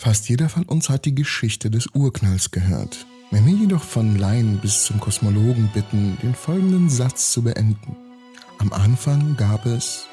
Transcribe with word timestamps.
Fast 0.00 0.30
jeder 0.30 0.48
von 0.48 0.62
uns 0.62 0.88
hat 0.88 1.04
die 1.04 1.14
Geschichte 1.14 1.70
des 1.70 1.88
Urknalls 1.88 2.50
gehört. 2.50 3.04
Wenn 3.30 3.44
wir 3.44 3.52
jedoch 3.52 3.82
von 3.82 4.16
Laien 4.16 4.56
bis 4.56 4.84
zum 4.84 4.98
Kosmologen 4.98 5.68
bitten, 5.74 6.16
den 6.22 6.34
folgenden 6.34 6.88
Satz 6.88 7.32
zu 7.32 7.42
beenden. 7.42 7.96
Am 8.56 8.72
Anfang 8.72 9.36
gab 9.36 9.66
es... 9.66 10.06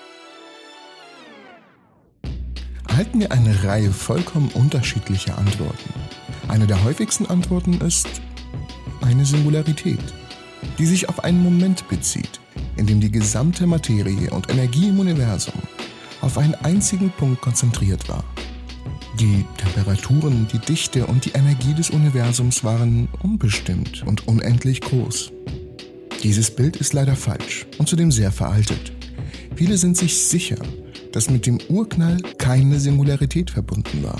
Erhalten 2.89 3.21
wir 3.21 3.31
eine 3.31 3.63
Reihe 3.63 3.89
vollkommen 3.93 4.49
unterschiedlicher 4.55 5.37
Antworten. 5.37 5.93
Eine 6.49 6.67
der 6.67 6.83
häufigsten 6.83 7.25
Antworten 7.25 7.79
ist 7.79 8.09
eine 8.99 9.25
Singularität, 9.25 10.03
die 10.77 10.85
sich 10.85 11.07
auf 11.07 11.23
einen 11.23 11.41
Moment 11.41 11.87
bezieht, 11.87 12.41
in 12.75 12.87
dem 12.87 12.99
die 12.99 13.09
gesamte 13.09 13.65
Materie 13.65 14.31
und 14.31 14.51
Energie 14.51 14.89
im 14.89 14.99
Universum 14.99 15.61
auf 16.19 16.37
einen 16.37 16.55
einzigen 16.55 17.09
Punkt 17.09 17.39
konzentriert 17.39 18.09
war. 18.09 18.25
Die 19.19 19.45
Temperaturen, 19.57 20.47
die 20.53 20.59
Dichte 20.59 21.07
und 21.07 21.25
die 21.25 21.31
Energie 21.31 21.73
des 21.73 21.89
Universums 21.89 22.63
waren 22.63 23.07
unbestimmt 23.23 24.03
und 24.05 24.27
unendlich 24.27 24.79
groß. 24.79 25.31
Dieses 26.21 26.51
Bild 26.51 26.75
ist 26.75 26.93
leider 26.93 27.15
falsch 27.15 27.65
und 27.79 27.89
zudem 27.89 28.11
sehr 28.11 28.31
veraltet. 28.31 28.91
Viele 29.55 29.77
sind 29.77 29.97
sich 29.97 30.15
sicher, 30.15 30.57
dass 31.13 31.31
mit 31.31 31.47
dem 31.47 31.57
Urknall 31.67 32.17
keine 32.37 32.79
Singularität 32.79 33.49
verbunden 33.49 34.03
war. 34.03 34.19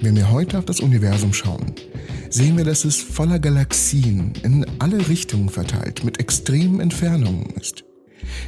Wenn 0.00 0.16
wir 0.16 0.32
heute 0.32 0.58
auf 0.58 0.64
das 0.64 0.80
Universum 0.80 1.32
schauen, 1.32 1.72
sehen 2.28 2.56
wir, 2.56 2.64
dass 2.64 2.84
es 2.84 3.00
voller 3.00 3.38
Galaxien 3.38 4.32
in 4.42 4.66
alle 4.80 5.08
Richtungen 5.08 5.48
verteilt 5.48 6.02
mit 6.02 6.18
extremen 6.18 6.80
Entfernungen 6.80 7.50
ist. 7.60 7.85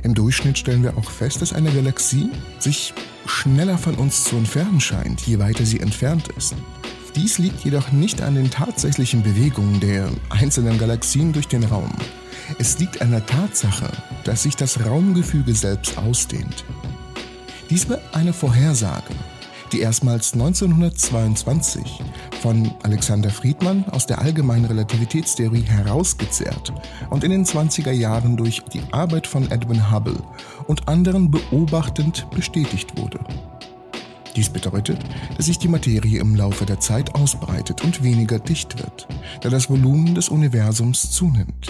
Im 0.02 0.14
Durchschnitt 0.14 0.58
stellen 0.58 0.82
wir 0.82 0.96
auch 0.96 1.10
fest, 1.10 1.42
dass 1.42 1.52
eine 1.52 1.70
Galaxie 1.70 2.30
sich 2.58 2.95
schneller 3.27 3.78
von 3.78 3.94
uns 3.96 4.24
zu 4.24 4.36
entfernen 4.36 4.80
scheint, 4.80 5.20
je 5.22 5.38
weiter 5.38 5.64
sie 5.64 5.80
entfernt 5.80 6.28
ist. 6.36 6.54
Dies 7.16 7.38
liegt 7.38 7.64
jedoch 7.64 7.91
nicht 7.91 8.22
an 8.22 8.36
den 8.36 8.50
tatsächlichen 8.50 9.22
Bewegungen 9.22 9.80
der 9.80 10.08
einzelnen 10.30 10.78
Galaxien 10.78 11.33
durch 11.33 11.48
den 11.48 11.64
Raum. 11.64 11.91
Es 12.58 12.78
liegt 12.78 13.02
an 13.02 13.11
der 13.11 13.27
Tatsache, 13.27 13.91
dass 14.24 14.44
sich 14.44 14.56
das 14.56 14.84
Raumgefüge 14.84 15.55
selbst 15.55 15.98
ausdehnt. 15.98 16.64
Dies 17.70 17.89
war 17.89 17.98
eine 18.12 18.33
Vorhersage, 18.33 19.14
die 19.72 19.80
erstmals 19.80 20.33
1922 20.33 22.00
von 22.39 22.72
Alexander 22.83 23.31
Friedmann 23.31 23.84
aus 23.91 24.06
der 24.06 24.20
allgemeinen 24.20 24.64
Relativitätstheorie 24.64 25.62
herausgezerrt 25.62 26.72
und 27.11 27.25
in 27.25 27.30
den 27.30 27.45
20er 27.45 27.91
Jahren 27.91 28.36
durch 28.36 28.62
die 28.72 28.83
Arbeit 28.92 29.27
von 29.27 29.50
Edwin 29.50 29.91
Hubble 29.91 30.22
und 30.67 30.89
anderen 30.89 31.30
beobachtend 31.30 32.27
bestätigt 32.30 32.97
wurde. 32.98 33.19
Dies 34.36 34.48
bedeutet, 34.48 35.00
dass 35.36 35.47
sich 35.47 35.58
die 35.58 35.69
Materie 35.69 36.20
im 36.20 36.36
Laufe 36.36 36.64
der 36.64 36.78
Zeit 36.78 37.14
ausbreitet 37.14 37.83
und 37.83 38.03
weniger 38.05 38.39
dicht 38.39 38.78
wird, 38.78 39.08
da 39.41 39.48
das 39.48 39.69
Volumen 39.69 40.14
des 40.14 40.28
Universums 40.28 41.11
zunimmt. 41.11 41.69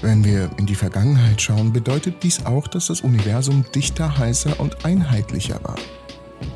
Wenn 0.00 0.24
wir 0.24 0.50
in 0.58 0.66
die 0.66 0.74
Vergangenheit 0.74 1.40
schauen, 1.40 1.72
bedeutet 1.72 2.24
dies 2.24 2.44
auch, 2.44 2.66
dass 2.66 2.88
das 2.88 3.02
Universum 3.02 3.64
dichter, 3.72 4.18
heißer 4.18 4.58
und 4.58 4.84
einheitlicher 4.84 5.60
war. 5.62 5.76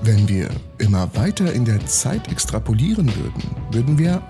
Wenn 0.02 0.28
wir 0.28 0.50
immer 0.78 1.14
weiter 1.14 1.52
in 1.52 1.64
der 1.64 1.84
Zeit 1.86 2.30
extrapolieren 2.30 3.06
würden, 3.16 3.42
würden 3.72 3.98
wir 3.98 4.22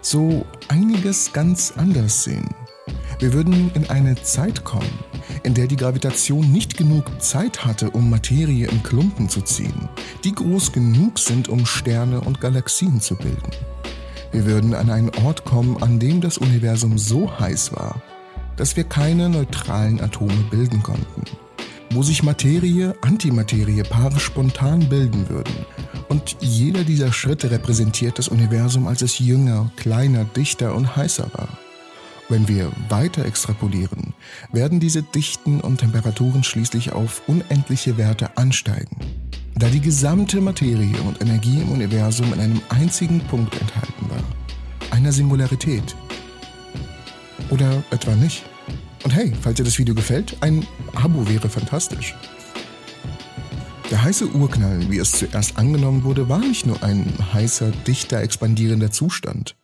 so 0.00 0.44
einiges 0.68 1.32
ganz 1.32 1.72
anders 1.76 2.24
sehen. 2.24 2.48
Wir 3.18 3.32
würden 3.32 3.70
in 3.74 3.88
eine 3.88 4.16
Zeit 4.16 4.64
kommen, 4.64 4.98
in 5.42 5.54
der 5.54 5.66
die 5.66 5.76
Gravitation 5.76 6.50
nicht 6.52 6.76
genug 6.76 7.22
Zeit 7.22 7.64
hatte, 7.64 7.90
um 7.90 8.10
Materie 8.10 8.66
in 8.66 8.82
Klumpen 8.82 9.28
zu 9.28 9.40
ziehen, 9.40 9.88
die 10.24 10.34
groß 10.34 10.72
genug 10.72 11.18
sind, 11.18 11.48
um 11.48 11.64
Sterne 11.64 12.20
und 12.20 12.40
Galaxien 12.40 13.00
zu 13.00 13.16
bilden. 13.16 13.50
Wir 14.32 14.46
würden 14.46 14.74
an 14.74 14.90
einen 14.90 15.10
Ort 15.24 15.44
kommen, 15.44 15.82
an 15.82 16.00
dem 16.00 16.20
das 16.20 16.38
Universum 16.38 16.98
so 16.98 17.38
heiß 17.38 17.72
war, 17.72 18.02
dass 18.56 18.76
wir 18.76 18.84
keine 18.84 19.28
neutralen 19.28 20.00
Atome 20.00 20.44
bilden 20.50 20.82
konnten 20.82 21.22
wo 21.94 22.02
sich 22.02 22.22
Materie, 22.22 22.94
Antimaterie-Paare 23.02 24.18
spontan 24.18 24.88
bilden 24.88 25.28
würden. 25.28 25.54
Und 26.08 26.36
jeder 26.40 26.84
dieser 26.84 27.12
Schritte 27.12 27.50
repräsentiert 27.50 28.18
das 28.18 28.28
Universum, 28.28 28.86
als 28.86 29.02
es 29.02 29.18
jünger, 29.18 29.70
kleiner, 29.76 30.24
dichter 30.24 30.74
und 30.74 30.96
heißer 30.96 31.30
war. 31.32 31.48
Wenn 32.28 32.48
wir 32.48 32.72
weiter 32.88 33.24
extrapolieren, 33.24 34.14
werden 34.50 34.80
diese 34.80 35.02
Dichten 35.02 35.60
und 35.60 35.78
Temperaturen 35.78 36.42
schließlich 36.42 36.92
auf 36.92 37.22
unendliche 37.26 37.98
Werte 37.98 38.36
ansteigen, 38.36 38.96
da 39.54 39.68
die 39.68 39.80
gesamte 39.80 40.40
Materie 40.40 41.00
und 41.06 41.20
Energie 41.20 41.60
im 41.60 41.70
Universum 41.70 42.32
in 42.32 42.40
einem 42.40 42.60
einzigen 42.70 43.20
Punkt 43.20 43.60
enthalten 43.60 44.08
war, 44.08 44.22
einer 44.90 45.12
Singularität. 45.12 45.94
Oder 47.50 47.84
etwa 47.90 48.14
nicht? 48.16 48.44
Und 49.04 49.14
hey, 49.14 49.32
falls 49.40 49.56
dir 49.56 49.64
das 49.64 49.78
Video 49.78 49.94
gefällt, 49.94 50.36
ein 50.40 50.66
Abo 50.94 51.28
wäre 51.28 51.48
fantastisch. 51.50 52.14
Der 53.90 54.02
heiße 54.02 54.34
Urknall, 54.34 54.90
wie 54.90 54.98
es 54.98 55.12
zuerst 55.12 55.58
angenommen 55.58 56.04
wurde, 56.04 56.28
war 56.28 56.38
nicht 56.38 56.64
nur 56.64 56.82
ein 56.82 57.12
heißer, 57.32 57.70
dichter, 57.86 58.22
expandierender 58.22 58.90
Zustand, 58.90 59.56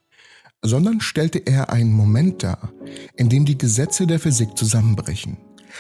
sondern 0.63 1.01
stellte 1.01 1.39
er 1.39 1.71
einen 1.71 1.93
Moment 1.93 2.43
dar, 2.43 2.71
in 3.17 3.31
dem 3.31 3.47
die 3.47 3.57
Gesetze 3.57 4.07
der 4.07 4.21
Physik 4.21 4.59
zusammenbrechen. 4.59 5.39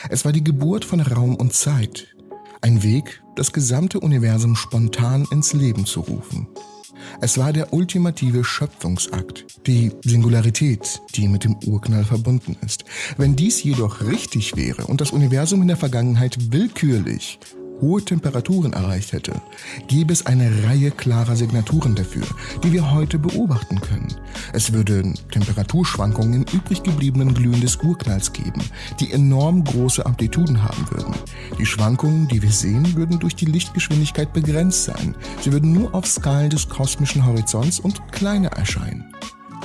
Es 0.09 0.25
war 0.25 0.32
die 0.32 0.42
Geburt 0.42 0.87
von 0.87 1.00
Raum 1.00 1.34
und 1.37 1.53
Zeit, 1.53 2.16
ein 2.62 2.82
Weg, 2.82 3.22
das 3.37 3.53
gesamte 3.53 4.00
Universum 4.00 4.56
spontan 4.56 5.27
ins 5.31 5.53
Leben 5.53 5.84
zu 5.84 6.00
rufen. 6.00 6.48
Es 7.21 7.39
war 7.39 7.53
der 7.53 7.73
ultimative 7.73 8.45
Schöpfungsakt, 8.45 9.45
die 9.67 9.93
Singularität, 10.05 11.01
die 11.15 11.28
mit 11.28 11.45
dem 11.45 11.56
Urknall 11.67 12.05
verbunden 12.05 12.56
ist. 12.65 12.84
Wenn 13.17 13.37
dies 13.37 13.62
jedoch 13.62 14.01
richtig 14.01 14.56
wäre 14.56 14.87
und 14.87 15.01
das 15.01 15.11
Universum 15.11 15.62
in 15.62 15.69
der 15.69 15.77
Vergangenheit 15.77 16.53
willkürlich 16.53 17.39
hohe 17.80 18.04
Temperaturen 18.04 18.72
erreicht 18.72 19.12
hätte, 19.12 19.41
gäbe 19.88 20.12
es 20.12 20.26
eine 20.26 20.64
Reihe 20.64 20.91
klarer 20.91 21.36
Signaturen 21.36 21.94
dafür, 21.94 22.26
die 22.62 22.72
wir 22.72 22.91
heute 22.92 23.18
beobachten 23.18 23.80
können. 23.80 24.14
Es 24.52 24.72
würde 24.72 25.12
Temperaturschwankungen 25.30 26.34
im 26.34 26.46
übrig 26.52 26.82
gebliebenen 26.82 27.34
Glühen 27.34 27.60
des 27.60 27.76
Urknalls 27.76 28.32
geben, 28.32 28.62
die 29.00 29.12
enorm 29.12 29.64
große 29.64 30.04
Amplituden 30.04 30.62
haben 30.62 30.86
würden. 30.91 31.14
Die 31.58 31.66
Schwankungen, 31.66 32.28
die 32.28 32.42
wir 32.42 32.52
sehen, 32.52 32.94
würden 32.96 33.18
durch 33.18 33.36
die 33.36 33.46
Lichtgeschwindigkeit 33.46 34.32
begrenzt 34.32 34.84
sein. 34.84 35.14
Sie 35.41 35.52
würden 35.52 35.72
nur 35.72 35.94
auf 35.94 36.06
Skalen 36.06 36.50
des 36.50 36.68
kosmischen 36.68 37.24
Horizonts 37.24 37.80
und 37.80 38.12
kleiner 38.12 38.50
erscheinen. 38.50 39.12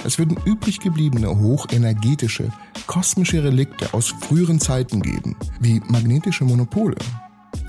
Es 0.04 0.20
würden 0.20 0.38
übrig 0.46 0.80
gebliebene 0.80 1.40
hochenergetische, 1.40 2.52
kosmische 2.86 3.44
Relikte 3.44 3.94
aus 3.94 4.14
früheren 4.20 4.60
Zeiten 4.60 5.02
geben, 5.02 5.36
wie 5.60 5.82
magnetische 5.88 6.44
Monopole, 6.44 6.96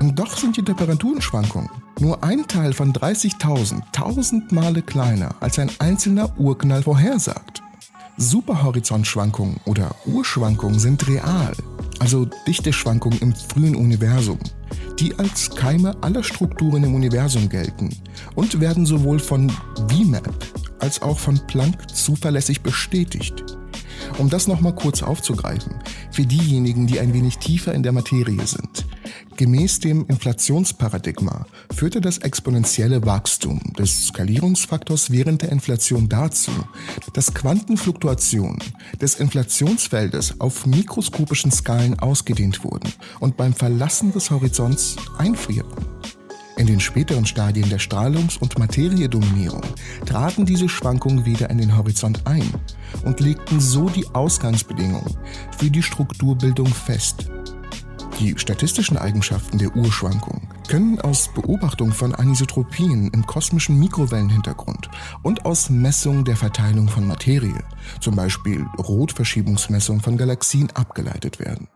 und 0.01 0.19
doch 0.19 0.37
sind 0.37 0.57
die 0.57 0.63
Temperaturenschwankungen 0.63 1.71
nur 1.99 2.23
ein 2.23 2.47
Teil 2.47 2.75
von 2.75 2.93
30.000, 2.93 3.83
tausend 3.93 4.53
Male 4.53 4.83
kleiner, 4.83 5.35
als 5.41 5.59
ein 5.59 5.71
einzelner 5.79 6.39
Urknall 6.39 6.83
vorhersagt. 6.83 7.63
Superhorizontschwankungen 8.19 9.61
oder 9.65 9.95
Urschwankungen 10.05 10.79
sind 10.79 11.07
real, 11.09 11.55
also 11.99 12.27
Dichteschwankungen 12.47 13.19
im 13.21 13.35
frühen 13.35 13.77
Universum, 13.77 14.39
die 14.99 15.19
als 15.19 15.51
Keime 15.51 15.97
aller 16.03 16.23
Strukturen 16.23 16.85
im 16.85 16.95
Universum 16.95 17.49
gelten 17.49 17.91
und 18.35 18.61
werden 18.61 18.85
sowohl 18.87 19.19
von 19.19 19.51
VMAP 19.89 20.29
als 20.79 21.01
auch 21.01 21.19
von 21.19 21.41
Planck 21.47 21.95
zuverlässig 21.95 22.63
bestätigt. 22.63 23.43
Um 24.19 24.31
das 24.31 24.47
nochmal 24.47 24.75
kurz 24.75 25.03
aufzugreifen, 25.03 25.75
für 26.11 26.25
diejenigen, 26.25 26.87
die 26.87 27.01
ein 27.01 27.13
wenig 27.13 27.39
tiefer 27.39 27.75
in 27.75 27.83
der 27.83 27.93
Materie 27.93 28.47
sind. 28.47 28.87
Gemäß 29.37 29.81
dem 29.81 30.07
Inflationsparadigma 30.07 31.47
führte 31.75 32.01
das 32.01 32.19
exponentielle 32.19 33.05
Wachstum 33.05 33.61
des 33.79 34.09
Skalierungsfaktors 34.09 35.11
während 35.11 35.43
der 35.43 35.53
Inflation 35.53 36.09
dazu, 36.09 36.53
dass 37.13 37.35
Quantenfluktuationen 37.35 38.59
des 39.01 39.17
Inflationsfeldes 39.17 40.41
auf 40.41 40.65
mikroskopischen 40.65 41.53
Skalen 41.53 41.99
ausgedehnt 41.99 42.65
wurden 42.65 42.91
und 43.21 43.37
beim 43.37 43.53
Verlassen 43.53 44.13
des 44.13 44.31
Horizonts 44.31 44.97
einfrierten. 45.19 45.85
In 46.57 46.67
den 46.67 46.81
späteren 46.81 47.27
Stadien 47.27 47.69
der 47.69 47.79
Strahlungs- 47.79 48.39
und 48.39 48.59
Materiedominierung 48.59 49.63
traten 50.07 50.47
diese 50.47 50.69
Schwankungen 50.69 51.27
wieder 51.27 51.51
in 51.51 51.59
den 51.59 51.77
Horizont 51.77 52.23
ein 52.27 52.51
und 53.05 53.21
legten 53.21 53.61
so 53.61 53.89
die 53.89 54.07
Ausgangsbedingungen 54.15 55.17
für 55.59 55.71
die 55.71 55.83
Strukturbildung 55.83 56.69
fest, 56.69 57.31
die 58.19 58.35
statistischen 58.39 58.97
Eigenschaften 58.97 59.59
der 59.59 59.77
Urschwankung 59.77 60.49
können 60.69 60.99
aus 61.03 61.29
Beobachtung 61.35 61.93
von 61.93 62.15
Anisotropien 62.15 63.11
im 63.13 63.27
kosmischen 63.27 63.79
Mikrowellenhintergrund 63.79 64.89
und 65.23 65.45
aus 65.45 65.69
Messungen 65.69 66.25
der 66.25 66.37
Verteilung 66.37 66.89
von 66.89 67.07
Materie, 67.07 67.63
zum 68.01 68.17
Beispiel 68.17 68.65
Rotverschiebungsmessungen 68.79 70.01
von 70.01 70.17
Galaxien, 70.17 70.71
abgeleitet 70.73 71.39
werden. 71.39 71.69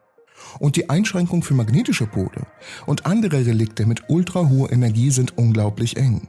Und 0.58 0.76
die 0.76 0.91
Einschränkung 0.91 1.43
für 1.43 1.55
magnetische 1.55 2.06
Pole 2.06 2.47
und 2.87 3.06
andere 3.06 3.47
Relikte 3.47 3.87
mit 3.87 4.05
ultra 4.08 4.49
hoher 4.49 4.73
Energie 4.73 5.11
sind 5.11 5.38
unglaublich 5.38 5.97
eng. 5.97 6.29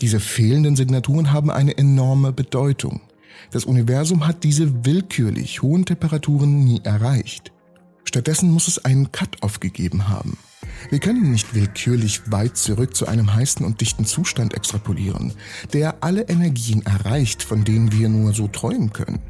Diese 0.00 0.20
fehlenden 0.20 0.76
Signaturen 0.76 1.32
haben 1.32 1.50
eine 1.50 1.76
enorme 1.78 2.32
Bedeutung. 2.32 3.00
Das 3.50 3.64
Universum 3.64 4.26
hat 4.26 4.44
diese 4.44 4.84
willkürlich 4.84 5.62
hohen 5.62 5.84
Temperaturen 5.84 6.64
nie 6.64 6.80
erreicht. 6.82 7.52
Stattdessen 8.04 8.50
muss 8.50 8.68
es 8.68 8.84
einen 8.84 9.12
Cut-off 9.12 9.60
gegeben 9.60 10.08
haben. 10.08 10.36
Wir 10.90 10.98
können 10.98 11.30
nicht 11.30 11.54
willkürlich 11.54 12.30
weit 12.30 12.56
zurück 12.56 12.96
zu 12.96 13.06
einem 13.06 13.34
heißen 13.34 13.64
und 13.64 13.80
dichten 13.80 14.04
Zustand 14.04 14.54
extrapolieren, 14.54 15.32
der 15.72 16.02
alle 16.02 16.22
Energien 16.28 16.84
erreicht, 16.84 17.42
von 17.42 17.64
denen 17.64 17.92
wir 17.92 18.08
nur 18.08 18.32
so 18.32 18.48
träumen 18.48 18.92
können. 18.92 19.20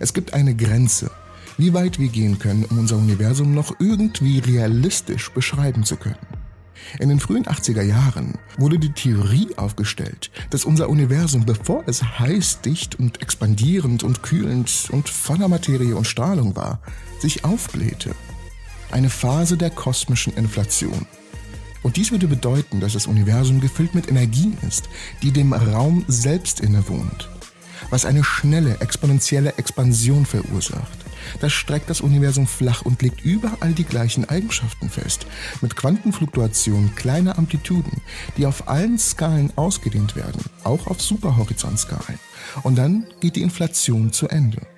Es 0.00 0.14
gibt 0.14 0.34
eine 0.34 0.54
Grenze, 0.54 1.10
wie 1.58 1.74
weit 1.74 1.98
wir 1.98 2.08
gehen 2.08 2.38
können, 2.38 2.64
um 2.64 2.78
unser 2.78 2.96
Universum 2.96 3.54
noch 3.54 3.76
irgendwie 3.78 4.38
realistisch 4.38 5.30
beschreiben 5.30 5.84
zu 5.84 5.96
können. 5.96 6.16
In 6.98 7.08
den 7.08 7.20
frühen 7.20 7.44
80er 7.44 7.82
Jahren 7.82 8.34
wurde 8.58 8.78
die 8.78 8.92
Theorie 8.92 9.48
aufgestellt, 9.56 10.30
dass 10.50 10.64
unser 10.64 10.88
Universum, 10.88 11.44
bevor 11.44 11.84
es 11.86 12.02
heiß, 12.02 12.60
dicht 12.60 12.98
und 12.98 13.22
expandierend 13.22 14.02
und 14.02 14.22
kühlend 14.22 14.88
und 14.90 15.08
voller 15.08 15.48
Materie 15.48 15.96
und 15.96 16.06
Strahlung 16.06 16.56
war, 16.56 16.80
sich 17.18 17.44
aufblähte. 17.44 18.14
Eine 18.90 19.10
Phase 19.10 19.56
der 19.56 19.70
kosmischen 19.70 20.34
Inflation. 20.34 21.06
Und 21.82 21.96
dies 21.96 22.12
würde 22.12 22.28
bedeuten, 22.28 22.80
dass 22.80 22.92
das 22.92 23.06
Universum 23.06 23.60
gefüllt 23.60 23.94
mit 23.94 24.08
Energie 24.08 24.52
ist, 24.66 24.88
die 25.22 25.32
dem 25.32 25.52
Raum 25.52 26.04
selbst 26.06 26.60
innewohnt, 26.60 27.28
was 27.90 28.04
eine 28.04 28.22
schnelle, 28.22 28.80
exponentielle 28.80 29.54
Expansion 29.56 30.26
verursacht. 30.26 31.01
Das 31.40 31.52
streckt 31.52 31.90
das 31.90 32.00
Universum 32.00 32.46
flach 32.46 32.82
und 32.82 33.02
legt 33.02 33.24
überall 33.24 33.72
die 33.72 33.84
gleichen 33.84 34.28
Eigenschaften 34.28 34.90
fest, 34.90 35.26
mit 35.60 35.76
Quantenfluktuationen 35.76 36.94
kleiner 36.94 37.38
Amplituden, 37.38 38.00
die 38.36 38.46
auf 38.46 38.68
allen 38.68 38.98
Skalen 38.98 39.52
ausgedehnt 39.56 40.16
werden, 40.16 40.42
auch 40.64 40.86
auf 40.86 41.00
Superhorizontskalen. 41.00 42.18
Und 42.62 42.76
dann 42.76 43.06
geht 43.20 43.36
die 43.36 43.42
Inflation 43.42 44.12
zu 44.12 44.28
Ende. 44.28 44.71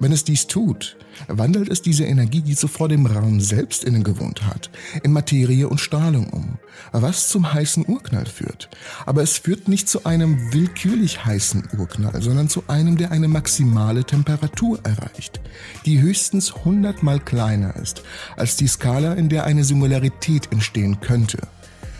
Wenn 0.00 0.12
es 0.12 0.24
dies 0.24 0.46
tut, 0.46 0.96
wandelt 1.28 1.68
es 1.68 1.82
diese 1.82 2.04
Energie, 2.04 2.40
die 2.40 2.56
zuvor 2.56 2.88
dem 2.88 3.04
Raum 3.04 3.38
selbst 3.38 3.84
innen 3.84 4.02
gewohnt 4.02 4.46
hat, 4.46 4.70
in 5.02 5.12
Materie 5.12 5.68
und 5.68 5.78
Strahlung 5.78 6.30
um, 6.30 6.58
was 6.90 7.28
zum 7.28 7.52
heißen 7.52 7.84
Urknall 7.86 8.24
führt. 8.24 8.70
Aber 9.04 9.22
es 9.22 9.36
führt 9.36 9.68
nicht 9.68 9.90
zu 9.90 10.06
einem 10.06 10.54
willkürlich 10.54 11.26
heißen 11.26 11.68
Urknall, 11.76 12.22
sondern 12.22 12.48
zu 12.48 12.64
einem, 12.66 12.96
der 12.96 13.12
eine 13.12 13.28
maximale 13.28 14.04
Temperatur 14.04 14.80
erreicht, 14.84 15.42
die 15.84 16.00
höchstens 16.00 16.54
100 16.54 17.02
mal 17.02 17.20
kleiner 17.20 17.76
ist 17.76 18.02
als 18.36 18.56
die 18.56 18.68
Skala, 18.68 19.12
in 19.12 19.28
der 19.28 19.44
eine 19.44 19.64
Singularität 19.64 20.50
entstehen 20.50 21.00
könnte. 21.00 21.40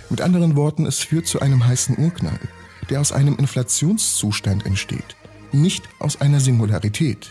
Mit 0.09 0.23
anderen 0.23 0.57
Worten, 0.57 0.87
es 0.87 1.01
führt 1.01 1.27
zu 1.27 1.41
einem 1.41 1.67
heißen 1.67 1.99
Urknall, 1.99 2.41
der 2.89 3.03
aus 3.03 3.13
einem 3.13 3.37
Inflationszustand 3.37 4.65
entsteht, 4.65 5.17
nicht 5.53 5.85
aus 5.99 6.23
einer 6.23 6.41
Singularität. 6.41 7.31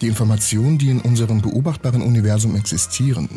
Die 0.00 0.08
Informationen, 0.08 0.76
die 0.76 0.90
in 0.90 1.00
unserem 1.00 1.40
beobachtbaren 1.40 2.02
Universum 2.02 2.54
existieren 2.54 3.28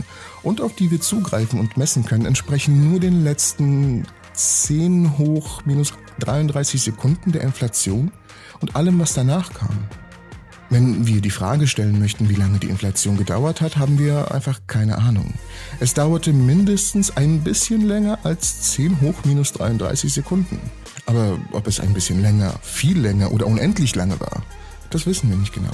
und 0.44 0.60
auf 0.60 0.76
die 0.76 0.92
wir 0.92 1.00
zugreifen 1.00 1.60
und 1.60 1.78
messen 1.78 2.06
können, 2.06 2.26
entsprechen 2.26 2.90
nur 2.90 3.00
den 3.00 3.24
letzten 3.24 4.06
10 4.34 5.18
hoch 5.18 5.62
minus 5.66 5.94
33 6.20 6.82
Sekunden 6.82 7.32
der 7.32 7.42
Inflation 7.42 8.12
und 8.60 8.76
allem, 8.76 9.00
was 9.00 9.14
danach 9.14 9.54
kam. 9.54 9.78
Wenn 10.70 11.08
wir 11.08 11.20
die 11.20 11.32
Frage 11.32 11.66
stellen 11.66 11.98
möchten, 11.98 12.30
wie 12.30 12.36
lange 12.36 12.60
die 12.60 12.70
Inflation 12.70 13.18
gedauert 13.18 13.60
hat, 13.60 13.78
haben 13.78 13.98
wir 13.98 14.32
einfach 14.32 14.60
keine 14.68 15.00
Ahnung. 15.00 15.34
Es 15.80 15.96
dauerte 15.96 16.32
mindestens 16.32 17.16
ein 17.18 17.42
bisschen 17.42 17.88
länger 17.88 18.20
als 18.24 18.74
10 18.74 19.02
hoch 19.02 19.16
minus 19.24 19.54
33 19.54 20.14
Sekunden. 20.14 20.60
Aber 21.08 21.40
ob 21.54 21.66
es 21.66 21.80
ein 21.80 21.94
bisschen 21.94 22.22
länger, 22.22 22.54
viel 22.62 23.00
länger 23.00 23.32
oder 23.32 23.48
unendlich 23.48 23.96
lange 23.96 24.20
war, 24.20 24.44
das 24.92 25.08
wissen 25.08 25.30
wir 25.30 25.38
nicht 25.38 25.54
genau. 25.54 25.72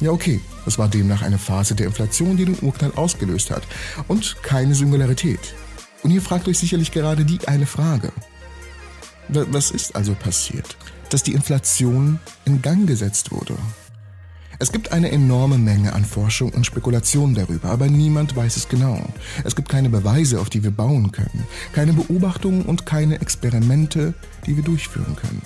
Ja, 0.00 0.10
okay, 0.10 0.40
es 0.66 0.78
war 0.78 0.88
demnach 0.88 1.22
eine 1.22 1.38
Phase 1.38 1.74
der 1.74 1.86
Inflation, 1.86 2.36
die 2.36 2.44
den 2.44 2.58
Urknall 2.60 2.92
ausgelöst 2.96 3.50
hat 3.50 3.62
und 4.08 4.42
keine 4.42 4.74
Singularität. 4.74 5.54
Und 6.02 6.10
ihr 6.10 6.20
fragt 6.20 6.46
euch 6.48 6.58
sicherlich 6.58 6.92
gerade 6.92 7.24
die 7.24 7.48
eine 7.48 7.66
Frage. 7.66 8.12
Was 9.28 9.70
ist 9.70 9.96
also 9.96 10.14
passiert? 10.14 10.76
Dass 11.10 11.22
die 11.22 11.32
Inflation 11.32 12.20
in 12.44 12.60
Gang 12.60 12.86
gesetzt 12.86 13.32
wurde. 13.32 13.56
Es 14.58 14.72
gibt 14.72 14.92
eine 14.92 15.10
enorme 15.10 15.58
Menge 15.58 15.92
an 15.92 16.04
Forschung 16.04 16.50
und 16.50 16.64
Spekulation 16.64 17.34
darüber, 17.34 17.68
aber 17.70 17.88
niemand 17.88 18.36
weiß 18.36 18.56
es 18.56 18.68
genau. 18.68 19.02
Es 19.44 19.54
gibt 19.54 19.68
keine 19.68 19.90
Beweise, 19.90 20.40
auf 20.40 20.48
die 20.48 20.62
wir 20.62 20.70
bauen 20.70 21.12
können, 21.12 21.46
keine 21.72 21.92
Beobachtungen 21.92 22.62
und 22.62 22.86
keine 22.86 23.20
Experimente, 23.20 24.14
die 24.46 24.56
wir 24.56 24.64
durchführen 24.64 25.16
können. 25.16 25.42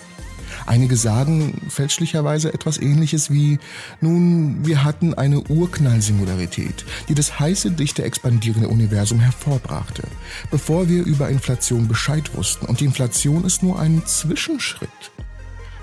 Einige 0.66 0.96
sagen 0.96 1.60
fälschlicherweise 1.68 2.52
etwas 2.52 2.78
ähnliches 2.78 3.30
wie, 3.30 3.58
nun, 4.00 4.66
wir 4.66 4.84
hatten 4.84 5.14
eine 5.14 5.40
Urknallsingularität, 5.40 6.84
die 7.08 7.14
das 7.14 7.38
heiße, 7.38 7.72
dichte, 7.72 8.02
expandierende 8.04 8.68
Universum 8.68 9.20
hervorbrachte, 9.20 10.02
bevor 10.50 10.88
wir 10.88 11.04
über 11.04 11.28
Inflation 11.28 11.88
Bescheid 11.88 12.34
wussten. 12.34 12.66
Und 12.66 12.80
die 12.80 12.84
Inflation 12.86 13.44
ist 13.44 13.62
nur 13.62 13.78
ein 13.78 14.02
Zwischenschritt. 14.06 14.90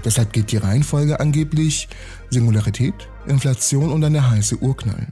Deshalb 0.05 0.31
geht 0.31 0.51
die 0.51 0.57
Reihenfolge 0.57 1.19
angeblich 1.19 1.89
Singularität, 2.29 2.93
Inflation 3.27 3.91
und 3.91 4.01
dann 4.01 4.13
der 4.13 4.29
heiße 4.29 4.57
Urknall. 4.57 5.07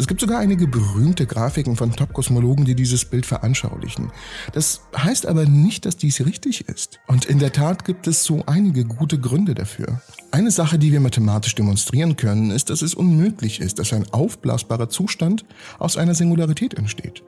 Es 0.00 0.06
gibt 0.06 0.22
sogar 0.22 0.38
einige 0.38 0.66
berühmte 0.66 1.26
Grafiken 1.26 1.76
von 1.76 1.92
Top-Kosmologen, 1.92 2.64
die 2.64 2.74
dieses 2.74 3.04
Bild 3.04 3.26
veranschaulichen. 3.26 4.10
Das 4.54 4.80
heißt 4.96 5.26
aber 5.26 5.44
nicht, 5.44 5.84
dass 5.84 5.98
dies 5.98 6.24
richtig 6.24 6.66
ist. 6.68 7.00
Und 7.06 7.26
in 7.26 7.38
der 7.38 7.52
Tat 7.52 7.84
gibt 7.84 8.06
es 8.06 8.24
so 8.24 8.42
einige 8.46 8.86
gute 8.86 9.20
Gründe 9.20 9.54
dafür. 9.54 10.00
Eine 10.30 10.52
Sache, 10.52 10.78
die 10.78 10.90
wir 10.90 11.00
mathematisch 11.00 11.54
demonstrieren 11.54 12.16
können, 12.16 12.50
ist, 12.50 12.70
dass 12.70 12.80
es 12.80 12.94
unmöglich 12.94 13.60
ist, 13.60 13.78
dass 13.78 13.92
ein 13.92 14.10
aufblasbarer 14.10 14.88
Zustand 14.88 15.44
aus 15.78 15.98
einer 15.98 16.14
Singularität 16.14 16.72
entsteht. 16.72 17.22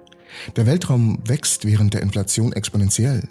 Der 0.57 0.65
Weltraum 0.65 1.19
wächst 1.27 1.67
während 1.67 1.93
der 1.93 2.01
Inflation 2.01 2.55
exponentiell. 2.55 3.29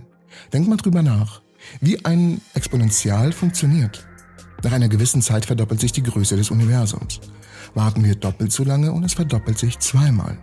Denkt 0.53 0.69
mal 0.69 0.77
drüber 0.77 1.01
nach, 1.01 1.41
wie 1.79 2.05
ein 2.05 2.41
Exponential 2.53 3.31
funktioniert. 3.31 4.05
Nach 4.63 4.71
einer 4.71 4.87
gewissen 4.87 5.23
Zeit 5.23 5.47
verdoppelt 5.47 5.81
sich 5.81 5.93
die 5.93 6.03
Größe 6.03 6.35
des 6.37 6.51
Universums 6.51 7.19
warten 7.73 8.03
wir 8.03 8.15
doppelt 8.15 8.51
so 8.51 8.63
lange 8.63 8.91
und 8.91 9.03
es 9.03 9.13
verdoppelt 9.13 9.57
sich 9.57 9.79
zweimal. 9.79 10.37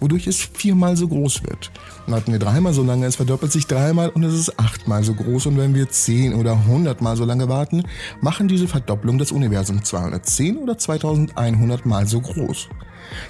Wodurch 0.00 0.26
es 0.26 0.36
viermal 0.36 0.96
so 0.96 1.08
groß 1.08 1.44
wird. 1.44 1.70
Warten 2.06 2.32
wir 2.32 2.38
dreimal 2.38 2.72
so 2.72 2.82
lange, 2.82 3.06
es 3.06 3.16
verdoppelt 3.16 3.52
sich 3.52 3.66
dreimal 3.66 4.10
und 4.10 4.22
es 4.24 4.34
ist 4.34 4.58
achtmal 4.58 5.02
so 5.04 5.14
groß. 5.14 5.46
Und 5.46 5.58
wenn 5.58 5.74
wir 5.74 5.88
zehn 5.88 6.34
oder 6.34 6.66
hundertmal 6.66 7.16
so 7.16 7.24
lange 7.24 7.48
warten, 7.48 7.84
machen 8.20 8.48
diese 8.48 8.68
Verdopplung 8.68 9.18
das 9.18 9.32
Universum 9.32 9.82
210 9.82 10.58
oder 10.58 10.76
2100 10.76 11.86
mal 11.86 12.06
so 12.06 12.20
groß. 12.20 12.68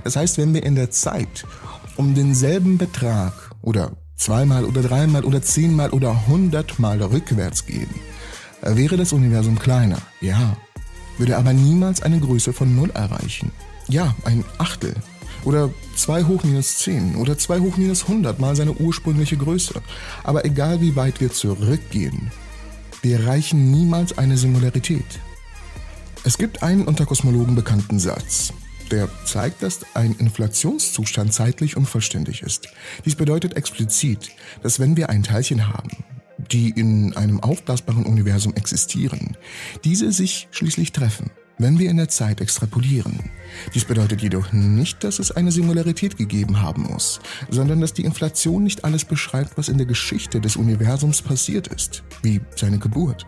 Das 0.04 0.16
heißt, 0.16 0.38
wenn 0.38 0.54
wir 0.54 0.64
in 0.64 0.74
der 0.74 0.90
Zeit 0.90 1.46
um 1.96 2.14
denselben 2.14 2.78
Betrag 2.78 3.32
oder 3.62 3.92
zweimal 4.16 4.64
oder 4.64 4.82
dreimal 4.82 5.24
oder 5.24 5.42
zehnmal 5.42 5.90
oder 5.90 6.26
hundertmal 6.26 7.00
rückwärts 7.00 7.66
gehen, 7.66 7.90
wäre 8.62 8.96
das 8.96 9.12
Universum 9.12 9.58
kleiner, 9.58 9.98
ja, 10.20 10.56
würde 11.18 11.36
aber 11.36 11.52
niemals 11.52 12.02
eine 12.02 12.20
Größe 12.20 12.52
von 12.52 12.74
0 12.74 12.90
erreichen. 12.90 13.50
Ja, 13.88 14.14
ein 14.24 14.44
Achtel. 14.58 14.94
Oder 15.44 15.70
2 15.94 16.24
hoch 16.24 16.44
minus 16.44 16.78
10 16.78 17.16
oder 17.16 17.38
2 17.38 17.60
hoch 17.60 17.76
minus 17.76 18.02
100 18.02 18.38
mal 18.38 18.56
seine 18.56 18.72
ursprüngliche 18.72 19.36
Größe. 19.36 19.80
Aber 20.24 20.44
egal 20.44 20.80
wie 20.80 20.96
weit 20.96 21.20
wir 21.20 21.32
zurückgehen, 21.32 22.30
wir 23.02 23.20
erreichen 23.20 23.70
niemals 23.70 24.18
eine 24.18 24.36
Singularität. 24.36 25.20
Es 26.24 26.36
gibt 26.36 26.62
einen 26.62 26.84
unter 26.84 27.06
Kosmologen 27.06 27.54
bekannten 27.54 28.00
Satz, 28.00 28.52
der 28.90 29.08
zeigt, 29.24 29.62
dass 29.62 29.80
ein 29.94 30.16
Inflationszustand 30.18 31.32
zeitlich 31.32 31.76
unvollständig 31.76 32.42
ist. 32.42 32.68
Dies 33.04 33.14
bedeutet 33.14 33.56
explizit, 33.56 34.30
dass 34.62 34.80
wenn 34.80 34.96
wir 34.96 35.10
ein 35.10 35.22
Teilchen 35.22 35.68
haben, 35.68 35.90
die 36.50 36.70
in 36.70 37.16
einem 37.16 37.40
aufblasbaren 37.40 38.06
Universum 38.06 38.54
existieren, 38.54 39.36
diese 39.84 40.12
sich 40.12 40.48
schließlich 40.50 40.92
treffen, 40.92 41.30
wenn 41.58 41.78
wir 41.78 41.90
in 41.90 41.96
der 41.96 42.08
Zeit 42.08 42.40
extrapolieren. 42.40 43.18
Dies 43.74 43.84
bedeutet 43.84 44.22
jedoch 44.22 44.52
nicht, 44.52 45.04
dass 45.04 45.18
es 45.18 45.32
eine 45.32 45.52
Singularität 45.52 46.16
gegeben 46.16 46.62
haben 46.62 46.82
muss, 46.82 47.20
sondern 47.50 47.80
dass 47.80 47.92
die 47.92 48.04
Inflation 48.04 48.64
nicht 48.64 48.84
alles 48.84 49.04
beschreibt, 49.04 49.58
was 49.58 49.68
in 49.68 49.78
der 49.78 49.86
Geschichte 49.86 50.40
des 50.40 50.56
Universums 50.56 51.22
passiert 51.22 51.68
ist, 51.68 52.02
wie 52.22 52.40
seine 52.56 52.78
Geburt. 52.78 53.26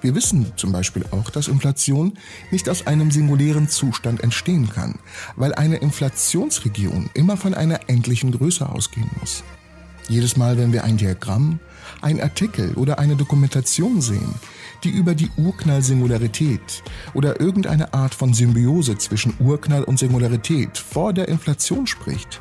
Wir 0.00 0.14
wissen 0.14 0.52
zum 0.56 0.72
Beispiel 0.72 1.04
auch, 1.10 1.30
dass 1.30 1.48
Inflation 1.48 2.18
nicht 2.50 2.68
aus 2.68 2.86
einem 2.86 3.10
singulären 3.10 3.68
Zustand 3.68 4.22
entstehen 4.22 4.68
kann, 4.70 4.98
weil 5.36 5.54
eine 5.54 5.76
Inflationsregion 5.76 7.10
immer 7.14 7.36
von 7.36 7.54
einer 7.54 7.88
endlichen 7.88 8.32
Größe 8.32 8.68
ausgehen 8.68 9.10
muss. 9.20 9.42
Jedes 10.08 10.36
Mal, 10.36 10.56
wenn 10.56 10.72
wir 10.72 10.84
ein 10.84 10.96
Diagramm, 10.96 11.60
ein 12.02 12.20
Artikel 12.20 12.74
oder 12.74 12.98
eine 12.98 13.16
Dokumentation 13.16 14.00
sehen, 14.00 14.34
die 14.84 14.90
über 14.90 15.14
die 15.14 15.30
Urknall-Singularität 15.36 16.82
oder 17.14 17.40
irgendeine 17.40 17.92
Art 17.94 18.14
von 18.14 18.34
Symbiose 18.34 18.98
zwischen 18.98 19.34
Urknall 19.38 19.84
und 19.84 19.98
Singularität 19.98 20.78
vor 20.78 21.12
der 21.12 21.28
Inflation 21.28 21.86
spricht, 21.86 22.40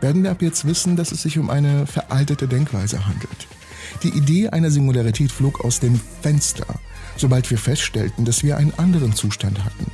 werden 0.00 0.22
wir 0.22 0.30
ab 0.30 0.42
jetzt 0.42 0.66
wissen, 0.66 0.96
dass 0.96 1.12
es 1.12 1.22
sich 1.22 1.38
um 1.38 1.50
eine 1.50 1.86
veraltete 1.86 2.48
Denkweise 2.48 3.06
handelt. 3.06 3.46
Die 4.02 4.08
Idee 4.08 4.48
einer 4.48 4.70
Singularität 4.70 5.30
flog 5.32 5.64
aus 5.64 5.80
dem 5.80 6.00
Fenster, 6.22 6.66
sobald 7.16 7.50
wir 7.50 7.58
feststellten, 7.58 8.24
dass 8.24 8.42
wir 8.42 8.56
einen 8.56 8.72
anderen 8.78 9.14
Zustand 9.14 9.64
hatten, 9.64 9.90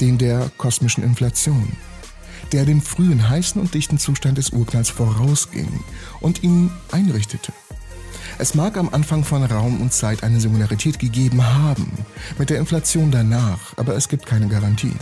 den 0.00 0.18
der 0.18 0.50
kosmischen 0.56 1.04
Inflation, 1.04 1.72
der 2.52 2.64
dem 2.64 2.80
frühen 2.80 3.28
heißen 3.28 3.60
und 3.60 3.74
dichten 3.74 3.98
Zustand 3.98 4.38
des 4.38 4.50
Urknalls 4.50 4.88
vorausging 4.88 5.68
und 6.20 6.42
ihn 6.42 6.70
einrichtete. 6.90 7.52
Es 8.40 8.54
mag 8.54 8.78
am 8.78 8.88
Anfang 8.88 9.22
von 9.22 9.44
Raum 9.44 9.82
und 9.82 9.92
Zeit 9.92 10.22
eine 10.22 10.40
Singularität 10.40 10.98
gegeben 10.98 11.44
haben, 11.44 11.92
mit 12.38 12.48
der 12.48 12.58
Inflation 12.58 13.10
danach, 13.10 13.76
aber 13.76 13.94
es 13.96 14.08
gibt 14.08 14.24
keine 14.24 14.48
Garantie. 14.48 14.94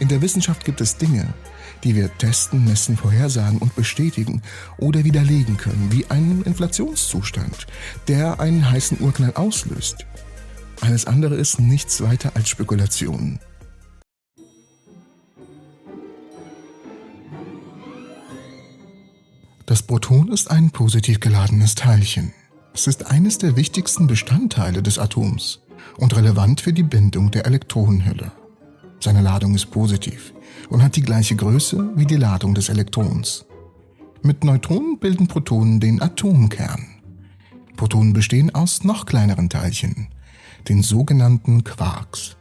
In 0.00 0.08
der 0.08 0.20
Wissenschaft 0.20 0.64
gibt 0.64 0.80
es 0.80 0.96
Dinge, 0.96 1.32
die 1.84 1.94
wir 1.94 2.12
testen, 2.18 2.64
messen, 2.64 2.96
vorhersagen 2.96 3.58
und 3.58 3.76
bestätigen 3.76 4.42
oder 4.78 5.04
widerlegen 5.04 5.56
können, 5.58 5.90
wie 5.92 6.10
einen 6.10 6.42
Inflationszustand, 6.42 7.68
der 8.08 8.40
einen 8.40 8.68
heißen 8.68 9.00
Urknall 9.00 9.34
auslöst. 9.36 10.04
Alles 10.80 11.06
andere 11.06 11.36
ist 11.36 11.60
nichts 11.60 12.02
weiter 12.02 12.32
als 12.34 12.48
Spekulation. 12.48 13.38
Das 19.66 19.84
Proton 19.84 20.32
ist 20.32 20.50
ein 20.50 20.72
positiv 20.72 21.20
geladenes 21.20 21.76
Teilchen. 21.76 22.32
Es 22.74 22.86
ist 22.86 23.10
eines 23.10 23.36
der 23.36 23.56
wichtigsten 23.56 24.06
Bestandteile 24.06 24.82
des 24.82 24.98
Atoms 24.98 25.60
und 25.98 26.16
relevant 26.16 26.62
für 26.62 26.72
die 26.72 26.82
Bindung 26.82 27.30
der 27.30 27.46
Elektronenhülle. 27.46 28.32
Seine 28.98 29.20
Ladung 29.20 29.54
ist 29.54 29.70
positiv 29.70 30.32
und 30.70 30.82
hat 30.82 30.96
die 30.96 31.02
gleiche 31.02 31.36
Größe 31.36 31.90
wie 31.96 32.06
die 32.06 32.16
Ladung 32.16 32.54
des 32.54 32.70
Elektrons. 32.70 33.44
Mit 34.22 34.42
Neutronen 34.42 34.98
bilden 34.98 35.26
Protonen 35.26 35.80
den 35.80 36.00
Atomkern. 36.00 36.86
Protonen 37.76 38.14
bestehen 38.14 38.54
aus 38.54 38.84
noch 38.84 39.04
kleineren 39.04 39.50
Teilchen, 39.50 40.08
den 40.68 40.82
sogenannten 40.82 41.64
Quarks. 41.64 42.36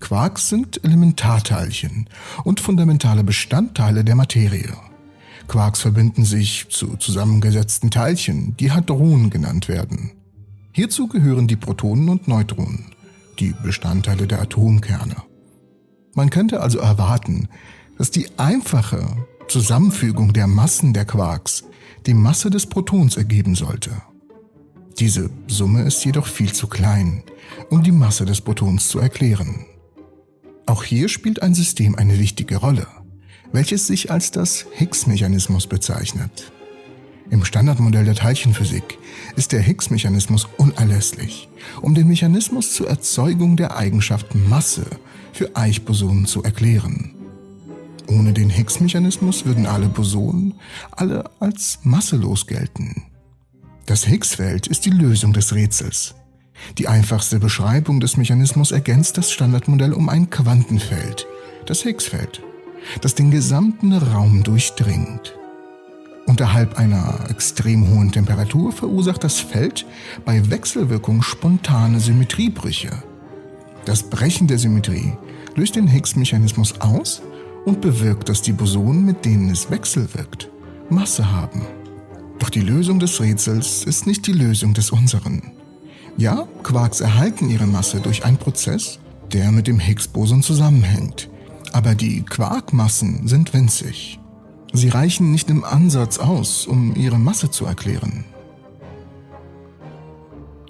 Quarks 0.00 0.48
sind 0.48 0.82
Elementarteilchen 0.82 2.08
und 2.42 2.58
fundamentale 2.58 3.22
Bestandteile 3.22 4.02
der 4.02 4.16
Materie. 4.16 4.89
Quarks 5.50 5.80
verbinden 5.80 6.24
sich 6.24 6.68
zu 6.68 6.96
zusammengesetzten 6.96 7.90
Teilchen, 7.90 8.56
die 8.58 8.70
Hadronen 8.70 9.30
genannt 9.30 9.66
werden. 9.66 10.12
Hierzu 10.70 11.08
gehören 11.08 11.48
die 11.48 11.56
Protonen 11.56 12.08
und 12.08 12.28
Neutronen, 12.28 12.92
die 13.40 13.52
Bestandteile 13.60 14.28
der 14.28 14.40
Atomkerne. 14.42 15.16
Man 16.14 16.30
könnte 16.30 16.60
also 16.60 16.78
erwarten, 16.78 17.48
dass 17.98 18.12
die 18.12 18.28
einfache 18.36 19.04
Zusammenfügung 19.48 20.32
der 20.32 20.46
Massen 20.46 20.92
der 20.92 21.04
Quarks 21.04 21.64
die 22.06 22.14
Masse 22.14 22.50
des 22.50 22.66
Protons 22.66 23.16
ergeben 23.16 23.56
sollte. 23.56 23.90
Diese 25.00 25.30
Summe 25.48 25.82
ist 25.82 26.04
jedoch 26.04 26.28
viel 26.28 26.52
zu 26.52 26.68
klein, 26.68 27.24
um 27.70 27.82
die 27.82 27.90
Masse 27.90 28.24
des 28.24 28.40
Protons 28.40 28.86
zu 28.86 29.00
erklären. 29.00 29.66
Auch 30.66 30.84
hier 30.84 31.08
spielt 31.08 31.42
ein 31.42 31.54
System 31.54 31.96
eine 31.96 32.20
wichtige 32.20 32.58
Rolle, 32.58 32.86
welches 33.52 33.86
sich 33.86 34.10
als 34.10 34.30
das 34.30 34.66
Higgs-Mechanismus 34.74 35.66
bezeichnet. 35.66 36.52
Im 37.30 37.44
Standardmodell 37.44 38.04
der 38.04 38.16
Teilchenphysik 38.16 38.98
ist 39.36 39.52
der 39.52 39.60
Higgs-Mechanismus 39.60 40.48
unerlässlich, 40.56 41.48
um 41.80 41.94
den 41.94 42.08
Mechanismus 42.08 42.74
zur 42.74 42.88
Erzeugung 42.88 43.56
der 43.56 43.76
Eigenschaft 43.76 44.34
Masse 44.34 44.86
für 45.32 45.54
Eichbosonen 45.54 46.26
zu 46.26 46.42
erklären. 46.42 47.14
Ohne 48.08 48.32
den 48.32 48.50
Higgs-Mechanismus 48.50 49.44
würden 49.44 49.66
alle 49.66 49.88
Bosonen 49.88 50.54
alle 50.90 51.30
als 51.38 51.78
masselos 51.84 52.48
gelten. 52.48 53.04
Das 53.86 54.04
Higgs-Feld 54.04 54.66
ist 54.66 54.84
die 54.84 54.90
Lösung 54.90 55.32
des 55.32 55.54
Rätsels. 55.54 56.16
Die 56.78 56.88
einfachste 56.88 57.38
Beschreibung 57.38 58.00
des 58.00 58.16
Mechanismus 58.16 58.72
ergänzt 58.72 59.16
das 59.18 59.30
Standardmodell 59.30 59.92
um 59.92 60.08
ein 60.08 60.30
Quantenfeld, 60.30 61.26
das 61.66 61.82
Higgs-Feld, 61.82 62.42
das 63.00 63.14
den 63.14 63.30
gesamten 63.30 63.92
Raum 63.92 64.42
durchdringt. 64.42 65.34
Unterhalb 66.26 66.78
einer 66.78 67.26
extrem 67.28 67.88
hohen 67.88 68.12
Temperatur 68.12 68.72
verursacht 68.72 69.24
das 69.24 69.40
Feld 69.40 69.86
bei 70.24 70.48
Wechselwirkung 70.50 71.22
spontane 71.22 71.98
Symmetriebrüche. 71.98 72.90
Das 73.84 74.04
Brechen 74.04 74.46
der 74.46 74.58
Symmetrie 74.58 75.12
löst 75.56 75.76
den 75.76 75.86
Higgs-Mechanismus 75.86 76.80
aus 76.80 77.22
und 77.64 77.80
bewirkt, 77.80 78.28
dass 78.28 78.42
die 78.42 78.52
Bosonen, 78.52 79.04
mit 79.04 79.24
denen 79.24 79.50
es 79.50 79.70
wechselwirkt, 79.70 80.50
Masse 80.88 81.32
haben. 81.32 81.66
Doch 82.38 82.50
die 82.50 82.60
Lösung 82.60 82.98
des 82.98 83.20
Rätsels 83.20 83.84
ist 83.84 84.06
nicht 84.06 84.26
die 84.26 84.32
Lösung 84.32 84.72
des 84.72 84.90
unseren. 84.90 85.42
Ja, 86.16 86.46
Quarks 86.62 87.00
erhalten 87.00 87.50
ihre 87.50 87.66
Masse 87.66 88.00
durch 88.00 88.24
einen 88.24 88.38
Prozess, 88.38 88.98
der 89.32 89.52
mit 89.52 89.66
dem 89.66 89.78
Higgs-Boson 89.78 90.42
zusammenhängt. 90.42 91.28
Aber 91.72 91.94
die 91.94 92.22
Quarkmassen 92.22 93.26
sind 93.28 93.54
winzig. 93.54 94.18
Sie 94.72 94.88
reichen 94.88 95.30
nicht 95.30 95.50
im 95.50 95.64
Ansatz 95.64 96.18
aus, 96.18 96.66
um 96.66 96.94
ihre 96.94 97.18
Masse 97.18 97.50
zu 97.50 97.64
erklären. 97.64 98.24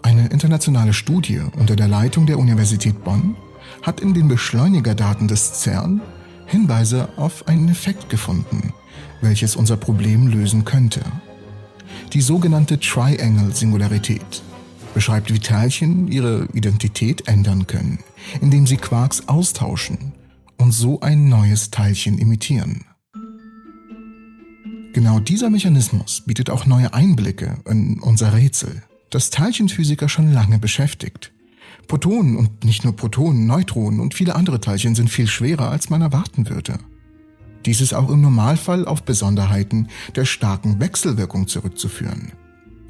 Eine 0.03 0.29
internationale 0.29 0.93
Studie 0.93 1.43
unter 1.59 1.77
der 1.77 1.89
Leitung 1.89 2.27
der 2.27 2.39
Universität 2.39 3.05
Bonn 3.05 3.37
hat 3.83 4.01
in 4.01 4.15
den 4.15 4.29
Beschleunigerdaten 4.29 5.29
des 5.29 5.61
CERN 5.61 6.01
Hinweise 6.47 7.09
auf 7.17 7.47
einen 7.47 7.69
Effekt 7.69 8.09
gefunden, 8.09 8.73
welches 9.21 9.55
unser 9.55 9.77
Problem 9.77 10.27
lösen 10.27 10.65
könnte. 10.65 11.03
Die 12.13 12.23
sogenannte 12.23 12.81
Triangle-Singularität 12.81 14.43
beschreibt, 14.95 15.33
wie 15.33 15.39
Teilchen 15.39 16.09
ihre 16.09 16.49
Identität 16.53 17.29
ändern 17.29 17.67
können, 17.67 18.01
indem 18.41 18.67
sie 18.67 18.79
Quarks 18.79 19.29
austauschen 19.29 20.13
und 20.61 20.73
so 20.73 21.01
ein 21.01 21.29
neues 21.29 21.71
Teilchen 21.71 22.19
imitieren. 22.19 22.85
Genau 24.93 25.21
dieser 25.21 25.51
Mechanismus 25.51 26.23
bietet 26.27 26.51
auch 26.51 26.67
neue 26.67 26.93
Einblicke 26.93 27.59
in 27.69 28.01
unser 28.01 28.35
Rätsel, 28.35 28.83
das 29.09 29.31
Teilchenphysiker 29.31 30.09
schon 30.09 30.33
lange 30.33 30.59
beschäftigt. 30.59 31.33
Protonen 31.87 32.37
und 32.37 32.65
nicht 32.65 32.85
nur 32.85 32.95
Protonen, 32.95 33.47
Neutronen 33.47 34.01
und 34.01 34.15
viele 34.15 34.37
andere 34.37 34.61
Teilchen 34.61 34.95
sind 34.95 35.09
viel 35.11 35.27
schwerer, 35.27 35.71
als 35.71 35.91
man 35.91 36.03
erwarten 36.03 36.49
würde. 36.49 36.79
Dies 37.67 37.81
ist 37.81 37.95
auch 37.95 38.11
im 38.11 38.21
Normalfall 38.21 38.87
auf 38.87 39.03
Besonderheiten 39.03 39.89
der 40.17 40.25
starken 40.25 40.81
Wechselwirkung 40.81 41.49
zurückzuführen. 41.49 42.33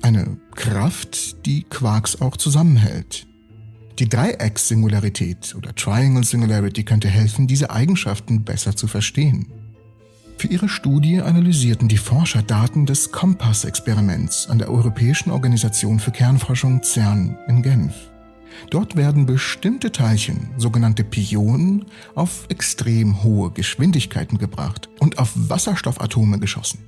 Eine 0.02 0.38
Kraft, 0.54 1.46
die 1.46 1.64
Quarks 1.64 2.20
auch 2.20 2.36
zusammenhält. 2.36 3.26
Die 3.98 4.08
Dreiecks-Singularität 4.08 5.54
oder 5.56 5.74
Triangle 5.74 6.24
Singularity 6.24 6.84
könnte 6.84 7.08
helfen, 7.08 7.46
diese 7.46 7.70
Eigenschaften 7.70 8.44
besser 8.44 8.74
zu 8.74 8.86
verstehen. 8.86 9.46
Für 10.38 10.48
ihre 10.48 10.70
Studie 10.70 11.20
analysierten 11.20 11.86
die 11.88 11.98
Forscher 11.98 12.42
Daten 12.42 12.86
des 12.86 13.12
Kompass-Experiments 13.12 14.48
an 14.48 14.58
der 14.58 14.70
Europäischen 14.70 15.30
Organisation 15.30 16.00
für 16.00 16.12
Kernforschung 16.12 16.82
CERN 16.82 17.36
in 17.46 17.60
Genf. 17.60 17.94
Dort 18.70 18.96
werden 18.96 19.26
bestimmte 19.26 19.92
Teilchen, 19.92 20.48
sogenannte 20.56 21.04
Pionen, 21.04 21.84
auf 22.14 22.46
extrem 22.48 23.22
hohe 23.22 23.50
Geschwindigkeiten 23.50 24.38
gebracht 24.38 24.88
und 24.98 25.18
auf 25.18 25.32
Wasserstoffatome 25.34 26.38
geschossen. 26.38 26.78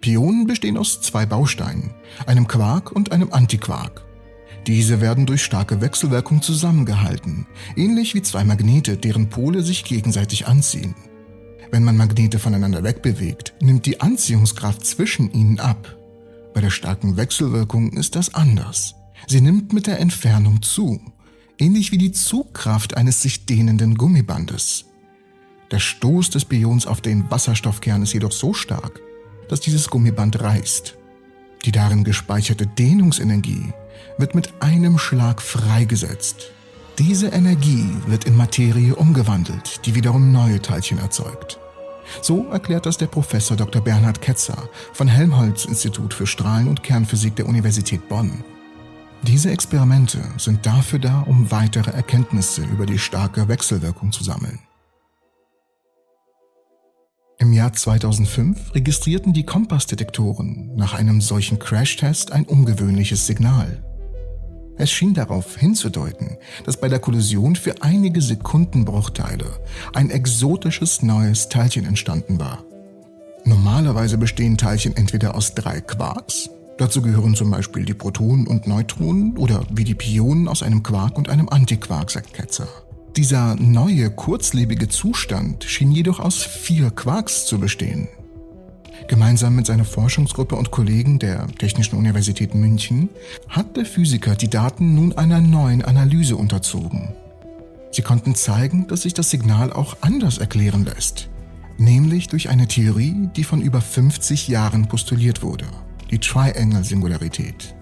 Pionen 0.00 0.48
bestehen 0.48 0.76
aus 0.76 1.00
zwei 1.00 1.26
Bausteinen, 1.26 1.90
einem 2.26 2.48
Quark 2.48 2.90
und 2.90 3.12
einem 3.12 3.32
Antiquark. 3.32 4.04
Diese 4.66 5.00
werden 5.00 5.26
durch 5.26 5.42
starke 5.42 5.80
Wechselwirkung 5.80 6.42
zusammengehalten, 6.42 7.46
ähnlich 7.76 8.14
wie 8.14 8.22
zwei 8.22 8.44
Magnete, 8.44 8.96
deren 8.96 9.28
Pole 9.28 9.62
sich 9.62 9.84
gegenseitig 9.84 10.46
anziehen. 10.46 10.94
Wenn 11.70 11.84
man 11.84 11.96
Magnete 11.96 12.38
voneinander 12.38 12.82
wegbewegt, 12.82 13.54
nimmt 13.60 13.86
die 13.86 14.00
Anziehungskraft 14.00 14.84
zwischen 14.84 15.32
ihnen 15.32 15.60
ab. 15.60 15.96
Bei 16.52 16.60
der 16.60 16.70
starken 16.70 17.16
Wechselwirkung 17.16 17.92
ist 17.92 18.16
das 18.16 18.34
anders. 18.34 18.96
Sie 19.26 19.40
nimmt 19.40 19.72
mit 19.72 19.86
der 19.86 20.00
Entfernung 20.00 20.62
zu, 20.62 21.00
ähnlich 21.58 21.92
wie 21.92 21.98
die 21.98 22.12
Zugkraft 22.12 22.96
eines 22.96 23.22
sich 23.22 23.46
dehnenden 23.46 23.96
Gummibandes. 23.96 24.86
Der 25.70 25.78
Stoß 25.78 26.30
des 26.30 26.44
Bions 26.44 26.86
auf 26.86 27.00
den 27.00 27.30
Wasserstoffkern 27.30 28.02
ist 28.02 28.12
jedoch 28.12 28.32
so 28.32 28.52
stark, 28.52 29.00
dass 29.48 29.60
dieses 29.60 29.88
Gummiband 29.88 30.40
reißt. 30.40 30.96
Die 31.64 31.72
darin 31.72 32.04
gespeicherte 32.04 32.66
Dehnungsenergie 32.66 33.72
wird 34.18 34.34
mit 34.34 34.52
einem 34.60 34.98
Schlag 34.98 35.42
freigesetzt. 35.42 36.52
Diese 36.98 37.28
Energie 37.28 37.88
wird 38.06 38.24
in 38.24 38.36
Materie 38.36 38.94
umgewandelt, 38.94 39.86
die 39.86 39.94
wiederum 39.94 40.32
neue 40.32 40.60
Teilchen 40.60 40.98
erzeugt. 40.98 41.58
So 42.22 42.48
erklärt 42.50 42.86
das 42.86 42.96
der 42.96 43.06
Professor 43.06 43.56
Dr. 43.56 43.82
Bernhard 43.82 44.20
Ketzer 44.20 44.68
von 44.92 45.08
Helmholtz 45.08 45.64
Institut 45.64 46.12
für 46.12 46.26
Strahlen- 46.26 46.68
und 46.68 46.82
Kernphysik 46.82 47.36
der 47.36 47.46
Universität 47.46 48.08
Bonn. 48.08 48.44
Diese 49.22 49.50
Experimente 49.50 50.18
sind 50.38 50.66
dafür 50.66 50.98
da, 50.98 51.20
um 51.22 51.50
weitere 51.50 51.90
Erkenntnisse 51.90 52.62
über 52.62 52.86
die 52.86 52.98
starke 52.98 53.48
Wechselwirkung 53.48 54.12
zu 54.12 54.24
sammeln. 54.24 54.58
Im 57.38 57.54
Jahr 57.54 57.72
2005 57.72 58.74
registrierten 58.74 59.32
die 59.32 59.46
Kompassdetektoren 59.46 60.74
nach 60.76 60.92
einem 60.92 61.22
solchen 61.22 61.58
Crashtest 61.58 62.32
ein 62.32 62.44
ungewöhnliches 62.44 63.26
Signal. 63.26 63.82
Es 64.80 64.90
schien 64.90 65.12
darauf 65.12 65.58
hinzudeuten, 65.58 66.38
dass 66.64 66.80
bei 66.80 66.88
der 66.88 67.00
Kollision 67.00 67.54
für 67.54 67.82
einige 67.82 68.22
Sekundenbruchteile 68.22 69.44
ein 69.92 70.08
exotisches 70.08 71.02
neues 71.02 71.50
Teilchen 71.50 71.84
entstanden 71.84 72.40
war. 72.40 72.64
Normalerweise 73.44 74.16
bestehen 74.16 74.56
Teilchen 74.56 74.96
entweder 74.96 75.34
aus 75.34 75.54
drei 75.54 75.82
Quarks, 75.82 76.48
dazu 76.78 77.02
gehören 77.02 77.34
zum 77.34 77.50
Beispiel 77.50 77.84
die 77.84 77.92
Protonen 77.92 78.46
und 78.46 78.66
Neutronen 78.66 79.36
oder 79.36 79.64
wie 79.70 79.84
die 79.84 79.94
Pionen 79.94 80.48
aus 80.48 80.62
einem 80.62 80.82
Quark 80.82 81.18
und 81.18 81.28
einem 81.28 81.50
Antiquark, 81.50 82.10
sagt 82.10 82.32
Ketzer. 82.32 82.68
Dieser 83.16 83.56
neue, 83.56 84.08
kurzlebige 84.08 84.88
Zustand 84.88 85.64
schien 85.64 85.92
jedoch 85.92 86.20
aus 86.20 86.42
vier 86.42 86.90
Quarks 86.90 87.44
zu 87.44 87.60
bestehen. 87.60 88.08
Gemeinsam 89.08 89.56
mit 89.56 89.66
seiner 89.66 89.84
Forschungsgruppe 89.84 90.56
und 90.56 90.70
Kollegen 90.70 91.18
der 91.18 91.46
Technischen 91.58 91.96
Universität 91.96 92.54
München 92.54 93.08
hat 93.48 93.76
der 93.76 93.84
Physiker 93.84 94.36
die 94.36 94.50
Daten 94.50 94.94
nun 94.94 95.16
einer 95.16 95.40
neuen 95.40 95.82
Analyse 95.82 96.36
unterzogen. 96.36 97.12
Sie 97.90 98.02
konnten 98.02 98.34
zeigen, 98.34 98.86
dass 98.86 99.02
sich 99.02 99.14
das 99.14 99.30
Signal 99.30 99.72
auch 99.72 99.96
anders 100.00 100.38
erklären 100.38 100.84
lässt, 100.84 101.28
nämlich 101.76 102.28
durch 102.28 102.48
eine 102.48 102.68
Theorie, 102.68 103.28
die 103.34 103.44
von 103.44 103.60
über 103.60 103.80
50 103.80 104.46
Jahren 104.48 104.86
postuliert 104.86 105.42
wurde, 105.42 105.66
die 106.10 106.18
Triangle-Singularität. 106.18 107.74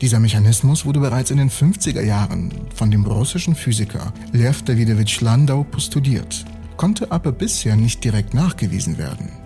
Dieser 0.00 0.18
Mechanismus 0.18 0.84
wurde 0.84 0.98
bereits 0.98 1.30
in 1.30 1.36
den 1.36 1.50
50er 1.50 2.02
Jahren 2.02 2.52
von 2.74 2.90
dem 2.90 3.06
russischen 3.06 3.54
Physiker 3.54 4.12
Lev 4.32 4.62
Davidovich 4.62 5.20
Landau 5.20 5.62
postuliert, 5.62 6.44
konnte 6.76 7.12
aber 7.12 7.30
bisher 7.30 7.76
nicht 7.76 8.02
direkt 8.02 8.34
nachgewiesen 8.34 8.98
werden. 8.98 9.43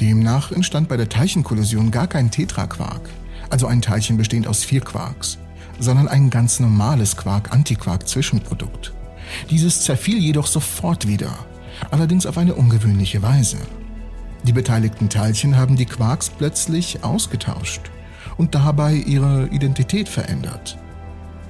Demnach 0.00 0.52
entstand 0.52 0.88
bei 0.88 0.96
der 0.96 1.08
Teilchenkollision 1.08 1.90
gar 1.90 2.06
kein 2.06 2.30
Tetraquark, 2.30 3.08
also 3.50 3.66
ein 3.66 3.82
Teilchen 3.82 4.16
bestehend 4.16 4.46
aus 4.46 4.64
vier 4.64 4.80
Quarks, 4.80 5.38
sondern 5.78 6.08
ein 6.08 6.30
ganz 6.30 6.60
normales 6.60 7.16
Quark-Antiquark-Zwischenprodukt. 7.16 8.92
Dieses 9.50 9.82
zerfiel 9.82 10.18
jedoch 10.18 10.46
sofort 10.46 11.06
wieder, 11.06 11.32
allerdings 11.90 12.26
auf 12.26 12.38
eine 12.38 12.54
ungewöhnliche 12.54 13.22
Weise. 13.22 13.58
Die 14.44 14.52
beteiligten 14.52 15.08
Teilchen 15.08 15.56
haben 15.56 15.76
die 15.76 15.86
Quarks 15.86 16.30
plötzlich 16.30 17.04
ausgetauscht 17.04 17.90
und 18.36 18.54
dabei 18.54 18.94
ihre 18.94 19.48
Identität 19.48 20.08
verändert. 20.08 20.78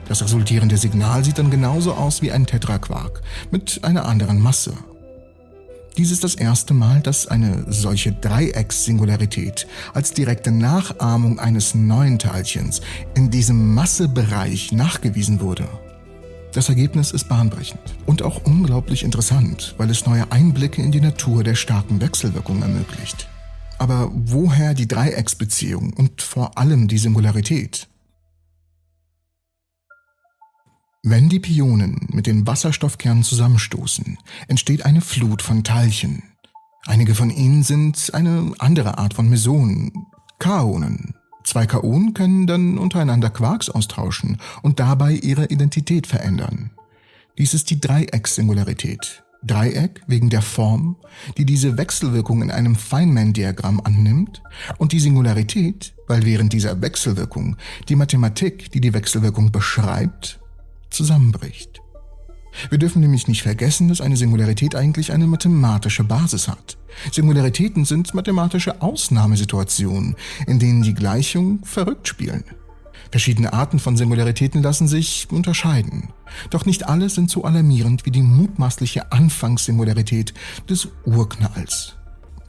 Das 0.09 0.23
resultierende 0.23 0.79
Signal 0.79 1.23
sieht 1.23 1.39
dann 1.39 1.51
genauso 1.51 1.93
aus 1.93 2.23
wie 2.23 2.33
ein 2.33 2.47
Tetraquark 2.47 3.21
mit 3.51 3.85
einer 3.85 4.07
anderen 4.07 4.41
Masse. 4.41 4.73
Dies 5.99 6.13
ist 6.13 6.23
das 6.23 6.37
erste 6.37 6.75
Mal, 6.75 7.01
dass 7.01 7.27
eine 7.27 7.65
solche 7.67 8.13
Dreiecks-Singularität 8.13 9.67
als 9.95 10.13
direkte 10.13 10.53
Nachahmung 10.53 11.41
eines 11.41 11.75
neuen 11.75 12.21
Teilchens 12.21 12.83
in 13.17 13.31
diesem 13.31 13.75
Massebereich 13.75 14.71
nachgewiesen 14.71 15.41
wurde. 15.41 15.67
Das 16.53 16.69
Ergebnis 16.69 17.11
ist 17.11 17.29
bahnbrechend 17.29 17.81
und 18.07 18.23
auch 18.23 18.45
unglaublich 18.45 19.03
interessant, 19.03 19.75
weil 19.77 19.91
es 19.91 20.07
neue 20.07 20.31
Einblicke 20.31 20.81
in 20.83 20.93
die 20.93 21.01
Natur 21.01 21.43
der 21.43 21.57
starken 21.57 22.01
Wechselwirkung 22.01 22.63
ermöglicht. 22.63 23.29
Aber 23.79 24.13
woher 24.15 24.75
die 24.75 24.87
Dreiecksbeziehung 24.87 25.93
und 25.95 26.23
vor 26.23 26.57
allem 26.59 26.87
die 26.87 26.99
Singularität? 26.99 27.89
Wenn 31.05 31.29
die 31.29 31.39
Pionen 31.39 32.09
mit 32.13 32.27
den 32.27 32.47
Wasserstoffkernen 32.47 33.23
zusammenstoßen, 33.23 34.19
entsteht 34.49 34.85
eine 34.85 35.01
Flut 35.01 35.43
von 35.43 35.63
Teilchen. 35.63 36.25
Einige 36.87 37.15
von 37.15 37.31
ihnen 37.31 37.63
sind 37.63 38.13
eine 38.15 38.53
andere 38.59 38.99
Art 38.99 39.15
von 39.15 39.29
Mesonen, 39.29 39.93
Kaonen. 40.41 41.15
Zwei 41.45 41.67
Kaonen 41.67 42.15
können 42.15 42.49
dann 42.49 42.79
untereinander 42.79 43.31
Quarks 43.31 43.71
austauschen 43.71 44.39
und 44.63 44.81
dabei 44.81 45.13
ihre 45.13 45.47
Identität 45.47 46.09
verändern. 46.09 46.73
Dies 47.39 47.55
ist 47.55 47.71
die 47.71 47.81
Dreiecksingularität. 47.81 49.23
Dreieck 49.45 50.03
wegen 50.09 50.31
der 50.31 50.43
Form, 50.43 50.97
die 51.37 51.45
diese 51.45 51.79
Wechselwirkung 51.79 52.43
in 52.43 52.51
einem 52.51 52.75
Feynman-Diagramm 52.75 53.81
annimmt, 53.85 54.43
und 54.79 54.91
die 54.91 54.99
Singularität, 54.99 55.95
weil 56.09 56.25
während 56.25 56.53
dieser 56.53 56.83
Wechselwirkung 56.83 57.57
die 57.89 57.95
Mathematik, 57.95 58.73
die 58.73 58.81
die 58.81 58.95
Wechselwirkung 58.95 59.53
beschreibt, 59.53 60.41
zusammenbricht. 60.91 61.81
Wir 62.71 62.79
dürfen 62.79 63.01
nämlich 63.01 63.29
nicht 63.29 63.43
vergessen, 63.43 63.89
dass 63.89 64.01
eine 64.01 64.17
Singularität 64.17 64.75
eigentlich 64.75 65.13
eine 65.13 65.27
mathematische 65.27 66.05
Basis 66.05 66.49
hat. 66.49 66.77
Singularitäten 67.13 67.85
sind 67.85 68.15
mathematische 68.15 68.83
Ausnahmesituationen, 68.83 70.17
in 70.47 70.59
denen 70.59 70.83
die 70.83 70.95
Gleichungen 70.95 71.63
verrückt 71.63 72.09
spielen. 72.09 72.45
Verschiedene 73.11 73.53
Arten 73.53 73.79
von 73.79 73.97
Singularitäten 73.97 74.63
lassen 74.63 74.89
sich 74.89 75.29
unterscheiden. 75.31 76.11
Doch 76.51 76.67
nicht 76.67 76.89
alle 76.89 77.09
sind 77.09 77.31
so 77.31 77.45
alarmierend 77.45 78.05
wie 78.05 78.11
die 78.11 78.23
mutmaßliche 78.23 79.13
Anfangssingularität 79.13 80.35
des 80.69 80.89
Urknalls. 81.07 81.95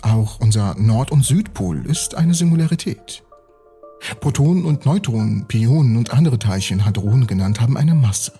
Auch 0.02 0.39
unser 0.39 0.75
Nord- 0.75 1.12
und 1.12 1.23
Südpol 1.23 1.86
ist 1.86 2.15
eine 2.15 2.34
Singularität. 2.34 3.23
Protonen 4.20 4.66
und 4.66 4.86
Neutronen, 4.86 5.46
Pionen 5.48 5.98
und 5.98 6.12
andere 6.12 6.40
Teilchen, 6.40 6.86
Hadronen 6.86 7.28
genannt, 7.28 7.60
haben 7.62 7.78
eine 7.78 7.96
Masse. 7.96 8.34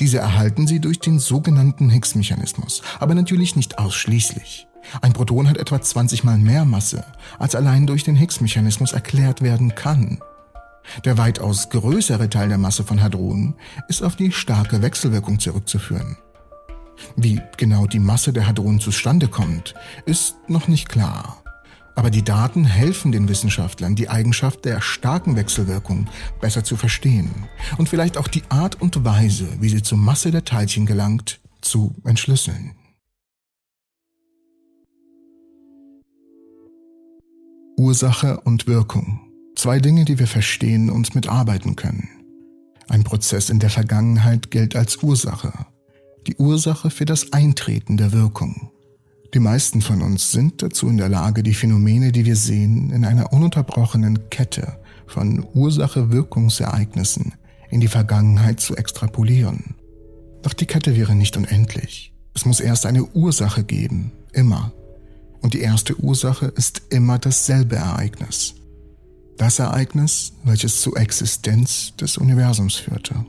Diese 0.00 0.18
erhalten 0.18 0.66
sie 0.66 0.80
durch 0.80 1.00
den 1.00 1.18
sogenannten 1.18 1.90
Higgs-Mechanismus, 1.90 2.82
aber 2.98 3.14
natürlich 3.14 3.56
nicht 3.56 3.78
ausschließlich. 3.78 4.66
Ein 5.02 5.12
Proton 5.12 5.48
hat 5.48 5.56
etwa 5.58 5.80
20 5.80 6.24
mal 6.24 6.38
mehr 6.38 6.64
Masse, 6.64 7.04
als 7.38 7.54
allein 7.54 7.86
durch 7.86 8.04
den 8.04 8.16
Higgs-Mechanismus 8.16 8.92
erklärt 8.92 9.42
werden 9.42 9.74
kann. 9.74 10.18
Der 11.04 11.18
weitaus 11.18 11.68
größere 11.70 12.30
Teil 12.30 12.48
der 12.48 12.58
Masse 12.58 12.84
von 12.84 13.02
Hadronen 13.02 13.54
ist 13.88 14.02
auf 14.02 14.14
die 14.16 14.30
starke 14.30 14.82
Wechselwirkung 14.82 15.40
zurückzuführen. 15.40 16.16
Wie 17.16 17.40
genau 17.56 17.86
die 17.86 17.98
Masse 17.98 18.32
der 18.32 18.46
Hadronen 18.46 18.80
zustande 18.80 19.28
kommt, 19.28 19.74
ist 20.06 20.36
noch 20.48 20.68
nicht 20.68 20.88
klar. 20.88 21.42
Aber 21.96 22.10
die 22.10 22.22
Daten 22.22 22.64
helfen 22.66 23.10
den 23.10 23.28
Wissenschaftlern, 23.28 23.96
die 23.96 24.10
Eigenschaft 24.10 24.66
der 24.66 24.82
starken 24.82 25.34
Wechselwirkung 25.34 26.08
besser 26.40 26.62
zu 26.62 26.76
verstehen 26.76 27.30
und 27.78 27.88
vielleicht 27.88 28.18
auch 28.18 28.28
die 28.28 28.42
Art 28.50 28.80
und 28.80 29.04
Weise, 29.04 29.48
wie 29.60 29.70
sie 29.70 29.82
zur 29.82 29.96
Masse 29.96 30.30
der 30.30 30.44
Teilchen 30.44 30.84
gelangt, 30.84 31.40
zu 31.62 31.94
entschlüsseln. 32.04 32.76
Ursache 37.78 38.40
und 38.40 38.66
Wirkung. 38.66 39.20
Zwei 39.56 39.80
Dinge, 39.80 40.04
die 40.04 40.18
wir 40.18 40.26
verstehen 40.26 40.90
und 40.90 41.14
mitarbeiten 41.14 41.76
können. 41.76 42.08
Ein 42.88 43.04
Prozess 43.04 43.48
in 43.48 43.58
der 43.58 43.70
Vergangenheit 43.70 44.50
gilt 44.50 44.76
als 44.76 45.02
Ursache. 45.02 45.52
Die 46.26 46.36
Ursache 46.36 46.90
für 46.90 47.06
das 47.06 47.32
Eintreten 47.32 47.96
der 47.96 48.12
Wirkung. 48.12 48.70
Die 49.36 49.40
meisten 49.40 49.82
von 49.82 50.00
uns 50.00 50.32
sind 50.32 50.62
dazu 50.62 50.88
in 50.88 50.96
der 50.96 51.10
Lage, 51.10 51.42
die 51.42 51.52
Phänomene, 51.52 52.10
die 52.10 52.24
wir 52.24 52.36
sehen, 52.36 52.88
in 52.90 53.04
einer 53.04 53.34
ununterbrochenen 53.34 54.30
Kette 54.30 54.78
von 55.06 55.46
Ursache-Wirkungsereignissen 55.52 57.34
in 57.68 57.82
die 57.82 57.88
Vergangenheit 57.88 58.60
zu 58.60 58.74
extrapolieren. 58.76 59.74
Doch 60.40 60.54
die 60.54 60.64
Kette 60.64 60.96
wäre 60.96 61.14
nicht 61.14 61.36
unendlich. 61.36 62.14
Es 62.32 62.46
muss 62.46 62.60
erst 62.60 62.86
eine 62.86 63.04
Ursache 63.04 63.62
geben, 63.62 64.10
immer. 64.32 64.72
Und 65.42 65.52
die 65.52 65.60
erste 65.60 66.00
Ursache 66.00 66.46
ist 66.46 66.84
immer 66.88 67.18
dasselbe 67.18 67.76
Ereignis. 67.76 68.54
Das 69.36 69.58
Ereignis, 69.58 70.32
welches 70.44 70.80
zur 70.80 70.96
Existenz 70.96 71.94
des 71.96 72.16
Universums 72.16 72.76
führte. 72.76 73.26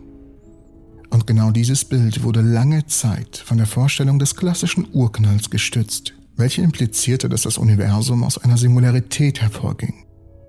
Und 1.10 1.26
genau 1.26 1.52
dieses 1.52 1.86
Bild 1.86 2.24
wurde 2.24 2.42
lange 2.42 2.86
Zeit 2.88 3.38
von 3.38 3.58
der 3.58 3.68
Vorstellung 3.68 4.20
des 4.20 4.36
klassischen 4.36 4.88
Urknalls 4.92 5.50
gestützt, 5.50 6.14
welche 6.36 6.62
implizierte, 6.62 7.30
dass 7.30 7.44
das 7.44 7.58
Universum 7.58 8.24
aus 8.24 8.38
einer 8.38 8.58
Singularität 8.58 9.42
hervorging, 9.42 9.94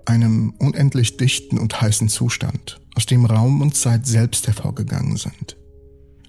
einem 0.05 0.53
unendlich 0.59 1.17
dichten 1.17 1.57
und 1.57 1.81
heißen 1.81 2.09
Zustand, 2.09 2.79
aus 2.95 3.05
dem 3.05 3.25
Raum 3.25 3.61
und 3.61 3.75
Zeit 3.75 4.05
selbst 4.05 4.47
hervorgegangen 4.47 5.17
sind. 5.17 5.55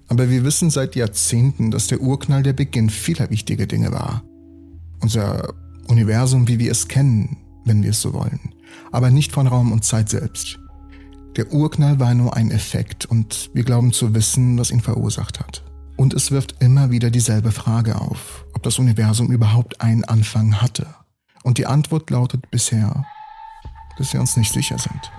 Aber 0.09 0.31
wir 0.31 0.45
wissen 0.45 0.71
seit 0.71 0.97
Jahrzehnten, 0.97 1.71
dass 1.71 1.87
der 1.87 2.01
Urknall 2.01 2.43
der 2.43 2.53
Beginn 2.53 2.91
vieler 2.91 3.31
wichtiger 3.31 3.67
Dinge 3.67 3.93
war. 3.93 4.23
Unser 5.01 5.55
Universum, 5.89 6.47
wie 6.49 6.59
wir 6.59 6.71
es 6.71 6.89
kennen, 6.89 7.37
wenn 7.65 7.83
wir 7.83 7.91
es 7.91 8.01
so 8.01 8.13
wollen, 8.13 8.55
aber 8.93 9.11
nicht 9.11 9.33
von 9.33 9.47
Raum 9.47 9.73
und 9.73 9.85
Zeit 9.85 10.09
selbst. 10.09 10.60
Der 11.37 11.53
Urknall 11.53 12.01
war 12.01 12.13
nur 12.15 12.37
ein 12.37 12.51
Effekt 12.51 13.07
und 13.07 13.51
wir 13.55 13.63
glauben 13.63 13.93
zu 13.93 14.15
wissen, 14.15 14.59
was 14.59 14.71
ihn 14.71 14.81
verursacht 14.81 15.39
hat. 15.39 15.63
Und 15.97 16.13
es 16.15 16.31
wirft 16.31 16.57
immer 16.61 16.91
wieder 16.91 17.11
dieselbe 17.11 17.53
Frage 17.53 18.01
auf, 18.01 18.45
ob 18.55 18.63
das 18.63 18.79
Universum 18.79 19.31
überhaupt 19.31 19.81
einen 19.81 20.05
Anfang 20.05 20.61
hatte. 20.61 20.87
Und 21.43 21.59
die 21.59 21.67
Antwort 21.67 22.11
lautet 22.11 22.51
bisher, 22.51 23.05
dass 23.97 24.13
wir 24.13 24.21
uns 24.21 24.37
nicht 24.37 24.53
sicher 24.53 24.79
sind. 24.79 25.11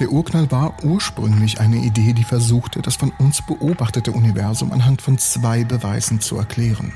Der 0.00 0.12
Urknall 0.12 0.50
war 0.50 0.74
ursprünglich 0.84 1.60
eine 1.60 1.78
Idee, 1.78 2.12
die 2.12 2.24
versuchte, 2.24 2.82
das 2.82 2.96
von 2.96 3.10
uns 3.18 3.44
beobachtete 3.44 4.12
Universum 4.12 4.70
anhand 4.70 5.02
von 5.02 5.18
zwei 5.18 5.64
Beweisen 5.64 6.20
zu 6.20 6.36
erklären. 6.36 6.92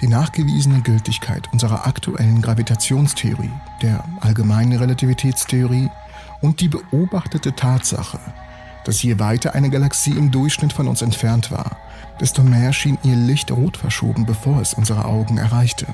Die 0.00 0.06
nachgewiesene 0.06 0.80
Gültigkeit 0.82 1.48
unserer 1.52 1.86
aktuellen 1.86 2.40
Gravitationstheorie, 2.40 3.50
der 3.82 4.04
allgemeinen 4.20 4.78
Relativitätstheorie 4.78 5.90
und 6.40 6.60
die 6.60 6.68
beobachtete 6.68 7.54
Tatsache, 7.54 8.18
dass 8.84 9.02
je 9.02 9.18
weiter 9.18 9.54
eine 9.54 9.70
Galaxie 9.70 10.12
im 10.12 10.30
Durchschnitt 10.30 10.72
von 10.72 10.88
uns 10.88 11.02
entfernt 11.02 11.50
war, 11.50 11.76
desto 12.20 12.42
mehr 12.42 12.72
schien 12.72 12.98
ihr 13.02 13.16
Licht 13.16 13.50
rot 13.50 13.76
verschoben, 13.76 14.26
bevor 14.26 14.60
es 14.60 14.74
unsere 14.74 15.04
Augen 15.04 15.38
erreichte. 15.38 15.86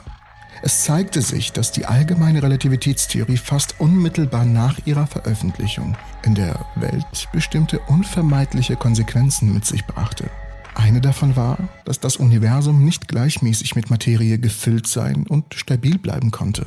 Es 0.63 0.85
zeigte 0.85 1.21
sich, 1.21 1.53
dass 1.53 1.71
die 1.71 1.87
allgemeine 1.87 2.43
Relativitätstheorie 2.43 3.37
fast 3.37 3.79
unmittelbar 3.79 4.45
nach 4.45 4.79
ihrer 4.87 5.07
Veröffentlichung 5.07 5.97
in 6.23 6.35
der 6.35 6.65
Welt 6.77 7.29
bestimmte 7.33 7.79
unvermeidliche 7.81 8.77
Konsequenzen 8.77 9.53
mit 9.53 9.67
sich 9.67 9.85
brachte. 9.87 10.31
Eine 10.75 11.01
davon 11.01 11.37
war, 11.37 11.59
dass 11.85 12.01
das 12.01 12.17
Universum 12.17 12.85
nicht 12.85 13.09
gleichmäßig 13.09 13.77
mit 13.77 13.91
Materie 13.91 14.39
gefüllt 14.39 14.87
sein 14.87 15.27
und 15.27 15.55
stabil 15.55 15.99
bleiben 15.99 16.31
konnte. 16.31 16.67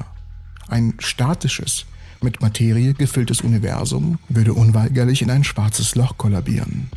Ein 0.67 0.93
statisches, 0.99 1.85
mit 2.23 2.41
Materie 2.41 2.93
gefülltes 2.93 3.41
Universum 3.41 4.19
würde 4.29 4.53
unweigerlich 4.53 5.21
in 5.21 5.31
ein 5.31 5.43
schwarzes 5.43 5.95
Loch 5.95 6.17
kollabieren. 6.17 6.89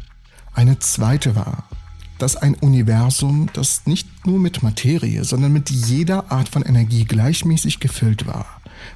Eine 0.55 0.79
zweite 0.79 1.35
war, 1.35 1.69
dass 2.19 2.37
ein 2.37 2.55
Universum, 2.55 3.49
das 3.53 3.87
nicht 3.87 4.27
nur 4.27 4.39
mit 4.39 4.63
Materie, 4.63 5.25
sondern 5.25 5.53
mit 5.53 5.71
jeder 5.71 6.31
Art 6.31 6.49
von 6.49 6.63
Energie 6.63 7.05
gleichmäßig 7.05 7.81
gefüllt 7.81 8.27
war, 8.27 8.47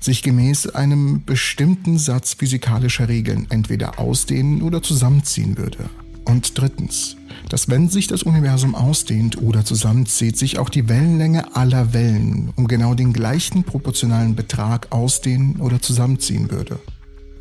sich 0.00 0.22
gemäß 0.22 0.68
einem 0.68 1.24
bestimmten 1.24 1.98
Satz 1.98 2.34
physikalischer 2.34 3.08
Regeln 3.08 3.46
entweder 3.50 3.98
ausdehnen 3.98 4.62
oder 4.62 4.82
zusammenziehen 4.82 5.58
würde. 5.58 5.90
Und 6.24 6.58
drittens, 6.58 7.16
dass 7.48 7.68
wenn 7.68 7.88
sich 7.88 8.06
das 8.06 8.22
Universum 8.22 8.74
ausdehnt 8.74 9.40
oder 9.40 9.64
zusammenzieht, 9.64 10.36
sich 10.36 10.58
auch 10.58 10.68
die 10.68 10.88
Wellenlänge 10.88 11.54
aller 11.54 11.92
Wellen 11.92 12.52
um 12.56 12.66
genau 12.66 12.94
den 12.94 13.12
gleichen 13.12 13.64
proportionalen 13.64 14.34
Betrag 14.34 14.92
ausdehnen 14.92 15.56
oder 15.60 15.80
zusammenziehen 15.80 16.50
würde. 16.50 16.78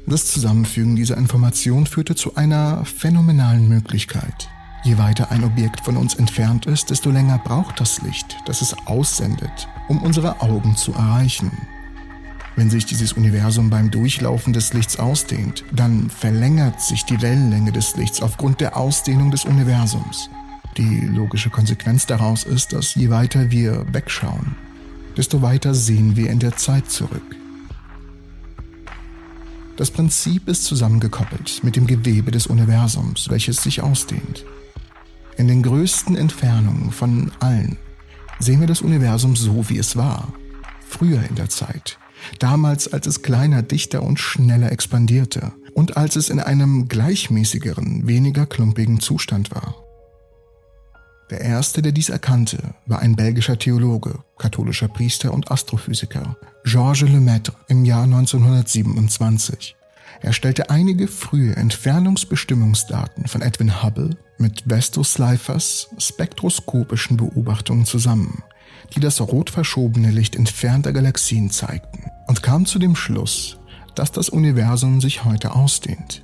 Das 0.08 0.26
Zusammenfügen 0.26 0.96
dieser 0.96 1.18
Information 1.18 1.88
führte 1.88 2.16
zu 2.16 2.36
einer 2.36 2.86
phänomenalen 2.86 3.68
Möglichkeit. 3.68 4.50
Je 4.84 5.00
weiter 5.00 5.32
ein 5.32 5.44
Objekt 5.44 5.82
von 5.82 5.98
uns 5.98 6.14
entfernt 6.14 6.68
ist, 6.68 6.92
desto 6.92 7.10
länger 7.10 7.40
braucht 7.40 7.80
das 7.80 8.04
Licht, 8.04 8.38
das 8.46 8.62
es 8.62 8.76
aussendet, 8.86 9.68
um 9.88 10.04
unsere 10.04 10.42
Augen 10.42 10.76
zu 10.76 10.94
erreichen. 10.94 11.52
Wenn 12.56 12.70
sich 12.70 12.86
dieses 12.86 13.14
Universum 13.14 13.70
beim 13.70 13.92
Durchlaufen 13.92 14.54
des 14.54 14.74
Lichts 14.74 14.98
ausdehnt, 14.98 15.66
dann 15.74 16.10
verlängert 16.10 16.82
sich 16.82 17.04
die 17.04 17.22
Wellenlänge 17.22 17.74
des 17.74 17.98
Lichts 17.98 18.22
aufgrund 18.22 18.62
der 18.62 18.78
Ausdehnung 18.78 19.30
des 19.30 19.44
Universums. 19.44 20.30
Die 20.78 21.02
logische 21.02 21.50
Konsequenz 21.50 22.06
daraus 22.06 22.44
ist, 22.44 22.72
dass 22.72 22.96
je 22.96 23.10
weiter 23.10 23.52
wir 23.52 23.86
wegschauen, 23.94 24.56
desto 25.18 25.42
weiter 25.42 25.74
sehen 25.74 26.16
wir 26.16 26.30
in 26.30 26.40
der 26.40 26.56
Zeit 26.56 26.90
zurück. 26.90 27.36
Das 29.76 29.92
Prinzip 29.92 30.48
ist 30.48 30.64
zusammengekoppelt 30.64 31.62
mit 31.64 31.76
dem 31.76 31.86
Gewebe 31.86 32.32
des 32.32 32.48
Universums, 32.48 33.30
welches 33.30 33.62
sich 33.64 33.82
ausdehnt. 33.82 34.46
In 35.38 35.50
den 35.50 35.62
größten 35.64 36.16
Entfernungen 36.16 36.92
von 36.92 37.32
allen 37.42 37.78
sehen 38.40 38.62
wir 38.62 38.68
das 38.68 38.82
Universum 38.82 39.36
so, 39.36 39.68
wie 39.68 39.78
es 39.78 39.98
war. 39.98 40.34
Früher 40.88 41.22
in 41.28 41.36
der 41.36 41.50
Zeit. 41.50 41.98
Damals, 42.40 42.92
als 42.92 43.08
es 43.08 43.22
kleiner, 43.22 43.62
dichter 43.62 44.04
und 44.04 44.20
schneller 44.20 44.72
expandierte 44.72 45.54
und 45.74 45.98
als 45.98 46.16
es 46.16 46.30
in 46.30 46.40
einem 46.40 46.88
gleichmäßigeren, 46.88 48.08
weniger 48.08 48.46
klumpigen 48.46 49.00
Zustand 49.00 49.52
war. 49.52 49.76
Der 51.32 51.42
erste, 51.42 51.82
der 51.82 51.92
dies 51.92 52.10
erkannte, 52.10 52.76
war 52.86 53.00
ein 53.00 53.16
belgischer 53.16 53.58
Theologe, 53.58 54.20
katholischer 54.38 54.88
Priester 54.88 55.34
und 55.34 55.50
Astrophysiker, 55.50 56.38
Georges 56.64 57.10
Lemaitre 57.10 57.54
im 57.68 57.84
Jahr 57.84 58.04
1927. 58.04 59.76
Er 60.22 60.34
stellte 60.34 60.70
einige 60.70 61.08
frühe 61.08 61.56
Entfernungsbestimmungsdaten 61.56 63.28
von 63.28 63.42
Edwin 63.42 63.84
Hubble 63.84 64.18
mit 64.38 64.64
Vesto-Slifers 64.68 65.90
spektroskopischen 65.98 67.18
Beobachtungen 67.18 67.86
zusammen, 67.86 68.44
die 68.94 69.00
das 69.00 69.22
rot 69.22 69.50
verschobene 69.50 70.12
Licht 70.12 70.36
entfernter 70.36 70.94
Galaxien 70.94 71.50
zeigten, 71.50 72.04
und 72.28 72.44
kam 72.44 72.66
zu 72.66 72.80
dem 72.80 72.96
Schluss, 72.96 73.58
dass 73.96 74.12
das 74.12 74.30
Universum 74.30 75.02
sich 75.02 75.26
heute 75.26 75.56
ausdehnt. 75.56 76.24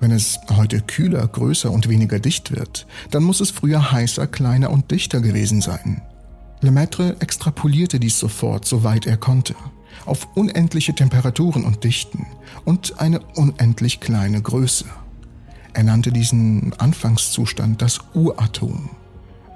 Wenn 0.00 0.10
es 0.12 0.38
heute 0.54 0.80
kühler, 0.80 1.26
größer 1.26 1.70
und 1.70 1.88
weniger 1.88 2.20
dicht 2.20 2.54
wird, 2.54 2.86
dann 3.10 3.24
muss 3.24 3.40
es 3.40 3.50
früher 3.50 3.90
heißer, 3.90 4.26
kleiner 4.26 4.70
und 4.70 4.90
dichter 4.90 5.20
gewesen 5.20 5.60
sein. 5.60 6.02
Lemaitre 6.60 7.16
extrapolierte 7.20 7.98
dies 8.00 8.18
sofort, 8.18 8.64
soweit 8.64 9.06
er 9.06 9.16
konnte, 9.16 9.54
auf 10.06 10.28
unendliche 10.34 10.94
Temperaturen 10.94 11.64
und 11.64 11.84
Dichten 11.84 12.26
und 12.64 13.00
eine 13.00 13.20
unendlich 13.34 14.00
kleine 14.00 14.40
Größe. 14.40 14.84
Er 15.72 15.82
nannte 15.84 16.12
diesen 16.12 16.72
Anfangszustand 16.78 17.82
das 17.82 18.00
Uratom 18.14 18.90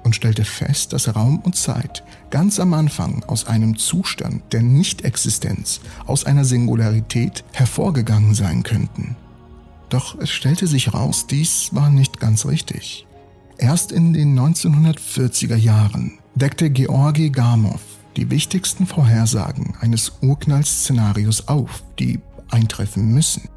und 0.03 0.15
stellte 0.15 0.45
fest, 0.45 0.93
dass 0.93 1.15
Raum 1.15 1.39
und 1.39 1.55
Zeit 1.55 2.03
ganz 2.29 2.59
am 2.59 2.73
Anfang 2.73 3.23
aus 3.25 3.47
einem 3.47 3.77
Zustand 3.77 4.41
der 4.51 4.61
Nichtexistenz, 4.61 5.81
aus 6.05 6.25
einer 6.25 6.45
Singularität 6.45 7.43
hervorgegangen 7.51 8.35
sein 8.35 8.63
könnten. 8.63 9.15
Doch 9.89 10.17
es 10.19 10.31
stellte 10.31 10.67
sich 10.67 10.93
raus, 10.93 11.27
dies 11.27 11.69
war 11.71 11.89
nicht 11.89 12.19
ganz 12.19 12.45
richtig. 12.45 13.05
Erst 13.57 13.91
in 13.91 14.13
den 14.13 14.37
1940er 14.37 15.55
Jahren 15.55 16.17
deckte 16.35 16.69
Georgi 16.69 17.29
Gamow 17.29 17.79
die 18.17 18.29
wichtigsten 18.29 18.85
Vorhersagen 18.85 19.75
eines 19.79 20.13
Urknallszenarios 20.21 21.47
auf, 21.47 21.83
die 21.99 22.19
eintreffen 22.49 23.13
müssen. 23.13 23.49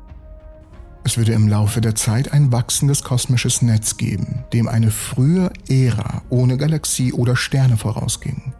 Es 1.06 1.16
würde 1.16 1.34
im 1.34 1.46
Laufe 1.46 1.80
der 1.80 1.94
Zeit 1.94 2.32
ein 2.32 2.50
wachsendes 2.50 3.04
kosmisches 3.04 3.62
Netz 3.62 3.96
geben, 3.96 4.42
dem 4.52 4.66
eine 4.66 4.90
frühe 4.90 5.52
Ära 5.68 6.22
ohne 6.30 6.56
Galaxie 6.56 7.12
oder 7.12 7.36
Sterne 7.36 7.76
vorausging. 7.76 8.52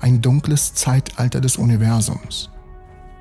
Ein 0.00 0.22
dunkles 0.22 0.72
Zeitalter 0.72 1.42
des 1.42 1.56
Universums. 1.56 2.48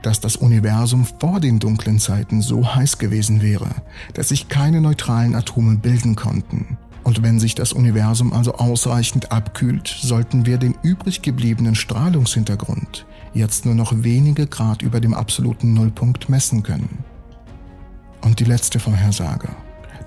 Dass 0.02 0.22
das 0.22 0.38
Universum 0.38 1.06
vor 1.20 1.42
den 1.42 1.60
dunklen 1.60 2.00
Zeiten 2.00 2.42
so 2.42 2.74
heiß 2.74 3.00
gewesen 3.00 3.42
wäre, 3.42 3.70
dass 4.14 4.30
sich 4.30 4.48
keine 4.48 4.80
neutralen 4.80 5.36
Atome 5.36 5.76
bilden 5.76 6.16
konnten. 6.16 6.78
Und 7.04 7.22
wenn 7.22 7.38
sich 7.38 7.56
das 7.56 7.74
Universum 7.74 8.32
also 8.32 8.54
ausreichend 8.54 9.34
abkühlt, 9.34 9.90
sollten 9.90 10.46
wir 10.46 10.58
den 10.58 10.76
übrig 10.84 11.22
gebliebenen 11.22 11.76
Strahlungshintergrund 11.76 13.06
jetzt 13.34 13.66
nur 13.66 13.76
noch 13.76 13.92
wenige 13.94 14.48
Grad 14.48 14.82
über 14.82 15.02
dem 15.02 15.14
absoluten 15.14 15.74
Nullpunkt 15.74 16.30
messen 16.30 16.64
können. 16.64 17.04
Und 18.22 18.40
die 18.40 18.46
letzte 18.46 18.80
Vorhersage, 18.80 19.50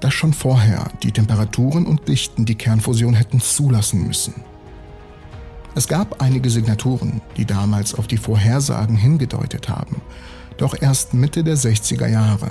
dass 0.00 0.14
schon 0.14 0.32
vorher 0.32 0.90
die 1.02 1.12
Temperaturen 1.12 1.86
und 1.86 2.08
Dichten 2.08 2.44
die 2.44 2.56
Kernfusion 2.56 3.14
hätten 3.14 3.40
zulassen 3.40 4.06
müssen. 4.06 4.34
Es 5.74 5.88
gab 5.88 6.20
einige 6.20 6.50
Signaturen, 6.50 7.22
die 7.36 7.46
damals 7.46 7.94
auf 7.94 8.06
die 8.06 8.18
Vorhersagen 8.18 8.96
hingedeutet 8.96 9.68
haben, 9.68 10.02
doch 10.58 10.74
erst 10.78 11.14
Mitte 11.14 11.42
der 11.42 11.56
60er 11.56 12.08
Jahre, 12.08 12.50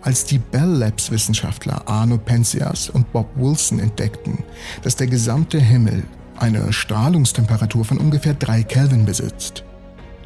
als 0.00 0.24
die 0.24 0.38
Bell 0.38 0.68
Labs 0.68 1.10
Wissenschaftler 1.10 1.86
Arno 1.86 2.18
Penzias 2.18 2.90
und 2.90 3.12
Bob 3.12 3.28
Wilson 3.36 3.78
entdeckten, 3.78 4.38
dass 4.82 4.96
der 4.96 5.06
gesamte 5.06 5.60
Himmel 5.60 6.02
eine 6.36 6.72
Strahlungstemperatur 6.72 7.84
von 7.84 7.98
ungefähr 7.98 8.34
3 8.34 8.62
Kelvin 8.64 9.04
besitzt. 9.04 9.64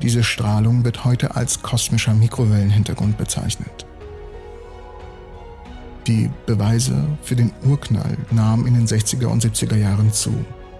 Diese 0.01 0.25
Strahlung 0.25 0.85
wird 0.85 1.05
heute 1.05 1.37
als 1.37 1.63
kosmischer 1.63 2.15
Mikrowellenhintergrund 2.15 3.19
bezeichnet. 3.19 3.87
Die 6.07 6.31
Beweise 6.47 7.05
für 7.23 7.37
den 7.37 7.53
Urknall 7.65 8.17
nahmen 8.31 8.67
in 8.67 8.75
den 8.75 8.87
60er 8.87 9.27
und 9.27 9.45
70er 9.45 9.77
Jahren 9.77 10.12
zu, 10.12 10.33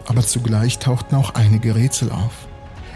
aber 0.07 0.23
zugleich 0.23 0.79
tauchten 0.79 1.15
auch 1.15 1.35
einige 1.35 1.75
Rätsel 1.75 2.11
auf. 2.11 2.49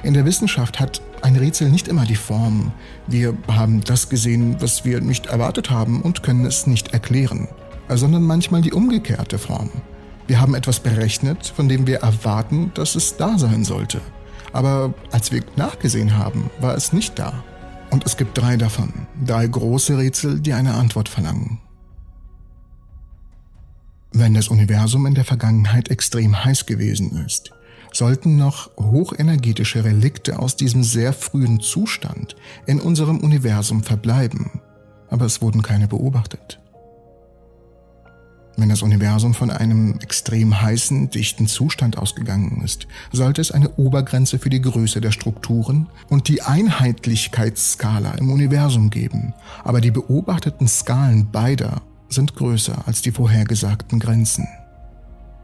In 0.02 0.14
der 0.14 0.24
Wissenschaft 0.24 0.80
hat 0.80 1.00
ein 1.22 1.36
Rätsel 1.36 1.70
nicht 1.70 1.88
immer 1.88 2.04
die 2.04 2.16
Form, 2.16 2.72
wir 3.06 3.34
haben 3.48 3.80
das 3.82 4.08
gesehen, 4.08 4.56
was 4.60 4.84
wir 4.84 5.00
nicht 5.00 5.26
erwartet 5.26 5.70
haben 5.70 6.02
und 6.02 6.22
können 6.22 6.44
es 6.44 6.66
nicht 6.66 6.92
erklären, 6.92 7.48
sondern 7.88 8.22
manchmal 8.22 8.62
die 8.62 8.72
umgekehrte 8.72 9.38
Form. 9.38 9.70
Wir 10.26 10.40
haben 10.40 10.56
etwas 10.56 10.80
berechnet, 10.80 11.46
von 11.46 11.68
dem 11.68 11.86
wir 11.86 11.98
erwarten, 11.98 12.72
dass 12.74 12.96
es 12.96 13.16
da 13.16 13.38
sein 13.38 13.64
sollte. 13.64 14.00
Aber 14.52 14.94
als 15.12 15.30
wir 15.30 15.42
nachgesehen 15.54 16.16
haben, 16.18 16.50
war 16.60 16.74
es 16.74 16.92
nicht 16.92 17.18
da. 17.18 17.44
Und 17.90 18.04
es 18.04 18.16
gibt 18.16 18.36
drei 18.36 18.56
davon, 18.56 18.92
drei 19.24 19.46
große 19.46 19.96
Rätsel, 19.96 20.40
die 20.40 20.52
eine 20.52 20.74
Antwort 20.74 21.08
verlangen. 21.08 21.60
Wenn 24.18 24.32
das 24.32 24.48
Universum 24.48 25.04
in 25.04 25.14
der 25.14 25.26
Vergangenheit 25.26 25.90
extrem 25.90 26.42
heiß 26.42 26.64
gewesen 26.64 27.22
ist, 27.26 27.50
sollten 27.92 28.38
noch 28.38 28.70
hochenergetische 28.78 29.84
Relikte 29.84 30.38
aus 30.38 30.56
diesem 30.56 30.82
sehr 30.82 31.12
frühen 31.12 31.60
Zustand 31.60 32.34
in 32.64 32.80
unserem 32.80 33.20
Universum 33.20 33.82
verbleiben, 33.82 34.62
aber 35.10 35.26
es 35.26 35.42
wurden 35.42 35.60
keine 35.60 35.86
beobachtet. 35.86 36.58
Wenn 38.56 38.70
das 38.70 38.80
Universum 38.80 39.34
von 39.34 39.50
einem 39.50 39.98
extrem 40.00 40.62
heißen, 40.62 41.10
dichten 41.10 41.46
Zustand 41.46 41.98
ausgegangen 41.98 42.62
ist, 42.64 42.86
sollte 43.12 43.42
es 43.42 43.50
eine 43.50 43.68
Obergrenze 43.76 44.38
für 44.38 44.48
die 44.48 44.62
Größe 44.62 45.02
der 45.02 45.12
Strukturen 45.12 45.88
und 46.08 46.28
die 46.28 46.40
Einheitlichkeitsskala 46.40 48.12
im 48.12 48.30
Universum 48.30 48.88
geben, 48.88 49.34
aber 49.62 49.82
die 49.82 49.90
beobachteten 49.90 50.68
Skalen 50.68 51.30
beider 51.30 51.82
sind 52.08 52.34
größer 52.34 52.86
als 52.86 53.02
die 53.02 53.12
vorhergesagten 53.12 53.98
Grenzen. 53.98 54.46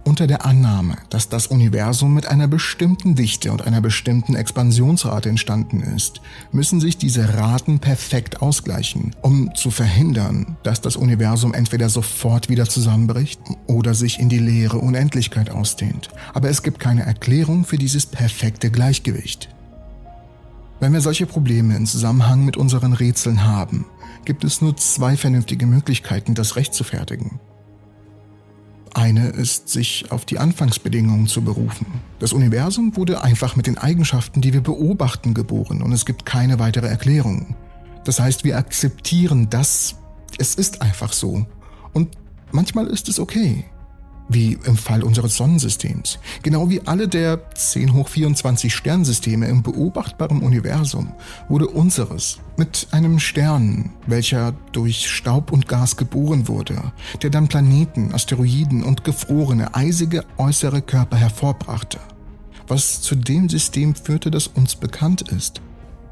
Unter 0.05 0.27
der 0.27 0.45
Annahme, 0.45 0.97
dass 1.11 1.29
das 1.29 1.47
Universum 1.47 2.13
mit 2.13 2.27
einer 2.27 2.49
bestimmten 2.49 3.15
Dichte 3.15 3.53
und 3.53 3.63
einer 3.63 3.81
bestimmten 3.81 4.35
Expansionsrate 4.35 5.29
entstanden 5.29 5.81
ist, 5.81 6.21
müssen 6.51 6.81
sich 6.81 6.99
diese 6.99 7.35
Raten 7.35 7.79
perfekt 7.79 8.43
ausgleichen, 8.43 9.15
um 9.23 9.55
zu 9.55 9.71
verhindern, 9.71 10.57
dass 10.65 10.81
das 10.81 10.97
Universum 10.97 11.55
entweder 11.55 11.89
sofort 11.89 12.49
wieder 12.49 12.69
zusammenbricht 12.69 13.41
oder 13.69 13.95
sich 13.95 14.19
in 14.19 14.29
die 14.29 14.41
leere 14.41 14.79
Unendlichkeit 14.79 15.51
ausdehnt. 15.51 16.09
Aber 16.35 16.51
es 16.51 16.65
gibt 16.65 16.81
keine 16.81 17.03
Erklärung 17.03 17.65
für 17.65 17.79
dieses 17.79 18.07
perfekte 18.07 18.73
Gleichgewicht. 18.73 19.51
Wenn 20.81 20.93
wir 20.93 21.01
solche 21.01 21.27
Probleme 21.27 21.77
in 21.77 21.87
Zusammenhang 21.87 22.45
mit 22.45 22.57
unseren 22.57 22.93
Rätseln 22.93 23.45
haben, 23.45 23.87
gibt 24.25 24.45
es 24.45 24.61
nur 24.61 24.77
zwei 24.77 25.17
vernünftige 25.17 25.67
Möglichkeiten, 25.67 26.35
das 26.35 26.57
Recht 26.57 26.75
zu 26.75 26.85
fertigen. 26.85 27.41
Eine 28.95 29.29
ist, 29.29 29.69
sich 29.69 30.11
auf 30.11 30.25
die 30.27 30.39
Anfangsbedingungen 30.39 31.27
zu 31.27 31.43
berufen. 31.43 31.87
Das 32.19 32.33
Universum 32.33 32.95
wurde 32.97 33.23
einfach 33.23 33.57
mit 33.57 33.67
den 33.67 33.79
Eigenschaften, 33.79 34.43
die 34.43 34.53
wir 34.53 34.61
beobachten, 34.61 35.33
geboren 35.33 35.83
und 35.83 35.93
es 35.93 36.05
gibt 36.05 36.27
keine 36.27 36.59
weitere 36.59 36.89
Erklärung. 36.89 37.57
Das 38.05 38.21
heißt, 38.21 38.45
wir 38.45 38.59
akzeptieren 38.59 39.49
das, 39.49 39.97
es 40.39 40.55
ist 40.55 40.83
einfach 40.83 41.13
so. 41.13 41.47
Und 41.93 42.17
manchmal 42.51 42.87
ist 42.87 43.09
es 43.09 43.19
okay 43.19 43.65
wie 44.35 44.59
im 44.65 44.77
Fall 44.77 45.03
unseres 45.03 45.37
Sonnensystems. 45.37 46.19
Genau 46.43 46.71
wie 46.71 46.81
alle 46.87 47.09
der 47.09 47.41
10 47.55 47.93
hoch 47.95 48.09
24 48.09 48.75
Sternsysteme 48.75 49.47
im 49.47 49.63
beobachtbaren 49.63 50.41
Universum 50.41 51.13
wurde 51.49 51.69
unseres 51.69 52.39
mit 52.57 52.89
einem 52.91 53.19
Stern, 53.19 53.91
welcher 54.07 54.53
durch 54.73 55.09
Staub 55.09 55.53
und 55.53 55.69
Gas 55.69 55.97
geboren 55.97 56.49
wurde, 56.49 56.93
der 57.23 57.31
dann 57.31 57.49
Planeten, 57.49 58.15
Asteroiden 58.15 58.83
und 58.83 59.05
gefrorene, 59.05 59.75
eisige 59.75 60.25
äußere 60.39 60.83
Körper 60.83 61.17
hervorbrachte, 61.17 61.99
was 62.69 63.01
zu 63.01 63.15
dem 63.15 63.49
System 63.49 63.95
führte, 63.95 64.31
das 64.31 64.47
uns 64.47 64.77
bekannt 64.77 65.23
ist. 65.23 65.61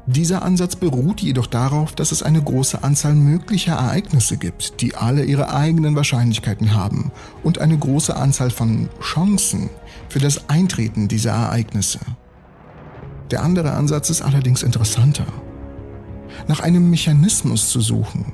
Dieser 0.07 0.41
Ansatz 0.41 0.75
beruht 0.75 1.21
jedoch 1.21 1.45
darauf, 1.45 1.93
dass 1.93 2.11
es 2.11 2.23
eine 2.23 2.41
große 2.41 2.83
Anzahl 2.83 3.13
möglicher 3.13 3.73
Ereignisse 3.73 4.37
gibt, 4.37 4.81
die 4.81 4.95
alle 4.95 5.23
ihre 5.23 5.53
eigenen 5.53 5.95
Wahrscheinlichkeiten 5.95 6.73
haben 6.73 7.11
und 7.43 7.59
eine 7.59 7.77
große 7.77 8.15
Anzahl 8.15 8.49
von 8.49 8.89
Chancen 8.99 9.69
für 10.09 10.19
das 10.19 10.49
Eintreten 10.49 11.07
dieser 11.07 11.31
Ereignisse. 11.31 11.99
Der 13.29 13.43
andere 13.43 13.73
Ansatz 13.73 14.09
ist 14.09 14.23
allerdings 14.23 14.63
interessanter. 14.63 15.27
Nach 16.47 16.61
einem 16.61 16.89
Mechanismus 16.89 17.69
zu 17.69 17.79
suchen, 17.79 18.33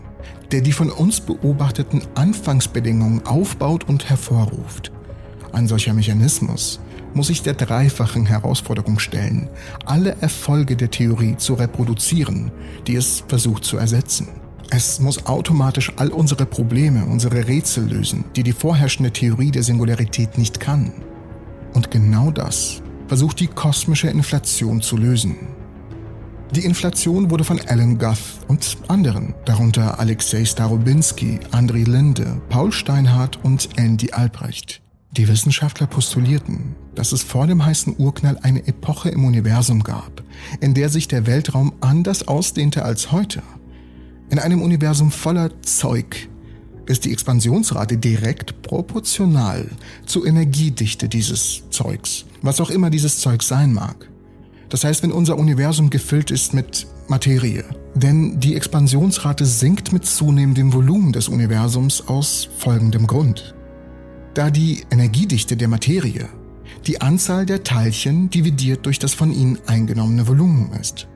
der 0.52 0.62
die 0.62 0.72
von 0.72 0.90
uns 0.90 1.20
beobachteten 1.20 2.02
Anfangsbedingungen 2.16 3.26
aufbaut 3.26 3.84
und 3.84 4.10
hervorruft. 4.10 4.92
Ein 5.52 5.68
solcher 5.68 5.94
Mechanismus 5.94 6.80
muss 7.18 7.28
sich 7.28 7.42
der 7.42 7.56
dreifachen 7.56 8.28
Herausforderung 8.28 9.00
stellen, 9.00 9.50
alle 9.86 10.16
Erfolge 10.22 10.78
der 10.78 10.92
Theorie 10.92 11.36
zu 11.36 11.56
reproduzieren, 11.56 12.52
die 12.86 12.96
es 12.96 13.24
versucht 13.28 13.66
zu 13.66 13.76
ersetzen. 13.76 14.28
Es 14.70 15.00
muss 15.00 15.26
automatisch 15.26 15.92
all 15.96 16.10
unsere 16.10 16.46
Probleme, 16.46 17.06
unsere 17.06 17.48
Rätsel 17.48 17.88
lösen, 17.88 18.26
die 18.36 18.44
die 18.44 18.54
vorherrschende 18.54 19.12
Theorie 19.12 19.50
der 19.50 19.64
Singularität 19.64 20.38
nicht 20.38 20.60
kann. 20.60 20.94
Und 21.74 21.90
genau 21.90 22.30
das 22.30 22.84
versucht 23.08 23.40
die 23.40 23.48
kosmische 23.48 24.10
Inflation 24.10 24.82
zu 24.82 24.96
lösen. 24.96 25.36
Die 26.52 26.66
Inflation 26.66 27.32
wurde 27.32 27.44
von 27.44 27.60
Alan 27.68 27.98
Guth 27.98 28.46
und 28.48 28.78
anderen, 28.88 29.34
darunter 29.46 30.00
Alexei 30.00 30.46
Starobinski, 30.46 31.40
André 31.52 31.90
Linde, 31.90 32.40
Paul 32.50 32.72
Steinhardt 32.72 33.44
und 33.44 33.70
Andy 33.78 34.12
Albrecht. 34.12 34.82
Die 35.18 35.28
Wissenschaftler 35.28 35.88
postulierten, 35.88 36.76
dass 36.94 37.12
es 37.12 37.24
vor 37.24 37.48
dem 37.48 37.66
heißen 37.66 37.96
Urknall 37.98 38.38
eine 38.44 38.68
Epoche 38.68 39.10
im 39.10 39.26
Universum 39.26 39.82
gab, 39.82 40.22
in 40.62 40.76
der 40.76 40.90
sich 40.90 41.08
der 41.08 41.26
Weltraum 41.26 41.74
anders 41.82 42.28
ausdehnte 42.28 42.86
als 42.86 43.12
heute. 43.12 43.42
In 44.30 44.38
einem 44.38 44.62
Universum 44.62 45.10
voller 45.10 45.60
Zeug 45.64 46.30
ist 46.86 47.04
die 47.04 47.12
Expansionsrate 47.12 47.98
direkt 47.98 48.62
proportional 48.62 49.68
zur 50.06 50.28
Energiedichte 50.28 51.10
dieses 51.10 51.64
Zeugs, 51.72 52.26
was 52.44 52.62
auch 52.62 52.70
immer 52.70 52.92
dieses 52.92 53.18
Zeug 53.18 53.42
sein 53.42 53.74
mag. 53.74 54.08
Das 54.70 54.84
heißt, 54.84 55.02
wenn 55.02 55.12
unser 55.12 55.40
Universum 55.40 55.90
gefüllt 55.90 56.30
ist 56.30 56.54
mit 56.54 56.86
Materie, 57.08 57.66
denn 57.96 58.40
die 58.40 58.56
Expansionsrate 58.56 59.46
sinkt 59.46 59.94
mit 59.94 60.06
zunehmendem 60.06 60.74
Volumen 60.74 61.12
des 61.12 61.28
Universums 61.28 62.08
aus 62.08 62.50
folgendem 62.60 63.08
Grund 63.08 63.56
da 64.38 64.52
die 64.52 64.86
Energiedichte 64.92 65.58
der 65.58 65.68
Materie 65.68 66.30
die 66.86 67.02
Anzahl 67.02 67.48
der 67.48 67.64
Teilchen 67.64 68.30
dividiert 68.30 68.86
durch 68.86 69.00
das 69.00 69.16
von 69.16 69.32
ihnen 69.32 69.58
eingenommene 69.66 70.28
Volumen 70.28 70.74
ist. 70.80 71.08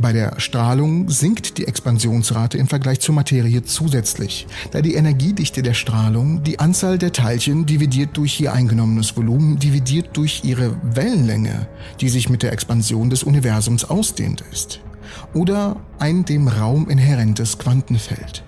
Bei 0.00 0.14
der 0.14 0.40
Strahlung 0.40 1.10
sinkt 1.10 1.58
die 1.58 1.66
Expansionsrate 1.66 2.56
im 2.56 2.66
Vergleich 2.66 3.00
zur 3.00 3.14
Materie 3.14 3.62
zusätzlich, 3.62 4.46
da 4.70 4.80
die 4.80 4.94
Energiedichte 4.94 5.60
der 5.60 5.74
Strahlung 5.74 6.42
die 6.42 6.58
Anzahl 6.58 6.96
der 6.96 7.12
Teilchen 7.12 7.66
dividiert 7.66 8.16
durch 8.16 8.40
ihr 8.40 8.54
eingenommenes 8.54 9.16
Volumen 9.18 9.58
dividiert 9.58 10.16
durch 10.16 10.40
ihre 10.42 10.80
Wellenlänge, 10.82 11.68
die 12.00 12.08
sich 12.08 12.30
mit 12.30 12.42
der 12.42 12.52
Expansion 12.52 13.10
des 13.10 13.22
Universums 13.22 13.84
ausdehnt 13.84 14.42
ist, 14.50 14.80
oder 15.34 15.76
ein 15.98 16.24
dem 16.24 16.48
Raum 16.48 16.88
inhärentes 16.88 17.58
Quantenfeld. 17.58 18.44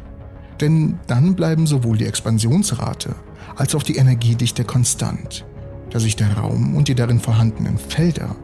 Denn 0.63 0.99
dann 1.09 1.35
bleiben 1.35 1.67
sowohl 1.67 1.99
die 1.99 2.07
Expansionsrate 2.07 3.17
als 3.57 3.75
auch 3.75 3.83
die 3.83 3.97
Energiedichte 3.97 4.65
konstant, 4.65 5.45
da 5.91 6.01
sich 6.01 6.17
der 6.17 6.37
Raum 6.37 6.75
und 6.75 6.89
die 6.89 6.95
darin 6.95 7.21
vorhandenen 7.21 7.79
Felder 7.79 8.37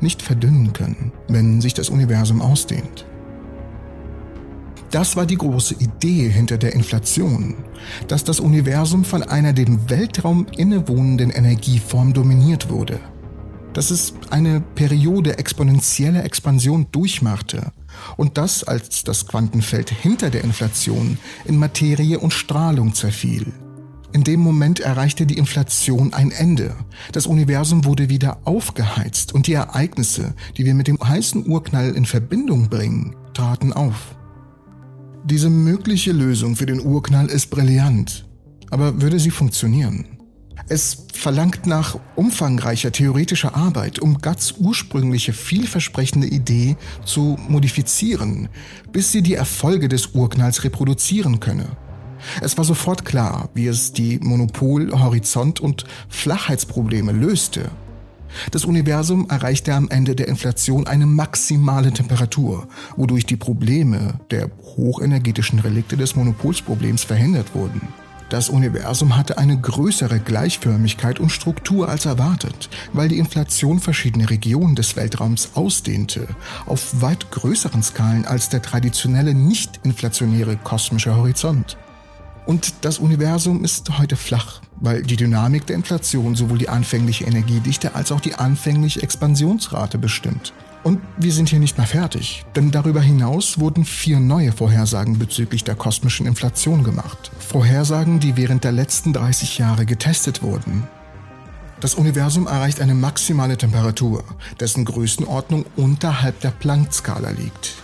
nicht 0.00 0.22
verdünnen 0.22 0.72
können, 0.72 1.12
wenn 1.28 1.60
sich 1.60 1.74
das 1.74 1.88
Universum 1.88 2.42
ausdehnt. 2.42 3.06
Das 4.90 5.16
war 5.16 5.26
die 5.26 5.36
große 5.36 5.74
Idee 5.74 6.28
hinter 6.28 6.58
der 6.58 6.74
Inflation, 6.74 7.56
dass 8.08 8.24
das 8.24 8.40
Universum 8.40 9.04
von 9.04 9.22
einer 9.22 9.52
dem 9.52 9.90
Weltraum 9.90 10.46
innewohnenden 10.56 11.30
Energieform 11.30 12.12
dominiert 12.12 12.70
wurde, 12.70 13.00
dass 13.72 13.90
es 13.90 14.14
eine 14.30 14.60
Periode 14.60 15.38
exponentieller 15.38 16.24
Expansion 16.24 16.86
durchmachte 16.92 17.72
und 18.16 18.38
das, 18.38 18.64
als 18.64 19.02
das 19.02 19.26
Quantenfeld 19.26 19.90
hinter 19.90 20.30
der 20.30 20.44
Inflation 20.44 21.18
in 21.44 21.58
Materie 21.58 22.18
und 22.18 22.32
Strahlung 22.32 22.94
zerfiel. 22.94 23.52
In 24.12 24.24
dem 24.24 24.40
Moment 24.40 24.80
erreichte 24.80 25.26
die 25.26 25.36
Inflation 25.36 26.12
ein 26.12 26.30
Ende. 26.30 26.74
Das 27.12 27.26
Universum 27.26 27.84
wurde 27.84 28.08
wieder 28.08 28.38
aufgeheizt 28.44 29.34
und 29.34 29.46
die 29.46 29.52
Ereignisse, 29.52 30.34
die 30.56 30.64
wir 30.64 30.74
mit 30.74 30.86
dem 30.86 30.98
heißen 30.98 31.46
Urknall 31.46 31.94
in 31.94 32.06
Verbindung 32.06 32.68
bringen, 32.68 33.16
traten 33.34 33.72
auf. 33.72 34.16
Diese 35.24 35.50
mögliche 35.50 36.12
Lösung 36.12 36.56
für 36.56 36.66
den 36.66 36.80
Urknall 36.80 37.26
ist 37.26 37.50
brillant, 37.50 38.26
aber 38.70 39.02
würde 39.02 39.18
sie 39.18 39.30
funktionieren? 39.30 40.06
Es 40.68 41.06
verlangt 41.12 41.66
nach 41.66 41.98
umfangreicher 42.16 42.90
theoretischer 42.90 43.54
Arbeit, 43.54 43.98
um 44.00 44.18
Guts 44.18 44.54
ursprüngliche 44.58 45.32
vielversprechende 45.32 46.26
Idee 46.26 46.76
zu 47.04 47.38
modifizieren, 47.48 48.48
bis 48.90 49.12
sie 49.12 49.22
die 49.22 49.34
Erfolge 49.34 49.88
des 49.88 50.08
Urknalls 50.08 50.64
reproduzieren 50.64 51.38
könne. 51.38 51.76
Es 52.40 52.56
war 52.56 52.64
sofort 52.64 53.04
klar, 53.04 53.48
wie 53.54 53.66
es 53.66 53.92
die 53.92 54.18
Monopol-, 54.18 54.92
Horizont- 54.92 55.60
und 55.60 55.84
Flachheitsprobleme 56.08 57.12
löste. 57.12 57.70
Das 58.50 58.64
Universum 58.64 59.28
erreichte 59.30 59.74
am 59.74 59.88
Ende 59.88 60.14
der 60.14 60.28
Inflation 60.28 60.86
eine 60.86 61.06
maximale 61.06 61.92
Temperatur, 61.92 62.68
wodurch 62.96 63.26
die 63.26 63.36
Probleme 63.36 64.20
der 64.30 64.50
hochenergetischen 64.76 65.58
Relikte 65.58 65.96
des 65.96 66.16
Monopolsproblems 66.16 67.04
verhindert 67.04 67.54
wurden. 67.54 67.80
Das 68.28 68.48
Universum 68.48 69.16
hatte 69.16 69.38
eine 69.38 69.56
größere 69.56 70.18
Gleichförmigkeit 70.18 71.20
und 71.20 71.30
Struktur 71.30 71.88
als 71.88 72.06
erwartet, 72.06 72.68
weil 72.92 73.08
die 73.08 73.18
Inflation 73.18 73.78
verschiedene 73.78 74.28
Regionen 74.28 74.74
des 74.74 74.96
Weltraums 74.96 75.50
ausdehnte, 75.54 76.26
auf 76.66 77.00
weit 77.00 77.30
größeren 77.30 77.84
Skalen 77.84 78.26
als 78.26 78.48
der 78.48 78.62
traditionelle 78.62 79.32
nicht 79.32 79.78
inflationäre 79.84 80.56
kosmische 80.56 81.14
Horizont. 81.14 81.76
Und 82.46 82.74
das 82.82 82.98
Universum 82.98 83.64
ist 83.64 83.98
heute 83.98 84.14
flach, 84.14 84.60
weil 84.80 85.02
die 85.02 85.16
Dynamik 85.16 85.66
der 85.66 85.74
Inflation 85.74 86.36
sowohl 86.36 86.58
die 86.58 86.68
anfängliche 86.68 87.24
Energiedichte 87.24 87.96
als 87.96 88.12
auch 88.12 88.20
die 88.20 88.36
anfängliche 88.36 89.02
Expansionsrate 89.02 89.98
bestimmt. 89.98 90.52
Und 90.84 91.00
wir 91.16 91.32
sind 91.32 91.48
hier 91.48 91.58
nicht 91.58 91.76
mehr 91.76 91.86
fertig, 91.88 92.44
denn 92.54 92.70
darüber 92.70 93.00
hinaus 93.00 93.58
wurden 93.58 93.84
vier 93.84 94.20
neue 94.20 94.52
Vorhersagen 94.52 95.18
bezüglich 95.18 95.64
der 95.64 95.74
kosmischen 95.74 96.26
Inflation 96.26 96.84
gemacht. 96.84 97.32
Vorhersagen, 97.40 98.20
die 98.20 98.36
während 98.36 98.62
der 98.62 98.70
letzten 98.70 99.12
30 99.12 99.58
Jahre 99.58 99.84
getestet 99.84 100.44
wurden. 100.44 100.84
Das 101.80 101.96
Universum 101.96 102.46
erreicht 102.46 102.80
eine 102.80 102.94
maximale 102.94 103.56
Temperatur, 103.56 104.22
dessen 104.60 104.84
Größenordnung 104.84 105.66
unterhalb 105.74 106.38
der 106.40 106.50
Planck-Skala 106.50 107.30
liegt. 107.30 107.74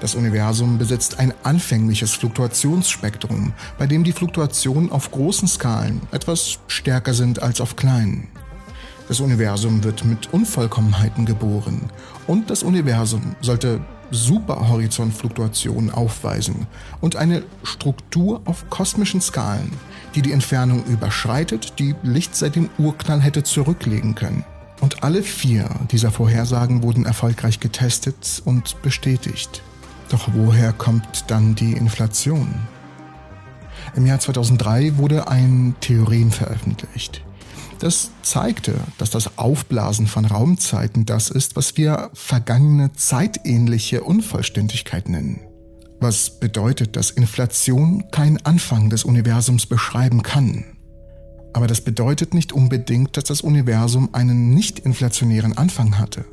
Das 0.00 0.14
Universum 0.14 0.78
besitzt 0.78 1.18
ein 1.18 1.34
anfängliches 1.42 2.14
Fluktuationsspektrum, 2.14 3.52
bei 3.78 3.86
dem 3.86 4.02
die 4.02 4.12
Fluktuationen 4.12 4.90
auf 4.90 5.10
großen 5.10 5.46
Skalen 5.46 6.00
etwas 6.10 6.58
stärker 6.68 7.12
sind 7.12 7.42
als 7.42 7.60
auf 7.60 7.76
kleinen. 7.76 8.28
Das 9.08 9.20
Universum 9.20 9.84
wird 9.84 10.04
mit 10.06 10.32
Unvollkommenheiten 10.32 11.26
geboren 11.26 11.90
und 12.26 12.48
das 12.48 12.62
Universum 12.62 13.34
sollte 13.42 13.80
Superhorizontfluktuationen 14.10 15.90
aufweisen 15.90 16.66
und 17.00 17.16
eine 17.16 17.42
Struktur 17.62 18.40
auf 18.46 18.70
kosmischen 18.70 19.20
Skalen, 19.20 19.70
die 20.14 20.22
die 20.22 20.32
Entfernung 20.32 20.84
überschreitet, 20.86 21.78
die 21.78 21.94
Licht 22.02 22.34
seit 22.34 22.56
dem 22.56 22.70
Urknall 22.78 23.20
hätte 23.20 23.42
zurücklegen 23.42 24.14
können. 24.14 24.44
Und 24.80 25.04
alle 25.04 25.22
vier 25.22 25.68
dieser 25.90 26.10
Vorhersagen 26.10 26.82
wurden 26.82 27.04
erfolgreich 27.04 27.60
getestet 27.60 28.40
und 28.46 28.80
bestätigt. 28.80 29.62
Doch 30.10 30.28
woher 30.34 30.72
kommt 30.72 31.30
dann 31.30 31.54
die 31.54 31.72
Inflation? 31.72 32.52
Im 33.94 34.06
Jahr 34.06 34.18
2003 34.18 34.98
wurde 34.98 35.28
ein 35.28 35.76
Theorem 35.80 36.32
veröffentlicht. 36.32 37.24
Das 37.78 38.10
zeigte, 38.22 38.74
dass 38.98 39.10
das 39.10 39.38
Aufblasen 39.38 40.06
von 40.06 40.26
Raumzeiten 40.26 41.06
das 41.06 41.30
ist, 41.30 41.56
was 41.56 41.76
wir 41.76 42.10
vergangene 42.12 42.92
zeitähnliche 42.92 44.02
Unvollständigkeit 44.02 45.08
nennen. 45.08 45.40
Was 46.00 46.40
bedeutet, 46.40 46.96
dass 46.96 47.10
Inflation 47.10 48.04
keinen 48.10 48.44
Anfang 48.44 48.90
des 48.90 49.04
Universums 49.04 49.66
beschreiben 49.66 50.22
kann. 50.22 50.64
Aber 51.52 51.66
das 51.66 51.80
bedeutet 51.80 52.34
nicht 52.34 52.52
unbedingt, 52.52 53.16
dass 53.16 53.24
das 53.24 53.40
Universum 53.42 54.10
einen 54.12 54.50
nicht 54.50 54.80
inflationären 54.80 55.56
Anfang 55.56 55.98
hatte. 55.98 56.24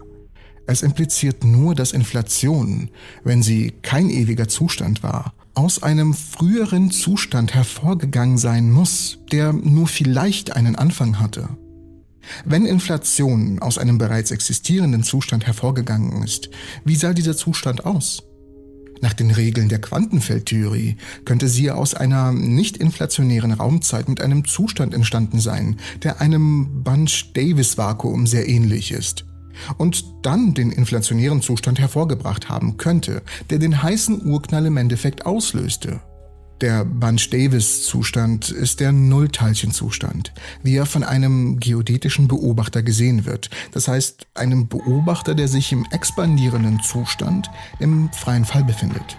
Es 0.67 0.81
impliziert 0.81 1.45
nur, 1.45 1.75
dass 1.75 1.93
Inflation, 1.93 2.89
wenn 3.23 3.41
sie 3.41 3.71
kein 3.81 4.09
ewiger 4.09 4.49
Zustand 4.49 5.01
war, 5.01 5.33
aus 5.53 5.81
einem 5.81 6.13
früheren 6.13 6.91
Zustand 6.91 7.55
hervorgegangen 7.55 8.37
sein 8.37 8.69
muss, 8.69 9.19
der 9.31 9.53
nur 9.53 9.87
vielleicht 9.87 10.55
einen 10.57 10.75
Anfang 10.75 11.19
hatte. 11.21 11.47
Wenn 12.43 12.65
Inflation 12.65 13.59
aus 13.59 13.77
einem 13.77 13.97
bereits 13.97 14.31
existierenden 14.31 15.03
Zustand 15.03 15.47
hervorgegangen 15.47 16.21
ist, 16.21 16.49
wie 16.83 16.97
sah 16.97 17.13
dieser 17.13 17.37
Zustand 17.37 17.85
aus? 17.85 18.23
Nach 18.99 19.13
den 19.13 19.31
Regeln 19.31 19.69
der 19.69 19.79
Quantenfeldtheorie 19.79 20.97
könnte 21.23 21.47
sie 21.47 21.71
aus 21.71 21.93
einer 21.93 22.33
nicht 22.33 22.75
inflationären 22.75 23.53
Raumzeit 23.53 24.09
mit 24.09 24.19
einem 24.19 24.43
Zustand 24.43 24.93
entstanden 24.93 25.39
sein, 25.39 25.77
der 26.03 26.19
einem 26.19 26.83
Bunch-Davis-Vakuum 26.83 28.27
sehr 28.27 28.49
ähnlich 28.49 28.91
ist 28.91 29.23
und 29.77 30.05
dann 30.21 30.53
den 30.53 30.71
inflationären 30.71 31.41
Zustand 31.41 31.79
hervorgebracht 31.79 32.49
haben 32.49 32.77
könnte, 32.77 33.21
der 33.49 33.59
den 33.59 33.81
heißen 33.81 34.25
Urknall 34.25 34.65
im 34.65 34.77
Endeffekt 34.77 35.25
auslöste. 35.25 36.01
Der 36.61 36.85
Bunch-Davis-Zustand 36.85 38.49
ist 38.49 38.79
der 38.79 38.91
Nullteilchenzustand, 38.91 40.33
wie 40.63 40.75
er 40.75 40.87
von 40.87 41.03
einem 41.03 41.59
geodätischen 41.59 42.27
Beobachter 42.27 42.81
gesehen 42.81 43.25
wird. 43.25 43.51
Das 43.73 43.87
heißt, 43.87 44.25
einem 44.33 44.67
Beobachter, 44.67 45.35
der 45.35 45.47
sich 45.47 45.71
im 45.71 45.85
expandierenden 45.91 46.79
Zustand 46.81 47.51
im 47.79 48.09
freien 48.11 48.43
Fall 48.43 48.63
befindet. 48.63 49.17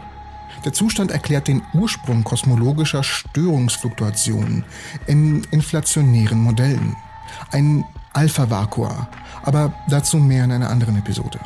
Der 0.64 0.72
Zustand 0.72 1.12
erklärt 1.12 1.46
den 1.46 1.62
Ursprung 1.74 2.24
kosmologischer 2.24 3.04
Störungsfluktuationen 3.04 4.64
in 5.06 5.44
inflationären 5.52 6.42
Modellen. 6.42 6.96
Ein 7.52 7.84
Alpha-Vakua, 8.14 9.08
aber 9.42 9.72
dazu 9.88 10.18
mehr 10.18 10.44
in 10.44 10.52
einer 10.52 10.70
anderen 10.70 10.98
Episode. 10.98 11.38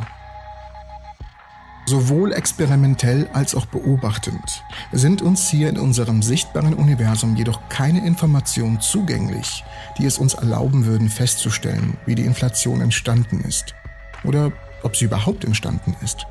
Sowohl 1.85 2.33
experimentell 2.33 3.29
als 3.33 3.55
auch 3.55 3.67
beobachtend 3.67 4.63
sind 4.93 5.21
uns 5.21 5.51
hier 5.51 5.69
in 5.69 5.79
unserem 5.79 6.23
sichtbaren 6.23 6.75
Universum 6.75 7.37
jedoch 7.37 7.61
keine 7.69 8.07
Informationen 8.07 8.81
zugänglich, 8.81 9.65
die 9.99 10.07
es 10.07 10.19
uns 10.19 10.35
erlauben 10.35 10.87
würden 10.87 11.11
festzustellen, 11.11 11.97
wie 12.07 12.15
die 12.15 12.25
Inflation 12.25 12.81
entstanden 12.81 13.41
ist 13.41 13.75
oder 14.23 14.53
ob 14.85 14.97
sie 14.97 15.07
überhaupt 15.07 15.45
entstanden 15.45 15.97
ist. 16.03 16.27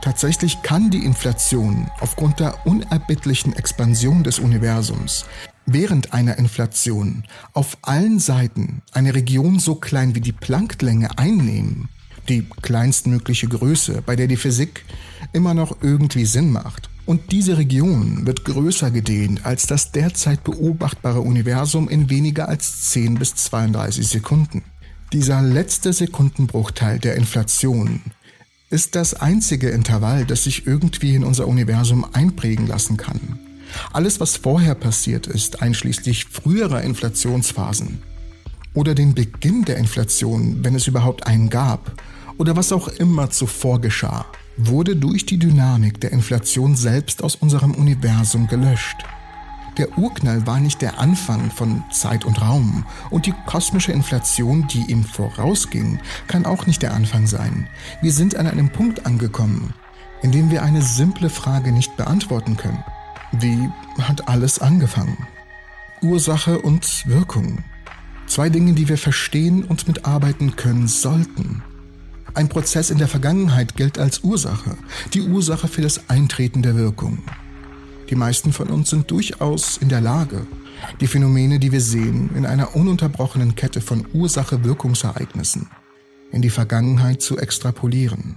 Tatsächlich 0.00 0.62
kann 0.62 0.90
die 0.90 1.04
Inflation 1.04 1.90
aufgrund 2.00 2.40
der 2.40 2.66
unerbittlichen 2.66 3.54
Expansion 3.54 4.24
des 4.24 4.38
Universums 4.38 5.26
während 5.66 6.12
einer 6.12 6.38
Inflation 6.38 7.24
auf 7.52 7.78
allen 7.82 8.18
Seiten 8.18 8.82
eine 8.92 9.14
Region 9.14 9.58
so 9.58 9.74
klein 9.74 10.14
wie 10.14 10.20
die 10.20 10.32
Plancklänge 10.32 11.18
einnehmen, 11.18 11.88
die 12.28 12.46
kleinstmögliche 12.62 13.48
Größe, 13.48 14.02
bei 14.04 14.16
der 14.16 14.28
die 14.28 14.36
Physik 14.36 14.84
immer 15.32 15.54
noch 15.54 15.76
irgendwie 15.82 16.24
Sinn 16.24 16.50
macht. 16.50 16.88
Und 17.04 17.30
diese 17.30 17.56
Region 17.56 18.26
wird 18.26 18.44
größer 18.44 18.90
gedehnt 18.90 19.46
als 19.46 19.66
das 19.66 19.92
derzeit 19.92 20.42
beobachtbare 20.42 21.20
Universum 21.20 21.88
in 21.88 22.10
weniger 22.10 22.48
als 22.48 22.90
10 22.90 23.14
bis 23.14 23.34
32 23.36 24.08
Sekunden. 24.08 24.62
Dieser 25.12 25.40
letzte 25.40 25.92
Sekundenbruchteil 25.92 26.98
der 26.98 27.14
Inflation 27.14 28.00
ist 28.70 28.96
das 28.96 29.14
einzige 29.14 29.70
Intervall, 29.70 30.24
das 30.26 30.44
sich 30.44 30.66
irgendwie 30.66 31.14
in 31.14 31.22
unser 31.22 31.46
Universum 31.46 32.04
einprägen 32.12 32.66
lassen 32.66 32.96
kann. 32.96 33.38
Alles, 33.92 34.20
was 34.20 34.36
vorher 34.36 34.74
passiert 34.74 35.26
ist, 35.26 35.62
einschließlich 35.62 36.26
früherer 36.26 36.82
Inflationsphasen 36.82 38.02
oder 38.74 38.94
den 38.94 39.14
Beginn 39.14 39.64
der 39.64 39.78
Inflation, 39.78 40.62
wenn 40.62 40.74
es 40.74 40.86
überhaupt 40.86 41.26
einen 41.26 41.48
gab, 41.50 41.92
oder 42.38 42.56
was 42.56 42.72
auch 42.72 42.88
immer 42.88 43.30
zuvor 43.30 43.80
geschah, 43.80 44.26
wurde 44.58 44.96
durch 44.96 45.26
die 45.26 45.38
Dynamik 45.38 46.00
der 46.00 46.12
Inflation 46.12 46.76
selbst 46.76 47.22
aus 47.22 47.34
unserem 47.36 47.74
Universum 47.74 48.46
gelöscht. 48.46 49.04
Der 49.78 49.98
Urknall 49.98 50.46
war 50.46 50.58
nicht 50.58 50.80
der 50.80 50.98
Anfang 50.98 51.50
von 51.50 51.84
Zeit 51.92 52.24
und 52.24 52.40
Raum 52.40 52.86
und 53.10 53.26
die 53.26 53.34
kosmische 53.46 53.92
Inflation, 53.92 54.66
die 54.68 54.90
ihm 54.90 55.04
vorausging, 55.04 56.00
kann 56.28 56.46
auch 56.46 56.66
nicht 56.66 56.82
der 56.82 56.94
Anfang 56.94 57.26
sein. 57.26 57.68
Wir 58.00 58.12
sind 58.12 58.36
an 58.36 58.46
einem 58.46 58.70
Punkt 58.70 59.04
angekommen, 59.04 59.74
in 60.22 60.32
dem 60.32 60.50
wir 60.50 60.62
eine 60.62 60.80
simple 60.80 61.28
Frage 61.28 61.72
nicht 61.72 61.94
beantworten 61.96 62.56
können. 62.56 62.82
Wie 63.32 63.68
hat 64.00 64.28
alles 64.28 64.58
angefangen? 64.58 65.26
Ursache 66.02 66.60
und 66.60 67.06
Wirkung. 67.06 67.64
Zwei 68.26 68.48
Dinge, 68.48 68.72
die 68.72 68.88
wir 68.88 68.98
verstehen 68.98 69.64
und 69.64 69.86
mitarbeiten 69.88 70.56
können 70.56 70.88
sollten. 70.88 71.62
Ein 72.34 72.48
Prozess 72.48 72.90
in 72.90 72.98
der 72.98 73.08
Vergangenheit 73.08 73.76
gilt 73.76 73.98
als 73.98 74.20
Ursache, 74.20 74.76
die 75.14 75.22
Ursache 75.22 75.68
für 75.68 75.82
das 75.82 76.10
Eintreten 76.10 76.62
der 76.62 76.76
Wirkung. 76.76 77.18
Die 78.10 78.14
meisten 78.14 78.52
von 78.52 78.68
uns 78.68 78.90
sind 78.90 79.10
durchaus 79.10 79.78
in 79.78 79.88
der 79.88 80.00
Lage, 80.00 80.46
die 81.00 81.06
Phänomene, 81.06 81.58
die 81.58 81.72
wir 81.72 81.80
sehen, 81.80 82.30
in 82.36 82.46
einer 82.46 82.76
ununterbrochenen 82.76 83.54
Kette 83.54 83.80
von 83.80 84.06
Ursache-Wirkungsereignissen 84.12 85.68
in 86.32 86.42
die 86.42 86.50
Vergangenheit 86.50 87.22
zu 87.22 87.38
extrapolieren. 87.38 88.36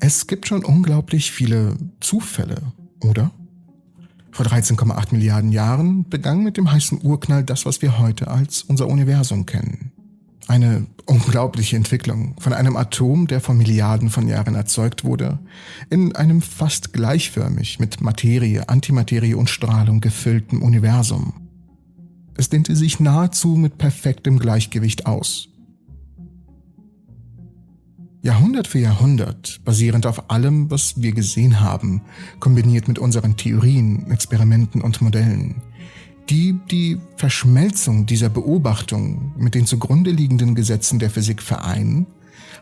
Es 0.00 0.26
gibt 0.26 0.46
schon 0.46 0.64
unglaublich 0.64 1.32
viele 1.32 1.76
Zufälle, 2.00 2.60
oder? 3.00 3.30
Vor 4.30 4.46
13,8 4.46 5.12
Milliarden 5.12 5.50
Jahren 5.50 6.08
begann 6.08 6.42
mit 6.42 6.58
dem 6.58 6.70
heißen 6.70 7.00
Urknall 7.02 7.42
das, 7.42 7.64
was 7.64 7.80
wir 7.80 7.98
heute 7.98 8.28
als 8.28 8.62
unser 8.62 8.86
Universum 8.88 9.46
kennen. 9.46 9.92
Eine 10.46 10.86
unglaubliche 11.06 11.76
Entwicklung 11.76 12.36
von 12.38 12.52
einem 12.52 12.76
Atom, 12.76 13.26
der 13.26 13.40
vor 13.40 13.54
Milliarden 13.54 14.10
von 14.10 14.28
Jahren 14.28 14.54
erzeugt 14.54 15.04
wurde, 15.04 15.38
in 15.88 16.14
einem 16.14 16.42
fast 16.42 16.92
gleichförmig 16.92 17.78
mit 17.78 18.00
Materie, 18.00 18.68
Antimaterie 18.68 19.34
und 19.34 19.48
Strahlung 19.48 20.00
gefüllten 20.00 20.60
Universum. 20.60 21.32
Es 22.34 22.50
dehnte 22.50 22.76
sich 22.76 23.00
nahezu 23.00 23.56
mit 23.56 23.78
perfektem 23.78 24.38
Gleichgewicht 24.38 25.06
aus, 25.06 25.48
Jahrhundert 28.26 28.66
für 28.66 28.80
Jahrhundert, 28.80 29.60
basierend 29.64 30.04
auf 30.04 30.30
allem, 30.30 30.68
was 30.68 31.00
wir 31.00 31.12
gesehen 31.12 31.60
haben, 31.60 32.02
kombiniert 32.40 32.88
mit 32.88 32.98
unseren 32.98 33.36
Theorien, 33.36 34.10
Experimenten 34.10 34.80
und 34.80 35.00
Modellen, 35.00 35.62
die 36.28 36.58
die 36.68 36.98
Verschmelzung 37.16 38.04
dieser 38.04 38.28
Beobachtung 38.28 39.32
mit 39.36 39.54
den 39.54 39.64
zugrunde 39.64 40.10
liegenden 40.10 40.56
Gesetzen 40.56 40.98
der 40.98 41.10
Physik 41.10 41.40
vereinen, 41.40 42.06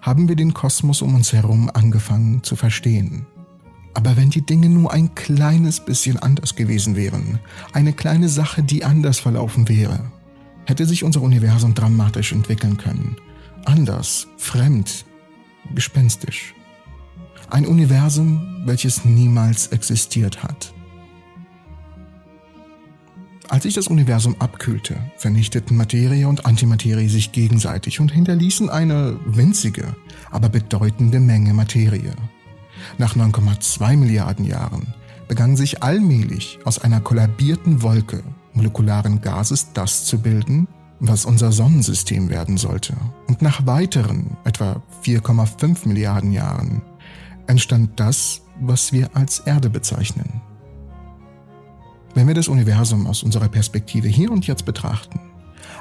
haben 0.02 0.28
wir 0.28 0.36
den 0.36 0.52
Kosmos 0.52 1.00
um 1.00 1.14
uns 1.14 1.32
herum 1.32 1.70
angefangen 1.72 2.42
zu 2.42 2.56
verstehen. 2.56 3.24
Aber 3.94 4.18
wenn 4.18 4.28
die 4.28 4.44
Dinge 4.44 4.68
nur 4.68 4.92
ein 4.92 5.14
kleines 5.14 5.80
bisschen 5.80 6.18
anders 6.18 6.56
gewesen 6.56 6.94
wären, 6.94 7.38
eine 7.72 7.94
kleine 7.94 8.28
Sache, 8.28 8.62
die 8.62 8.84
anders 8.84 9.18
verlaufen 9.18 9.66
wäre, 9.70 10.12
hätte 10.66 10.84
sich 10.84 11.04
unser 11.04 11.22
Universum 11.22 11.72
dramatisch 11.72 12.32
entwickeln 12.32 12.76
können. 12.76 13.16
Anders, 13.64 14.26
fremd, 14.36 15.06
gespenstisch. 15.74 16.54
Ein 17.50 17.66
Universum, 17.66 18.62
welches 18.64 19.04
niemals 19.04 19.68
existiert 19.68 20.42
hat. 20.42 20.72
Als 23.48 23.64
sich 23.64 23.74
das 23.74 23.88
Universum 23.88 24.36
abkühlte, 24.40 24.96
vernichteten 25.16 25.76
Materie 25.76 26.26
und 26.26 26.46
Antimaterie 26.46 27.08
sich 27.08 27.32
gegenseitig 27.32 28.00
und 28.00 28.10
hinterließen 28.10 28.70
eine 28.70 29.18
winzige, 29.26 29.94
aber 30.30 30.48
bedeutende 30.48 31.20
Menge 31.20 31.52
Materie. 31.52 32.14
Nach 32.98 33.14
9,2 33.14 33.96
Milliarden 33.96 34.46
Jahren 34.46 34.94
begann 35.28 35.56
sich 35.56 35.82
allmählich 35.82 36.58
aus 36.64 36.78
einer 36.78 37.00
kollabierten 37.00 37.82
Wolke 37.82 38.22
molekularen 38.54 39.20
Gases 39.20 39.72
das 39.72 40.04
zu 40.04 40.20
bilden, 40.20 40.68
was 41.00 41.24
unser 41.24 41.52
Sonnensystem 41.52 42.28
werden 42.28 42.56
sollte. 42.56 42.94
Und 43.26 43.42
nach 43.42 43.66
weiteren 43.66 44.36
etwa 44.44 44.82
4,5 45.04 45.88
Milliarden 45.88 46.32
Jahren 46.32 46.82
entstand 47.46 47.98
das, 48.00 48.42
was 48.60 48.92
wir 48.92 49.14
als 49.14 49.40
Erde 49.40 49.70
bezeichnen. 49.70 50.40
Wenn 52.14 52.28
wir 52.28 52.34
das 52.34 52.48
Universum 52.48 53.06
aus 53.06 53.22
unserer 53.22 53.48
Perspektive 53.48 54.08
hier 54.08 54.30
und 54.30 54.46
jetzt 54.46 54.64
betrachten, 54.64 55.20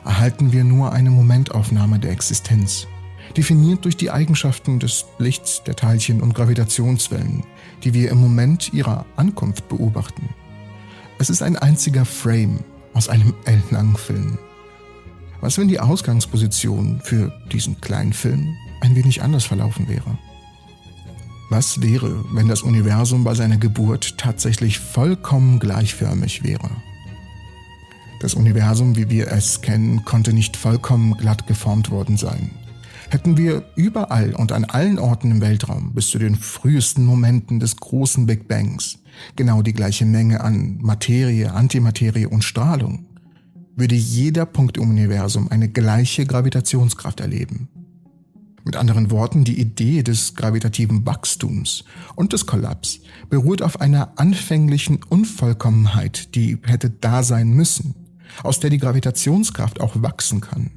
erhalten 0.03 0.51
wir 0.51 0.63
nur 0.63 0.91
eine 0.91 1.11
Momentaufnahme 1.11 1.99
der 1.99 2.11
Existenz, 2.11 2.87
definiert 3.37 3.85
durch 3.85 3.97
die 3.97 4.11
Eigenschaften 4.11 4.79
des 4.79 5.05
Lichts, 5.19 5.63
der 5.63 5.75
Teilchen 5.75 6.21
und 6.21 6.33
Gravitationswellen, 6.33 7.43
die 7.83 7.93
wir 7.93 8.09
im 8.09 8.17
Moment 8.17 8.73
ihrer 8.73 9.05
Ankunft 9.15 9.69
beobachten. 9.69 10.29
Es 11.19 11.29
ist 11.29 11.43
ein 11.43 11.55
einziger 11.55 12.05
Frame 12.05 12.59
aus 12.93 13.09
einem 13.09 13.33
ellenlangen 13.45 13.95
Film. 13.95 14.37
Was, 15.43 15.57
wenn 15.57 15.67
die 15.67 15.81
Ausgangsposition 15.81 17.01
für 17.03 17.37
diesen 17.51 17.81
kleinen 17.81 18.13
Film 18.13 18.55
ein 18.79 18.95
wenig 18.95 19.21
anders 19.23 19.43
verlaufen 19.43 19.89
wäre? 19.89 20.17
Was 21.49 21.81
wäre, 21.81 22.23
wenn 22.31 22.47
das 22.47 22.61
Universum 22.61 23.25
bei 23.25 23.35
seiner 23.35 23.57
Geburt 23.57 24.17
tatsächlich 24.17 24.79
vollkommen 24.79 25.59
gleichförmig 25.59 26.45
wäre? 26.45 26.69
Das 28.21 28.35
Universum, 28.35 28.95
wie 28.95 29.09
wir 29.09 29.33
es 29.33 29.59
kennen, 29.59 30.05
konnte 30.05 30.31
nicht 30.31 30.55
vollkommen 30.55 31.17
glatt 31.17 31.45
geformt 31.45 31.91
worden 31.91 32.15
sein. 32.15 32.51
Hätten 33.09 33.35
wir 33.35 33.65
überall 33.75 34.35
und 34.35 34.53
an 34.53 34.63
allen 34.63 34.97
Orten 34.97 35.29
im 35.29 35.41
Weltraum 35.41 35.91
bis 35.91 36.07
zu 36.07 36.19
den 36.19 36.35
frühesten 36.35 37.03
Momenten 37.03 37.59
des 37.59 37.75
großen 37.75 38.25
Big 38.27 38.47
Bangs 38.47 38.97
genau 39.35 39.61
die 39.61 39.73
gleiche 39.73 40.05
Menge 40.05 40.39
an 40.39 40.77
Materie, 40.81 41.51
Antimaterie 41.51 42.27
und 42.27 42.45
Strahlung, 42.45 43.07
würde 43.75 43.95
jeder 43.95 44.45
Punkt 44.45 44.77
im 44.77 44.89
Universum 44.89 45.49
eine 45.49 45.69
gleiche 45.69 46.25
Gravitationskraft 46.25 47.19
erleben. 47.19 47.69
Mit 48.65 48.77
anderen 48.77 49.11
Worten, 49.11 49.43
die 49.43 49.59
Idee 49.59 50.03
des 50.03 50.35
gravitativen 50.35 51.05
Wachstums 51.05 51.83
und 52.15 52.31
des 52.31 52.45
Kollaps 52.45 53.01
beruht 53.29 53.61
auf 53.61 53.81
einer 53.81 54.13
anfänglichen 54.17 54.99
Unvollkommenheit, 55.09 56.33
die 56.35 56.57
hätte 56.63 56.89
da 56.89 57.23
sein 57.23 57.49
müssen, 57.49 57.93
aus 58.41 58.61
der 58.61 58.69
die 58.69 58.77
Gravitationskraft 58.77 59.81
auch 59.81 60.01
wachsen 60.01 60.39
kann. 60.39 60.71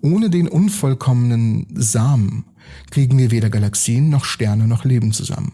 Ohne 0.00 0.30
den 0.30 0.48
unvollkommenen 0.48 1.66
Samen 1.74 2.46
kriegen 2.90 3.18
wir 3.18 3.30
weder 3.30 3.50
Galaxien 3.50 4.08
noch 4.08 4.24
Sterne 4.24 4.66
noch 4.66 4.84
Leben 4.84 5.12
zusammen. 5.12 5.52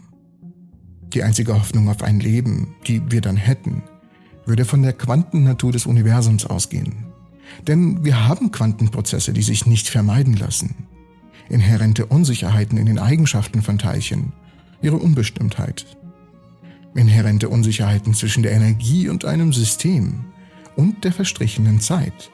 Die 1.13 1.25
einzige 1.25 1.55
Hoffnung 1.55 1.89
auf 1.89 2.03
ein 2.03 2.21
Leben, 2.21 2.75
die 2.87 3.03
wir 3.11 3.21
dann 3.21 3.37
hätten, 3.37 3.83
würde 4.47 4.65
von 4.65 4.83
der 4.83 4.93
Quantennatur 4.93 5.73
des 5.73 5.87
Universums 5.87 6.47
ausgehen. 6.47 7.07
Denn 7.67 8.05
wir 8.05 8.29
haben 8.29 8.53
Quantenprozesse, 8.53 9.33
die 9.33 9.43
sich 9.43 9.67
nicht 9.67 9.89
vermeiden 9.89 10.35
lassen 10.35 10.87
inhärente 11.51 12.07
Unsicherheiten 12.07 12.79
in 12.79 12.87
den 12.87 12.99
Eigenschaften 12.99 13.61
von 13.63 13.77
Teilchen, 13.77 14.33
ihre 14.81 14.97
Unbestimmtheit, 14.97 15.85
inhärente 16.95 17.49
Unsicherheiten 17.49 18.15
zwischen 18.15 18.43
der 18.43 18.53
Energie 18.53 19.09
und 19.09 19.25
einem 19.25 19.53
System 19.53 20.25
und 20.77 21.05
der 21.05 21.13
verstrichenen 21.13 21.81
Zeit. 21.81 22.31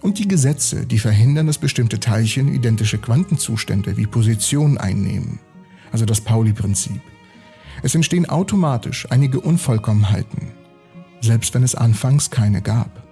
Und 0.00 0.18
die 0.18 0.28
Gesetze, 0.28 0.86
die 0.86 0.98
verhindern, 0.98 1.46
dass 1.46 1.58
bestimmte 1.58 2.00
Teilchen 2.00 2.52
identische 2.52 2.98
Quantenzustände 2.98 3.96
wie 3.96 4.06
Position 4.06 4.78
einnehmen, 4.78 5.38
also 5.90 6.04
das 6.04 6.20
Pauli-Prinzip. 6.20 7.00
Es 7.82 7.94
entstehen 7.94 8.28
automatisch 8.28 9.06
einige 9.10 9.40
Unvollkommenheiten, 9.40 10.48
selbst 11.22 11.54
wenn 11.54 11.62
es 11.62 11.74
anfangs 11.74 12.30
keine 12.30 12.60
gab. 12.60 13.02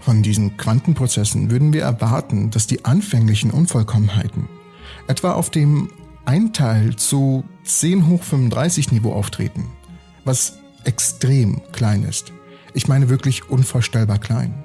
Von 0.00 0.22
diesen 0.22 0.56
Quantenprozessen 0.56 1.50
würden 1.50 1.72
wir 1.72 1.82
erwarten, 1.82 2.50
dass 2.52 2.68
die 2.68 2.84
anfänglichen 2.84 3.50
Unvollkommenheiten 3.50 4.48
etwa 5.08 5.32
auf 5.32 5.50
dem 5.50 5.90
1 6.26 6.52
Teil 6.52 6.94
zu 6.94 7.42
10 7.64 8.06
hoch 8.06 8.22
35 8.22 8.92
Niveau 8.92 9.12
auftreten, 9.12 9.66
was 10.24 10.58
extrem 10.84 11.60
klein 11.72 12.04
ist. 12.04 12.32
Ich 12.74 12.86
meine 12.86 13.08
wirklich 13.08 13.50
unvorstellbar 13.50 14.18
klein. 14.18 14.64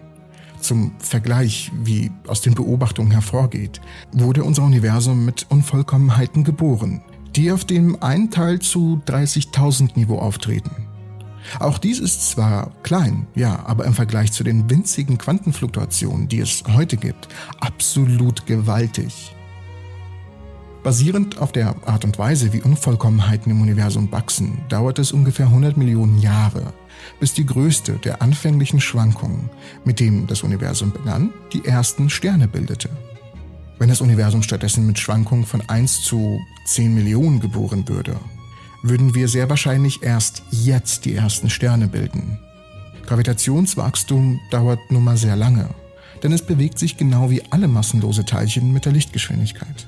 Zum 0.59 0.91
Vergleich, 0.99 1.71
wie 1.83 2.11
aus 2.27 2.41
den 2.41 2.53
Beobachtungen 2.53 3.11
hervorgeht, 3.11 3.81
wurde 4.11 4.43
unser 4.43 4.63
Universum 4.63 5.25
mit 5.25 5.47
Unvollkommenheiten 5.49 6.43
geboren, 6.43 7.01
die 7.35 7.51
auf 7.51 7.65
dem 7.65 8.01
1 8.01 8.35
Teil 8.35 8.59
zu 8.59 9.01
30.000 9.07 9.95
Niveau 9.95 10.19
auftreten. 10.19 10.90
Auch 11.59 11.77
dies 11.77 11.99
ist 11.99 12.29
zwar 12.29 12.71
klein, 12.83 13.27
ja, 13.35 13.65
aber 13.65 13.85
im 13.85 13.93
Vergleich 13.93 14.31
zu 14.31 14.43
den 14.43 14.69
winzigen 14.69 15.17
Quantenfluktuationen, 15.17 16.27
die 16.27 16.39
es 16.39 16.63
heute 16.75 16.97
gibt, 16.97 17.27
absolut 17.59 18.45
gewaltig. 18.45 19.33
Basierend 20.83 21.37
auf 21.37 21.51
der 21.51 21.75
Art 21.85 22.05
und 22.05 22.17
Weise, 22.17 22.53
wie 22.53 22.61
Unvollkommenheiten 22.61 23.51
im 23.51 23.61
Universum 23.61 24.11
wachsen, 24.11 24.63
dauert 24.67 24.97
es 24.97 25.11
ungefähr 25.11 25.45
100 25.45 25.77
Millionen 25.77 26.17
Jahre, 26.19 26.73
bis 27.19 27.35
die 27.35 27.45
größte 27.45 27.93
der 28.03 28.23
anfänglichen 28.23 28.81
Schwankungen, 28.81 29.51
mit 29.85 29.99
dem 29.99 30.25
das 30.25 30.41
Universum 30.41 30.91
begann, 30.91 31.31
die 31.53 31.65
ersten 31.65 32.09
Sterne 32.09 32.47
bildete. 32.47 32.89
Wenn 33.77 33.89
das 33.89 34.01
Universum 34.01 34.41
stattdessen 34.41 34.87
mit 34.87 34.97
Schwankungen 34.97 35.45
von 35.45 35.61
1 35.67 36.01
zu 36.01 36.39
10 36.65 36.95
Millionen 36.95 37.39
geboren 37.39 37.87
würde, 37.87 38.15
würden 38.83 39.15
wir 39.15 39.27
sehr 39.27 39.49
wahrscheinlich 39.49 40.03
erst 40.03 40.43
jetzt 40.51 41.05
die 41.05 41.15
ersten 41.15 41.49
Sterne 41.49 41.87
bilden. 41.87 42.39
Gravitationswachstum 43.05 44.39
dauert 44.51 44.79
nun 44.91 45.03
mal 45.03 45.17
sehr 45.17 45.35
lange, 45.35 45.69
denn 46.23 46.31
es 46.31 46.45
bewegt 46.45 46.79
sich 46.79 46.97
genau 46.97 47.29
wie 47.29 47.43
alle 47.51 47.67
massenlose 47.67 48.25
Teilchen 48.25 48.71
mit 48.71 48.85
der 48.85 48.93
Lichtgeschwindigkeit. 48.93 49.87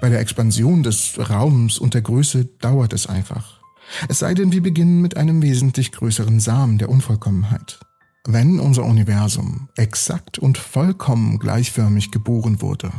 Bei 0.00 0.08
der 0.08 0.20
Expansion 0.20 0.82
des 0.82 1.18
Raums 1.18 1.78
und 1.78 1.94
der 1.94 2.02
Größe 2.02 2.44
dauert 2.44 2.92
es 2.92 3.06
einfach. 3.06 3.60
Es 4.08 4.18
sei 4.18 4.34
denn, 4.34 4.52
wir 4.52 4.62
beginnen 4.62 5.00
mit 5.00 5.16
einem 5.16 5.42
wesentlich 5.42 5.92
größeren 5.92 6.40
Samen 6.40 6.78
der 6.78 6.88
Unvollkommenheit. 6.88 7.78
Wenn 8.26 8.58
unser 8.58 8.84
Universum 8.84 9.68
exakt 9.76 10.38
und 10.38 10.58
vollkommen 10.58 11.38
gleichförmig 11.38 12.10
geboren 12.10 12.60
wurde, 12.60 12.90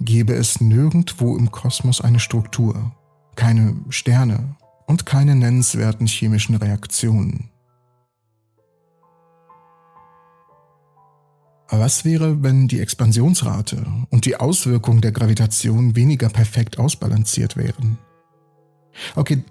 gäbe 0.00 0.34
es 0.34 0.60
nirgendwo 0.60 1.36
im 1.36 1.50
Kosmos 1.50 2.00
eine 2.00 2.20
Struktur, 2.20 2.92
keine 3.36 3.76
Sterne 3.88 4.56
und 4.86 5.06
keine 5.06 5.34
nennenswerten 5.34 6.06
chemischen 6.06 6.54
Reaktionen. 6.54 7.50
Was 11.70 12.04
wäre, 12.04 12.42
wenn 12.42 12.68
die 12.68 12.80
Expansionsrate 12.80 13.86
und 14.10 14.26
die 14.26 14.36
Auswirkungen 14.36 15.00
der 15.00 15.12
Gravitation 15.12 15.96
weniger 15.96 16.28
perfekt 16.28 16.78
ausbalanciert 16.78 17.56
wären? 17.56 17.96
Okay, 19.14 19.42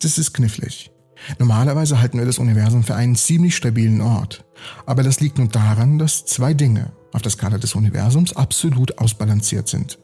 das 0.00 0.18
ist 0.18 0.34
knifflig. 0.34 0.92
Normalerweise 1.40 2.00
halten 2.00 2.18
wir 2.18 2.26
das 2.26 2.38
Universum 2.38 2.84
für 2.84 2.94
einen 2.94 3.16
ziemlich 3.16 3.56
stabilen 3.56 4.00
Ort, 4.00 4.44
aber 4.86 5.02
das 5.02 5.18
liegt 5.18 5.38
nur 5.38 5.48
daran, 5.48 5.98
dass 5.98 6.24
zwei 6.26 6.54
Dinge 6.54 6.92
auf 7.12 7.22
der 7.22 7.32
Skala 7.32 7.58
des 7.58 7.74
Universums 7.74 8.34
absolut 8.34 8.98
ausbalanciert 8.98 9.66
sind 9.66 9.98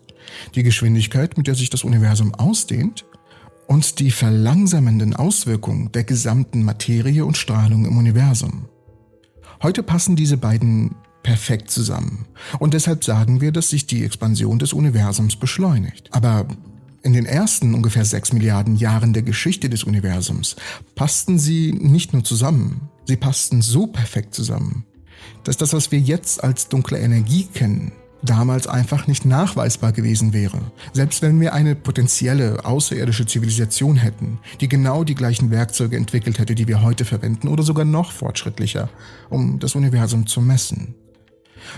die 0.54 0.62
Geschwindigkeit, 0.62 1.36
mit 1.36 1.46
der 1.46 1.54
sich 1.54 1.70
das 1.70 1.84
Universum 1.84 2.34
ausdehnt 2.34 3.04
und 3.66 3.98
die 3.98 4.10
verlangsamenden 4.10 5.14
Auswirkungen 5.16 5.92
der 5.92 6.04
gesamten 6.04 6.62
Materie 6.64 7.24
und 7.24 7.36
Strahlung 7.36 7.84
im 7.86 7.96
Universum. 7.96 8.66
Heute 9.62 9.82
passen 9.82 10.16
diese 10.16 10.36
beiden 10.36 10.94
perfekt 11.22 11.70
zusammen 11.70 12.26
und 12.58 12.74
deshalb 12.74 13.02
sagen 13.02 13.40
wir, 13.40 13.50
dass 13.50 13.70
sich 13.70 13.86
die 13.86 14.04
Expansion 14.04 14.58
des 14.58 14.72
Universums 14.72 15.36
beschleunigt. 15.36 16.10
Aber 16.12 16.46
in 17.02 17.12
den 17.12 17.26
ersten 17.26 17.74
ungefähr 17.74 18.04
sechs 18.04 18.32
Milliarden 18.32 18.76
Jahren 18.76 19.12
der 19.12 19.22
Geschichte 19.22 19.68
des 19.68 19.84
Universums 19.84 20.56
passten 20.94 21.38
sie 21.38 21.72
nicht 21.72 22.12
nur 22.12 22.24
zusammen, 22.24 22.88
sie 23.06 23.16
passten 23.16 23.62
so 23.62 23.86
perfekt 23.86 24.34
zusammen, 24.34 24.84
dass 25.44 25.56
das, 25.56 25.72
was 25.72 25.92
wir 25.92 25.98
jetzt 25.98 26.42
als 26.42 26.68
dunkle 26.68 26.98
Energie 26.98 27.46
kennen, 27.52 27.92
damals 28.24 28.66
einfach 28.66 29.06
nicht 29.06 29.24
nachweisbar 29.24 29.92
gewesen 29.92 30.32
wäre. 30.32 30.60
Selbst 30.92 31.22
wenn 31.22 31.40
wir 31.40 31.54
eine 31.54 31.74
potenzielle 31.74 32.64
außerirdische 32.64 33.26
Zivilisation 33.26 33.96
hätten, 33.96 34.38
die 34.60 34.68
genau 34.68 35.04
die 35.04 35.14
gleichen 35.14 35.50
Werkzeuge 35.50 35.96
entwickelt 35.96 36.38
hätte, 36.38 36.54
die 36.54 36.68
wir 36.68 36.82
heute 36.82 37.04
verwenden 37.04 37.48
oder 37.48 37.62
sogar 37.62 37.84
noch 37.84 38.12
fortschrittlicher, 38.12 38.88
um 39.30 39.58
das 39.58 39.74
Universum 39.74 40.26
zu 40.26 40.40
messen. 40.40 40.94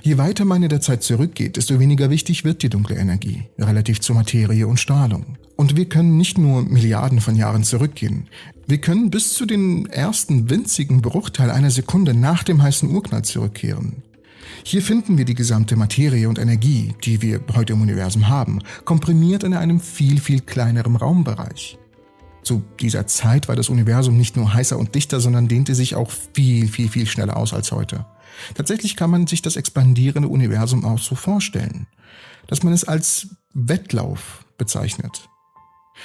Je 0.03 0.19
weiter 0.19 0.45
man 0.45 0.63
in 0.63 0.69
der 0.69 0.81
Zeit 0.81 1.03
zurückgeht, 1.03 1.57
desto 1.57 1.79
weniger 1.79 2.11
wichtig 2.11 2.45
wird 2.45 2.63
die 2.63 2.69
dunkle 2.69 2.97
Energie, 2.97 3.45
relativ 3.59 4.01
zur 4.01 4.17
Materie 4.17 4.67
und 4.67 4.81
Strahlung. 4.81 5.39
Und 5.55 5.77
wir 5.77 5.89
können 5.89 6.17
nicht 6.17 6.39
nur 6.39 6.63
Milliarden 6.63 7.21
von 7.21 7.37
Jahren 7.37 7.63
zurückgehen, 7.63 8.29
wir 8.69 8.79
können 8.79 9.11
bis 9.11 9.35
zu 9.35 9.47
den 9.47 9.87
ersten 9.87 10.51
winzigen 10.51 11.01
Bruchteil 11.01 11.53
einer 11.53 11.71
Sekunde 11.71 12.15
nach 12.15 12.43
dem 12.43 12.63
heißen 12.63 12.91
Urknall 12.91 13.23
zurückkehren. 13.23 14.03
Hier 14.65 14.83
finden 14.83 15.19
wir 15.19 15.25
die 15.25 15.35
gesamte 15.35 15.77
Materie 15.77 16.29
und 16.29 16.39
Energie, 16.39 16.95
die 17.05 17.23
wir 17.23 17.41
heute 17.55 17.75
im 17.75 17.83
Universum 17.83 18.29
haben, 18.29 18.61
komprimiert 18.85 19.45
in 19.45 19.55
einem 19.55 19.81
viel, 19.81 20.21
viel 20.21 20.41
kleineren 20.41 20.97
Raumbereich. 20.97 21.79
Zu 22.43 22.63
dieser 22.81 23.09
Zeit 23.09 23.49
war 23.49 23.57
das 23.57 23.69
Universum 23.69 24.17
nicht 24.17 24.37
nur 24.37 24.55
heißer 24.55 24.79
und 24.79 24.95
dichter, 24.95 25.21
sondern 25.21 25.49
dehnte 25.49 25.75
sich 25.75 25.97
auch 25.97 26.11
viel, 26.11 26.69
viel, 26.69 26.89
viel 26.89 27.07
schneller 27.07 27.37
aus 27.37 27.53
als 27.53 27.73
heute. 27.73 28.07
Tatsächlich 28.55 28.97
kann 28.97 29.11
man 29.11 29.27
sich 29.27 29.43
das 29.43 29.57
expandierende 29.57 30.29
Universum 30.29 30.85
auch 30.85 30.99
so 30.99 31.15
vorstellen, 31.15 31.87
dass 32.47 32.63
man 32.63 32.73
es 32.73 32.85
als 32.85 33.29
Wettlauf 33.53 34.45
bezeichnet. 34.59 35.29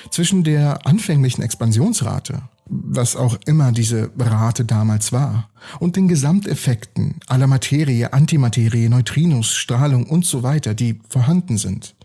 Zwischen 0.10 0.44
der 0.44 0.88
anfänglichen 0.88 1.44
Expansionsrate, 1.44 2.42
was 2.74 3.16
auch 3.16 3.38
immer 3.46 3.72
diese 3.72 4.12
Rate 4.18 4.66
damals 4.66 5.12
war, 5.12 5.50
und 5.80 5.96
den 5.96 6.08
Gesamteffekten 6.08 7.16
aller 7.28 7.48
Materie, 7.48 8.14
Antimaterie, 8.14 8.90
Neutrinos, 8.90 9.54
Strahlung 9.54 10.06
und 10.06 10.26
so 10.26 10.44
weiter, 10.44 10.74
die 10.74 11.00
vorhanden 11.10 11.58
sind. 11.58 11.96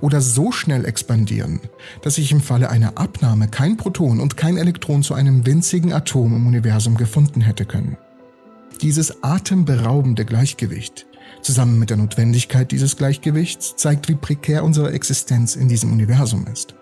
oder 0.00 0.20
so 0.20 0.52
schnell 0.52 0.84
expandieren, 0.84 1.60
dass 2.02 2.16
sich 2.16 2.32
im 2.32 2.40
Falle 2.40 2.70
einer 2.70 2.98
Abnahme 2.98 3.48
kein 3.48 3.76
Proton 3.76 4.20
und 4.20 4.36
kein 4.36 4.56
Elektron 4.56 5.02
zu 5.02 5.14
einem 5.14 5.46
winzigen 5.46 5.92
Atom 5.92 6.34
im 6.36 6.46
Universum 6.46 6.96
gefunden 6.96 7.40
hätte 7.40 7.64
können. 7.64 7.96
Dieses 8.82 9.22
atemberaubende 9.22 10.24
Gleichgewicht, 10.24 11.06
zusammen 11.42 11.78
mit 11.78 11.90
der 11.90 11.96
Notwendigkeit 11.96 12.70
dieses 12.72 12.96
Gleichgewichts, 12.96 13.76
zeigt, 13.76 14.08
wie 14.08 14.14
prekär 14.14 14.64
unsere 14.64 14.92
Existenz 14.92 15.56
in 15.56 15.68
diesem 15.68 15.92
Universum 15.92 16.46
ist. 16.50 16.74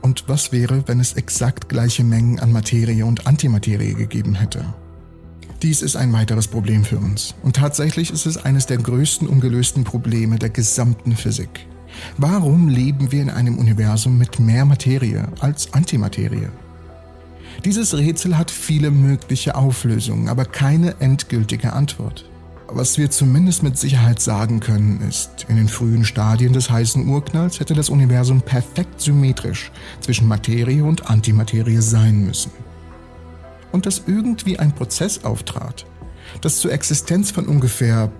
Und 0.00 0.28
was 0.28 0.52
wäre, 0.52 0.84
wenn 0.86 1.00
es 1.00 1.14
exakt 1.14 1.68
gleiche 1.68 2.04
Mengen 2.04 2.38
an 2.38 2.52
Materie 2.52 3.04
und 3.04 3.26
Antimaterie 3.26 3.94
gegeben 3.94 4.36
hätte? 4.36 4.64
Dies 5.62 5.82
ist 5.82 5.96
ein 5.96 6.12
weiteres 6.12 6.46
Problem 6.46 6.84
für 6.84 6.98
uns. 6.98 7.34
Und 7.42 7.56
tatsächlich 7.56 8.12
ist 8.12 8.26
es 8.26 8.36
eines 8.36 8.66
der 8.66 8.78
größten 8.78 9.26
ungelösten 9.26 9.82
Probleme 9.82 10.38
der 10.38 10.50
gesamten 10.50 11.16
Physik. 11.16 11.66
Warum 12.16 12.68
leben 12.68 13.10
wir 13.10 13.22
in 13.22 13.30
einem 13.30 13.58
Universum 13.58 14.18
mit 14.18 14.38
mehr 14.38 14.64
Materie 14.64 15.26
als 15.40 15.72
Antimaterie? 15.72 16.48
Dieses 17.64 17.96
Rätsel 17.96 18.38
hat 18.38 18.52
viele 18.52 18.92
mögliche 18.92 19.56
Auflösungen, 19.56 20.28
aber 20.28 20.44
keine 20.44 20.94
endgültige 21.00 21.72
Antwort. 21.72 22.24
Was 22.68 22.96
wir 22.96 23.10
zumindest 23.10 23.64
mit 23.64 23.76
Sicherheit 23.76 24.20
sagen 24.20 24.60
können, 24.60 25.00
ist, 25.08 25.46
in 25.48 25.56
den 25.56 25.68
frühen 25.68 26.04
Stadien 26.04 26.52
des 26.52 26.70
heißen 26.70 27.08
Urknalls 27.08 27.58
hätte 27.58 27.74
das 27.74 27.88
Universum 27.88 28.42
perfekt 28.42 29.00
symmetrisch 29.00 29.72
zwischen 30.00 30.28
Materie 30.28 30.84
und 30.84 31.10
Antimaterie 31.10 31.80
sein 31.80 32.24
müssen 32.26 32.52
und 33.72 33.86
dass 33.86 34.02
irgendwie 34.06 34.58
ein 34.58 34.72
Prozess 34.72 35.24
auftrat, 35.24 35.86
das 36.40 36.58
zur 36.58 36.72
Existenz 36.72 37.30
von 37.30 37.46
ungefähr 37.46 38.10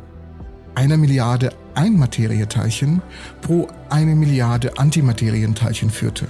einer 0.75 0.97
Milliarde 0.97 1.51
Einmaterieteilchen 1.75 3.03
pro 3.41 3.69
eine 3.91 4.15
Milliarde 4.15 4.79
Antimaterienteilchen 4.79 5.91
führte. 5.91 6.27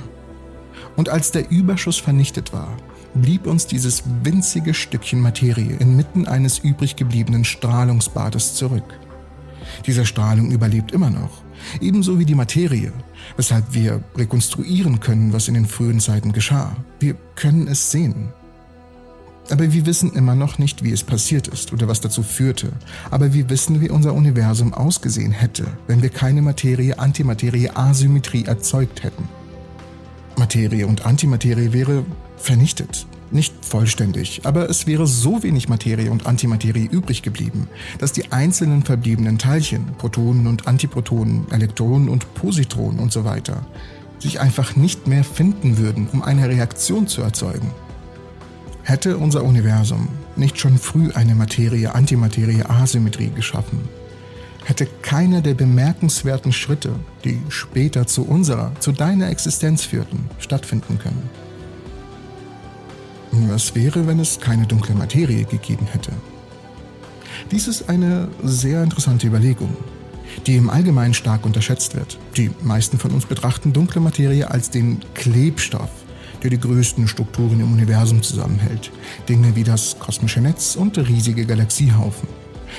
Und 0.96 1.08
als 1.08 1.30
der 1.30 1.50
Überschuss 1.50 1.98
vernichtet 1.98 2.52
war, 2.52 2.76
blieb 3.14 3.46
uns 3.46 3.66
dieses 3.66 4.02
winzige 4.22 4.74
Stückchen 4.74 5.20
Materie 5.20 5.76
inmitten 5.76 6.26
eines 6.26 6.58
übrig 6.58 6.96
gebliebenen 6.96 7.44
Strahlungsbades 7.44 8.54
zurück. 8.54 8.98
Diese 9.86 10.06
Strahlung 10.06 10.50
überlebt 10.50 10.92
immer 10.92 11.10
noch, 11.10 11.42
ebenso 11.80 12.18
wie 12.18 12.24
die 12.24 12.34
Materie, 12.34 12.92
weshalb 13.36 13.74
wir 13.74 14.02
rekonstruieren 14.16 15.00
können, 15.00 15.32
was 15.32 15.48
in 15.48 15.54
den 15.54 15.66
frühen 15.66 16.00
Zeiten 16.00 16.32
geschah. 16.32 16.76
Wir 17.00 17.14
können 17.34 17.68
es 17.68 17.90
sehen. 17.90 18.32
Aber 19.50 19.72
wir 19.72 19.86
wissen 19.86 20.12
immer 20.12 20.34
noch 20.34 20.58
nicht, 20.58 20.84
wie 20.84 20.92
es 20.92 21.02
passiert 21.02 21.48
ist 21.48 21.72
oder 21.72 21.88
was 21.88 22.00
dazu 22.00 22.22
führte. 22.22 22.70
Aber 23.10 23.32
wir 23.32 23.48
wissen, 23.48 23.80
wie 23.80 23.88
unser 23.88 24.14
Universum 24.14 24.74
ausgesehen 24.74 25.32
hätte, 25.32 25.66
wenn 25.86 26.02
wir 26.02 26.10
keine 26.10 26.42
Materie-Antimaterie-Asymmetrie 26.42 28.44
erzeugt 28.44 29.02
hätten. 29.02 29.28
Materie 30.36 30.86
und 30.86 31.06
Antimaterie 31.06 31.72
wäre 31.72 32.04
vernichtet. 32.36 33.06
Nicht 33.30 33.52
vollständig, 33.62 34.42
aber 34.44 34.70
es 34.70 34.86
wäre 34.86 35.06
so 35.06 35.42
wenig 35.42 35.68
Materie 35.68 36.10
und 36.10 36.26
Antimaterie 36.26 36.86
übrig 36.86 37.20
geblieben, 37.20 37.68
dass 37.98 38.12
die 38.12 38.32
einzelnen 38.32 38.84
verbliebenen 38.84 39.36
Teilchen, 39.36 39.84
Protonen 39.98 40.46
und 40.46 40.66
Antiprotonen, 40.66 41.46
Elektronen 41.50 42.08
und 42.08 42.32
Positronen 42.34 42.98
und 42.98 43.12
so 43.12 43.24
weiter, 43.24 43.66
sich 44.18 44.40
einfach 44.40 44.76
nicht 44.76 45.08
mehr 45.08 45.24
finden 45.24 45.76
würden, 45.76 46.08
um 46.10 46.22
eine 46.22 46.48
Reaktion 46.48 47.06
zu 47.06 47.20
erzeugen. 47.20 47.70
Hätte 48.88 49.18
unser 49.18 49.44
Universum 49.44 50.08
nicht 50.34 50.58
schon 50.58 50.78
früh 50.78 51.10
eine 51.12 51.34
Materie-Antimaterie-Asymmetrie 51.34 53.28
geschaffen, 53.28 53.80
hätte 54.64 54.88
keiner 55.02 55.42
der 55.42 55.52
bemerkenswerten 55.52 56.52
Schritte, 56.52 56.94
die 57.22 57.38
später 57.50 58.06
zu 58.06 58.26
unserer, 58.26 58.72
zu 58.80 58.92
deiner 58.92 59.28
Existenz 59.28 59.84
führten, 59.84 60.30
stattfinden 60.38 60.98
können. 60.98 61.28
Was 63.50 63.74
wäre, 63.74 64.06
wenn 64.06 64.20
es 64.20 64.40
keine 64.40 64.66
dunkle 64.66 64.94
Materie 64.94 65.44
gegeben 65.44 65.86
hätte? 65.92 66.12
Dies 67.50 67.68
ist 67.68 67.90
eine 67.90 68.28
sehr 68.42 68.82
interessante 68.82 69.26
Überlegung, 69.26 69.76
die 70.46 70.56
im 70.56 70.70
Allgemeinen 70.70 71.12
stark 71.12 71.44
unterschätzt 71.44 71.94
wird. 71.94 72.18
Die 72.38 72.50
meisten 72.62 72.98
von 72.98 73.10
uns 73.10 73.26
betrachten 73.26 73.74
dunkle 73.74 74.00
Materie 74.00 74.50
als 74.50 74.70
den 74.70 75.00
Klebstoff, 75.12 75.90
der 76.42 76.50
die 76.50 76.60
größten 76.60 77.08
Strukturen 77.08 77.60
im 77.60 77.72
Universum 77.72 78.22
zusammenhält. 78.22 78.90
Dinge 79.28 79.56
wie 79.56 79.64
das 79.64 79.98
kosmische 79.98 80.40
Netz 80.40 80.76
und 80.76 80.98
riesige 80.98 81.46
Galaxiehaufen. 81.46 82.28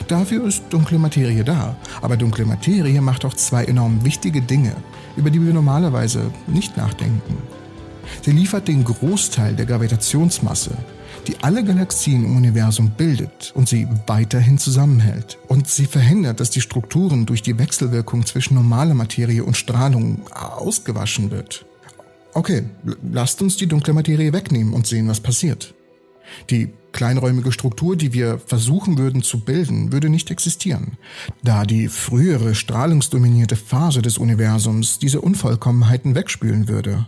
Dafür 0.07 0.45
ist 0.45 0.63
dunkle 0.69 0.99
Materie 0.99 1.43
da, 1.43 1.75
aber 2.01 2.17
dunkle 2.17 2.45
Materie 2.45 3.01
macht 3.01 3.25
auch 3.25 3.33
zwei 3.33 3.65
enorm 3.65 4.03
wichtige 4.05 4.41
Dinge, 4.41 4.75
über 5.17 5.29
die 5.29 5.43
wir 5.43 5.53
normalerweise 5.53 6.31
nicht 6.47 6.77
nachdenken. 6.77 7.37
Sie 8.21 8.31
liefert 8.31 8.67
den 8.67 8.83
Großteil 8.83 9.55
der 9.55 9.65
Gravitationsmasse, 9.65 10.71
die 11.27 11.35
alle 11.41 11.63
Galaxien 11.63 12.25
im 12.25 12.37
Universum 12.37 12.91
bildet 12.91 13.51
und 13.55 13.69
sie 13.69 13.87
weiterhin 14.07 14.57
zusammenhält. 14.57 15.37
Und 15.47 15.67
sie 15.67 15.85
verhindert, 15.85 16.39
dass 16.39 16.49
die 16.49 16.61
Strukturen 16.61 17.25
durch 17.25 17.41
die 17.41 17.59
Wechselwirkung 17.59 18.25
zwischen 18.25 18.55
normaler 18.55 18.95
Materie 18.95 19.43
und 19.43 19.57
Strahlung 19.57 20.21
ausgewaschen 20.31 21.29
wird. 21.31 21.65
Okay, 22.39 22.63
lasst 23.11 23.41
uns 23.41 23.57
die 23.57 23.67
dunkle 23.67 23.93
Materie 23.93 24.31
wegnehmen 24.31 24.73
und 24.73 24.87
sehen, 24.87 25.09
was 25.09 25.19
passiert. 25.19 25.73
Die 26.49 26.69
kleinräumige 26.93 27.51
Struktur, 27.51 27.97
die 27.97 28.13
wir 28.13 28.39
versuchen 28.39 28.97
würden 28.97 29.23
zu 29.23 29.41
bilden, 29.41 29.91
würde 29.91 30.07
nicht 30.07 30.31
existieren, 30.31 30.97
da 31.43 31.65
die 31.65 31.89
frühere 31.89 32.55
strahlungsdominierte 32.55 33.57
Phase 33.57 34.01
des 34.01 34.17
Universums 34.17 34.99
diese 34.99 35.19
Unvollkommenheiten 35.19 36.15
wegspülen 36.15 36.69
würde. 36.69 37.07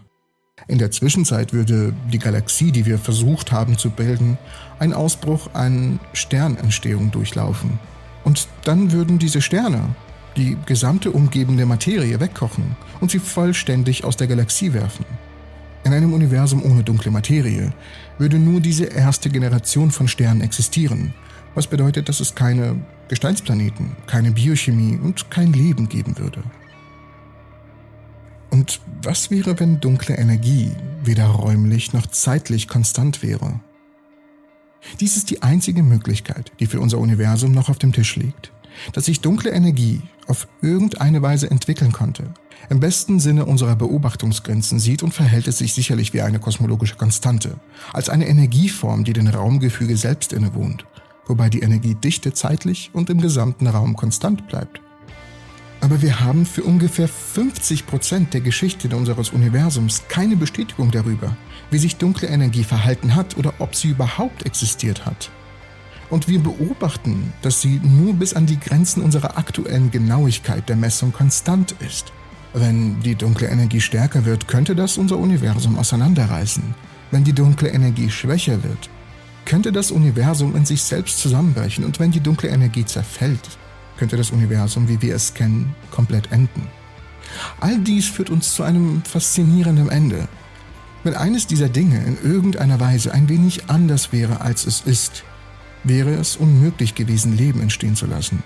In 0.68 0.80
der 0.80 0.92
Zwischenzeit 0.92 1.54
würde 1.54 1.96
die 2.12 2.20
Galaxie, 2.20 2.74
die 2.74 2.86
wir 2.86 2.98
versucht 2.98 3.54
haben 3.54 3.78
zu 3.78 3.90
bilden, 3.90 4.38
ein 4.80 4.92
Ausbruch 4.92 5.54
an 5.54 6.02
Sternentstehung 6.12 7.10
durchlaufen. 7.10 7.80
Und 8.26 8.50
dann 8.66 8.92
würden 8.92 9.18
diese 9.18 9.42
Sterne 9.42 9.96
die 10.36 10.58
gesamte 10.66 11.12
umgebende 11.12 11.66
Materie 11.66 12.20
wegkochen 12.20 12.76
und 13.00 13.12
sie 13.12 13.20
vollständig 13.20 14.04
aus 14.04 14.18
der 14.18 14.28
Galaxie 14.28 14.74
werfen. 14.74 15.06
In 15.84 15.94
einem 15.94 16.14
Universum 16.14 16.64
ohne 16.64 16.84
dunkle 16.84 17.12
Materie 17.12 17.74
würde 18.18 18.38
nur 18.38 18.62
diese 18.62 18.86
erste 18.86 19.30
Generation 19.30 19.92
von 19.92 20.08
Sternen 20.08 20.42
existieren, 20.42 21.14
was 21.56 21.68
bedeutet, 21.68 22.08
dass 22.08 22.20
es 22.20 22.36
keine 22.36 22.76
Gesteinsplaneten, 23.08 23.96
keine 24.08 24.32
Biochemie 24.32 24.98
und 25.02 25.32
kein 25.32 25.54
Leben 25.54 25.90
geben 25.90 26.18
würde. 26.18 26.44
Und 28.52 28.82
was 29.02 29.32
wäre, 29.32 29.60
wenn 29.60 29.80
dunkle 29.80 30.16
Energie 30.16 30.72
weder 31.04 31.26
räumlich 31.26 31.94
noch 31.94 32.06
zeitlich 32.06 32.68
konstant 32.68 33.24
wäre? 33.24 33.60
Dies 35.00 35.18
ist 35.18 35.30
die 35.30 35.42
einzige 35.42 35.84
Möglichkeit, 35.84 36.52
die 36.60 36.66
für 36.66 36.80
unser 36.80 36.98
Universum 36.98 37.54
noch 37.54 37.70
auf 37.70 37.80
dem 37.80 37.94
Tisch 37.94 38.16
liegt, 38.16 38.52
dass 38.94 39.06
sich 39.06 39.22
dunkle 39.22 39.52
Energie 39.52 40.02
auf 40.28 40.48
irgendeine 40.62 41.22
Weise 41.22 41.50
entwickeln 41.50 41.92
konnte. 41.92 42.34
Im 42.72 42.80
besten 42.80 43.20
Sinne 43.20 43.44
unserer 43.44 43.76
Beobachtungsgrenzen 43.76 44.80
sieht 44.80 45.04
und 45.04 45.14
verhält 45.14 45.46
es 45.50 45.58
sich 45.58 45.74
sicherlich 45.74 46.14
wie 46.14 46.22
eine 46.22 46.40
kosmologische 46.40 46.96
Konstante, 46.96 47.60
als 47.92 48.08
eine 48.08 48.30
Energieform, 48.30 49.04
die 49.04 49.12
den 49.12 49.28
Raumgefüge 49.28 49.98
selbst 49.98 50.32
innewohnt, 50.32 50.86
wobei 51.28 51.50
die 51.50 51.64
Energiedichte 51.64 52.32
zeitlich 52.32 52.90
und 52.94 53.10
im 53.10 53.20
gesamten 53.20 53.68
Raum 53.68 53.98
konstant 53.98 54.48
bleibt. 54.48 54.80
Aber 55.82 56.02
wir 56.02 56.22
haben 56.22 56.46
für 56.46 56.64
ungefähr 56.64 57.10
50 57.10 57.88
Prozent 57.88 58.34
der 58.34 58.40
Geschichte 58.40 58.96
unseres 58.96 59.32
Universums 59.32 60.04
keine 60.08 60.38
Bestätigung 60.38 60.92
darüber, 60.92 61.36
wie 61.72 61.78
sich 61.78 61.98
dunkle 61.98 62.30
Energie 62.30 62.64
verhalten 62.64 63.16
hat 63.16 63.36
oder 63.36 63.54
ob 63.60 63.76
sie 63.76 63.90
überhaupt 63.90 64.46
existiert 64.46 65.06
hat. 65.06 65.30
Und 66.10 66.30
wir 66.30 66.40
beobachten, 66.40 67.34
dass 67.42 67.60
sie 67.60 67.82
nur 67.84 68.14
bis 68.14 68.34
an 68.34 68.46
die 68.46 68.62
Grenzen 68.62 69.04
unserer 69.04 69.38
aktuellen 69.38 69.92
Genauigkeit 69.92 70.70
der 70.70 70.78
Messung 70.78 71.12
konstant 71.12 71.76
ist. 71.86 72.14
Wenn 72.54 73.00
die 73.00 73.16
dunkle 73.16 73.48
Energie 73.48 73.80
stärker 73.80 74.26
wird, 74.26 74.48
könnte 74.48 74.76
das 74.76 74.98
unser 74.98 75.18
Universum 75.18 75.78
auseinanderreißen. 75.78 76.64
Wenn 77.10 77.24
die 77.24 77.34
dunkle 77.34 77.70
Energie 77.70 78.10
schwächer 78.10 78.62
wird, 78.64 78.90
könnte 79.46 79.72
das 79.72 79.92
Universum 79.92 80.56
in 80.56 80.66
sich 80.66 80.84
selbst 80.84 81.20
zusammenbrechen. 81.20 81.86
Und 81.86 82.00
wenn 82.00 82.12
die 82.12 82.20
dunkle 82.20 82.50
Energie 82.50 82.86
zerfällt, 82.86 83.58
könnte 83.98 84.18
das 84.18 84.32
Universum, 84.32 84.88
wie 84.90 85.02
wir 85.02 85.16
es 85.16 85.34
kennen, 85.34 85.76
komplett 85.92 86.32
enden. 86.32 86.68
All 87.60 87.80
dies 87.80 88.08
führt 88.08 88.30
uns 88.30 88.54
zu 88.54 88.64
einem 88.64 89.02
faszinierenden 89.04 89.90
Ende. 89.90 90.28
Wenn 91.04 91.16
eines 91.16 91.48
dieser 91.48 91.70
Dinge 91.70 92.04
in 92.04 92.18
irgendeiner 92.22 92.80
Weise 92.80 93.14
ein 93.14 93.30
wenig 93.30 93.70
anders 93.70 94.12
wäre, 94.12 94.42
als 94.42 94.66
es 94.66 94.82
ist, 94.82 95.24
wäre 95.84 96.12
es 96.12 96.36
unmöglich 96.36 96.96
gewesen, 96.96 97.36
Leben 97.36 97.62
entstehen 97.62 97.96
zu 97.96 98.06
lassen. 98.06 98.44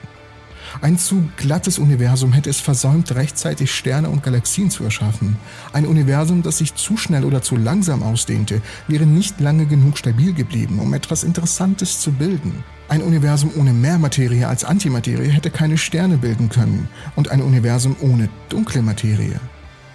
Ein 0.82 0.97
zu 0.97 1.30
glattes 1.38 1.80
Universum 1.80 2.34
hätte 2.34 2.49
es 2.49 2.59
versäumt, 2.59 3.13
rechtzeitig 3.15 3.73
Sterne 3.73 4.09
und 4.09 4.23
Galaxien 4.23 4.69
zu 4.69 4.84
erschaffen. 4.84 5.38
Ein 5.73 5.86
Universum, 5.86 6.43
das 6.43 6.57
sich 6.57 6.76
zu 6.76 6.97
schnell 6.97 7.23
oder 7.23 7.41
zu 7.41 7.55
langsam 7.55 8.03
ausdehnte, 8.03 8.61
wäre 8.88 9.05
nicht 9.05 9.39
lange 9.39 9.65
genug 9.65 9.97
stabil 9.97 10.34
geblieben, 10.34 10.80
um 10.80 10.93
etwas 10.93 11.23
Interessantes 11.23 11.99
zu 11.99 12.11
bilden. 12.11 12.63
Ein 12.88 13.01
Universum 13.01 13.51
ohne 13.57 13.73
mehr 13.73 13.97
Materie 13.97 14.47
als 14.47 14.63
Antimaterie 14.63 15.30
hätte 15.30 15.49
keine 15.49 15.78
Sterne 15.78 16.17
bilden 16.17 16.49
können 16.49 16.88
und 17.15 17.30
ein 17.30 17.41
Universum 17.41 17.95
ohne 18.01 18.30
dunkle 18.49 18.82
Materie 18.82 19.39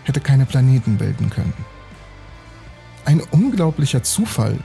hätte 0.05 0.21
keine 0.21 0.47
Planeten 0.47 0.97
bilden 0.97 1.31
können. 1.31 1.53
Ein 3.05 3.21
unglaublicher 3.31 4.03
Zufall 4.03 4.59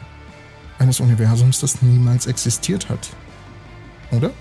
eines 0.79 0.99
Universums, 0.99 1.59
das 1.59 1.81
niemals 1.81 2.25
existiert 2.25 2.89
hat. 2.89 3.09
Oder? 4.11 4.31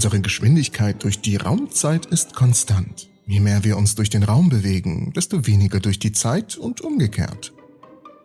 Unsere 0.00 0.22
Geschwindigkeit 0.22 1.04
durch 1.04 1.20
die 1.20 1.36
Raumzeit 1.36 2.06
ist 2.06 2.34
konstant. 2.34 3.10
Je 3.26 3.38
mehr 3.38 3.64
wir 3.64 3.76
uns 3.76 3.96
durch 3.96 4.08
den 4.08 4.22
Raum 4.22 4.48
bewegen, 4.48 5.12
desto 5.14 5.46
weniger 5.46 5.78
durch 5.78 5.98
die 5.98 6.12
Zeit 6.12 6.56
und 6.56 6.80
umgekehrt. 6.80 7.52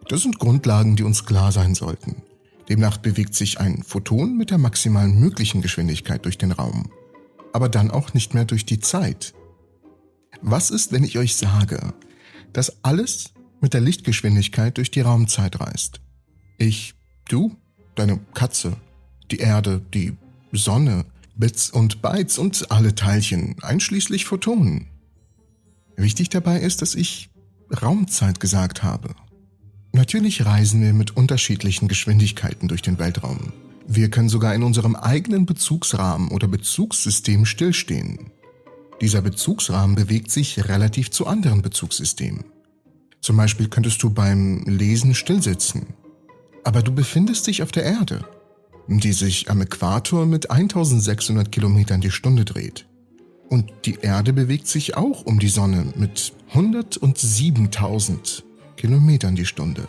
Das 0.07 0.21
sind 0.21 0.39
Grundlagen, 0.39 0.95
die 0.95 1.03
uns 1.03 1.25
klar 1.25 1.51
sein 1.51 1.75
sollten. 1.75 2.23
Demnach 2.69 2.95
bewegt 2.95 3.35
sich 3.35 3.59
ein 3.59 3.83
Photon 3.83 4.37
mit 4.37 4.51
der 4.51 4.57
maximalen 4.57 5.19
möglichen 5.19 5.61
Geschwindigkeit 5.61 6.23
durch 6.23 6.37
den 6.37 6.53
Raum, 6.53 6.93
aber 7.51 7.67
dann 7.67 7.91
auch 7.91 8.13
nicht 8.13 8.33
mehr 8.33 8.45
durch 8.45 8.65
die 8.65 8.79
Zeit. 8.79 9.33
Was 10.41 10.69
ist, 10.69 10.93
wenn 10.93 11.03
ich 11.03 11.17
euch 11.17 11.35
sage, 11.35 11.93
dass 12.53 12.85
alles 12.85 13.33
mit 13.59 13.73
der 13.73 13.81
Lichtgeschwindigkeit 13.81 14.77
durch 14.77 14.91
die 14.91 15.01
Raumzeit 15.01 15.59
reist? 15.59 15.99
Ich, 16.57 16.93
du, 17.27 17.53
deine 17.95 18.21
Katze, 18.33 18.77
die 19.29 19.39
Erde, 19.39 19.81
die 19.93 20.15
Sonne, 20.53 21.03
Bits 21.35 21.69
und 21.69 22.01
Bytes 22.01 22.37
und 22.37 22.71
alle 22.71 22.95
Teilchen, 22.95 23.55
einschließlich 23.61 24.25
Photonen. 24.25 24.87
Wichtig 25.97 26.29
dabei 26.29 26.59
ist, 26.59 26.81
dass 26.81 26.95
ich 26.95 27.29
Raumzeit 27.81 28.39
gesagt 28.39 28.83
habe. 28.83 29.15
Natürlich 29.91 30.45
reisen 30.45 30.81
wir 30.81 30.93
mit 30.93 31.15
unterschiedlichen 31.15 31.87
Geschwindigkeiten 31.87 32.67
durch 32.67 32.81
den 32.81 32.99
Weltraum. 32.99 33.53
Wir 33.87 34.09
können 34.09 34.29
sogar 34.29 34.55
in 34.55 34.63
unserem 34.63 34.95
eigenen 34.95 35.45
Bezugsrahmen 35.45 36.29
oder 36.29 36.47
Bezugssystem 36.47 37.45
stillstehen. 37.45 38.31
Dieser 39.01 39.21
Bezugsrahmen 39.21 39.95
bewegt 39.95 40.31
sich 40.31 40.67
relativ 40.67 41.11
zu 41.11 41.27
anderen 41.27 41.61
Bezugssystemen. 41.61 42.45
Zum 43.21 43.37
Beispiel 43.37 43.67
könntest 43.67 44.01
du 44.03 44.09
beim 44.09 44.63
Lesen 44.65 45.15
stillsitzen. 45.15 45.87
Aber 46.63 46.81
du 46.81 46.93
befindest 46.93 47.47
dich 47.47 47.61
auf 47.61 47.71
der 47.71 47.83
Erde, 47.83 48.25
die 48.87 49.13
sich 49.13 49.49
am 49.49 49.61
Äquator 49.61 50.25
mit 50.25 50.51
1600 50.51 51.51
Kilometern 51.51 52.01
die 52.01 52.11
Stunde 52.11 52.45
dreht. 52.45 52.85
Und 53.49 53.71
die 53.85 53.95
Erde 54.01 54.33
bewegt 54.33 54.67
sich 54.67 54.97
auch 54.97 55.25
um 55.25 55.39
die 55.39 55.49
Sonne 55.49 55.93
mit 55.95 56.33
107.000 56.53 58.43
Kilometern 58.75 59.35
die 59.35 59.45
Stunde. 59.45 59.87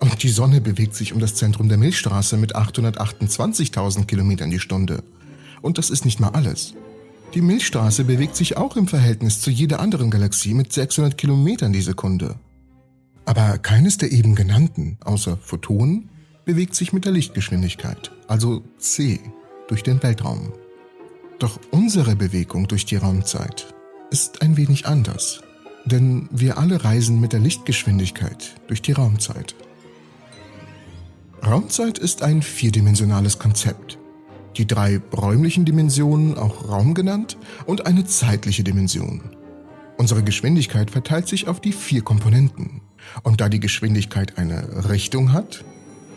Und 0.00 0.22
die 0.22 0.28
Sonne 0.28 0.60
bewegt 0.60 0.94
sich 0.94 1.12
um 1.12 1.20
das 1.20 1.34
Zentrum 1.34 1.68
der 1.68 1.78
Milchstraße 1.78 2.36
mit 2.36 2.54
828.000 2.54 4.04
Kilometern 4.04 4.50
die 4.50 4.60
Stunde. 4.60 5.02
Und 5.62 5.78
das 5.78 5.90
ist 5.90 6.04
nicht 6.04 6.20
mal 6.20 6.30
alles. 6.30 6.74
Die 7.34 7.40
Milchstraße 7.40 8.04
bewegt 8.04 8.36
sich 8.36 8.56
auch 8.56 8.76
im 8.76 8.88
Verhältnis 8.88 9.40
zu 9.40 9.50
jeder 9.50 9.80
anderen 9.80 10.10
Galaxie 10.10 10.54
mit 10.54 10.72
600 10.72 11.18
Kilometern 11.18 11.72
die 11.72 11.82
Sekunde. 11.82 12.36
Aber 13.24 13.58
keines 13.58 13.98
der 13.98 14.12
eben 14.12 14.34
genannten, 14.34 14.98
außer 15.04 15.36
Photonen, 15.36 16.10
bewegt 16.46 16.76
sich 16.76 16.92
mit 16.92 17.04
der 17.04 17.12
Lichtgeschwindigkeit, 17.12 18.12
also 18.28 18.62
c, 18.78 19.20
durch 19.68 19.82
den 19.82 20.02
Weltraum. 20.02 20.52
Doch 21.40 21.58
unsere 21.72 22.14
Bewegung 22.14 22.68
durch 22.68 22.86
die 22.86 22.96
Raumzeit 22.96 23.74
ist 24.10 24.40
ein 24.42 24.56
wenig 24.56 24.86
anders. 24.86 25.42
Denn 25.84 26.28
wir 26.30 26.56
alle 26.56 26.84
reisen 26.84 27.20
mit 27.20 27.32
der 27.32 27.40
Lichtgeschwindigkeit 27.40 28.54
durch 28.68 28.80
die 28.80 28.92
Raumzeit. 28.92 29.56
Raumzeit 31.44 31.98
ist 31.98 32.22
ein 32.22 32.42
vierdimensionales 32.42 33.38
Konzept. 33.38 33.98
Die 34.56 34.66
drei 34.66 35.00
räumlichen 35.12 35.64
Dimensionen, 35.64 36.38
auch 36.38 36.68
Raum 36.68 36.94
genannt, 36.94 37.36
und 37.66 37.86
eine 37.86 38.06
zeitliche 38.06 38.64
Dimension. 38.64 39.20
Unsere 39.98 40.22
Geschwindigkeit 40.22 40.92
verteilt 40.92 41.26
sich 41.26 41.48
auf 41.48 41.60
die 41.60 41.72
vier 41.72 42.02
Komponenten. 42.02 42.82
Und 43.22 43.40
da 43.40 43.48
die 43.48 43.60
Geschwindigkeit 43.60 44.38
eine 44.38 44.88
Richtung 44.88 45.32
hat, 45.32 45.64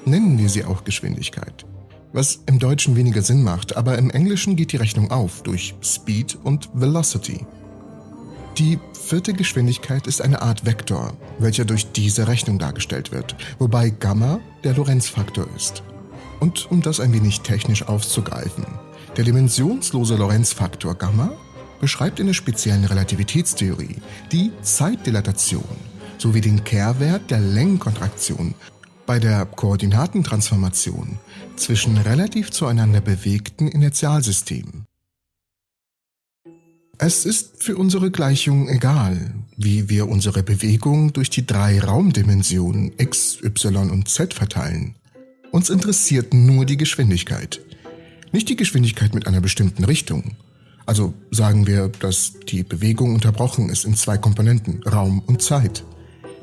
nennen 0.06 0.38
wir 0.38 0.50
sie 0.50 0.66
auch 0.66 0.84
Geschwindigkeit. 0.84 1.66
Was 2.12 2.39
im 2.47 2.58
Deutschen 2.58 2.95
weniger 2.95 3.22
Sinn 3.22 3.43
macht, 3.43 3.78
aber 3.78 3.97
im 3.97 4.10
Englischen 4.10 4.56
geht 4.56 4.72
die 4.72 4.78
Rechnung 4.78 5.12
auf 5.12 5.43
durch 5.43 5.76
Speed 5.82 6.38
und 6.43 6.70
Velocity. 6.74 7.45
Die 8.58 8.80
vierte 8.93 9.34
Geschwindigkeit 9.34 10.08
ist 10.08 10.22
eine 10.22 10.41
Art 10.41 10.66
Vektor, 10.66 11.14
welcher 11.38 11.66
durch 11.66 11.91
diese 11.91 12.28
Rechnung 12.28 12.60
dargestellt 12.60 13.12
wird, 13.12 13.36
wobei 13.60 13.89
Gamma 13.89 14.39
der 14.64 14.74
Lorenzfaktor 14.74 15.47
ist. 15.56 15.84
Und 16.39 16.70
um 16.72 16.82
das 16.82 17.00
ein 17.00 17.14
wenig 17.14 17.41
technisch 17.41 17.88
aufzugreifen, 17.88 18.66
der 19.16 19.24
dimensionslose 19.24 20.16
Lorenzfaktor 20.16 20.95
Gamma 20.95 21.32
beschreibt 21.80 22.20
in 22.20 22.28
der 22.28 22.34
speziellen 22.34 22.86
Relativitätstheorie 22.86 23.97
die 24.32 24.52
Zeitdilatation 24.62 25.64
sowie 26.18 26.41
den 26.41 26.64
Kehrwert 26.64 27.32
der 27.32 27.39
Längenkontraktion 27.39 28.56
bei 29.10 29.18
der 29.18 29.47
Koordinatentransformation 29.47 31.18
zwischen 31.55 31.97
relativ 31.97 32.51
zueinander 32.51 33.01
bewegten 33.01 33.68
Inertialsystemen. 33.68 34.86
Es 36.99 37.26
ist 37.26 37.64
für 37.64 37.76
unsere 37.76 38.12
Gleichung 38.12 38.70
egal, 38.70 39.34
wie 39.57 39.89
wir 39.89 40.07
unsere 40.07 40.43
Bewegung 40.43 41.12
durch 41.12 41.32
die 41.32 41.43
drei 41.43 41.80
Raumdimensionen 41.80 42.91
x, 42.99 43.39
y 43.41 43.89
und 43.89 44.10
z 44.10 44.32
verteilen. 44.32 44.93
Uns 45.49 45.72
interessiert 45.72 46.36
nur 46.36 46.68
die 46.68 46.78
Geschwindigkeit. 46.78 47.62
Nicht 48.32 48.47
die 48.47 48.57
Geschwindigkeit 48.57 49.16
mit 49.16 49.26
einer 49.26 49.41
bestimmten 49.41 49.86
Richtung. 49.86 50.36
Also 50.86 51.16
sagen 51.32 51.66
wir, 51.66 51.88
dass 51.88 52.34
die 52.47 52.62
Bewegung 52.62 53.16
unterbrochen 53.16 53.70
ist 53.70 53.86
in 53.86 53.95
zwei 53.95 54.20
Komponenten, 54.20 54.84
Raum 54.84 55.24
und 55.26 55.41
Zeit. 55.41 55.84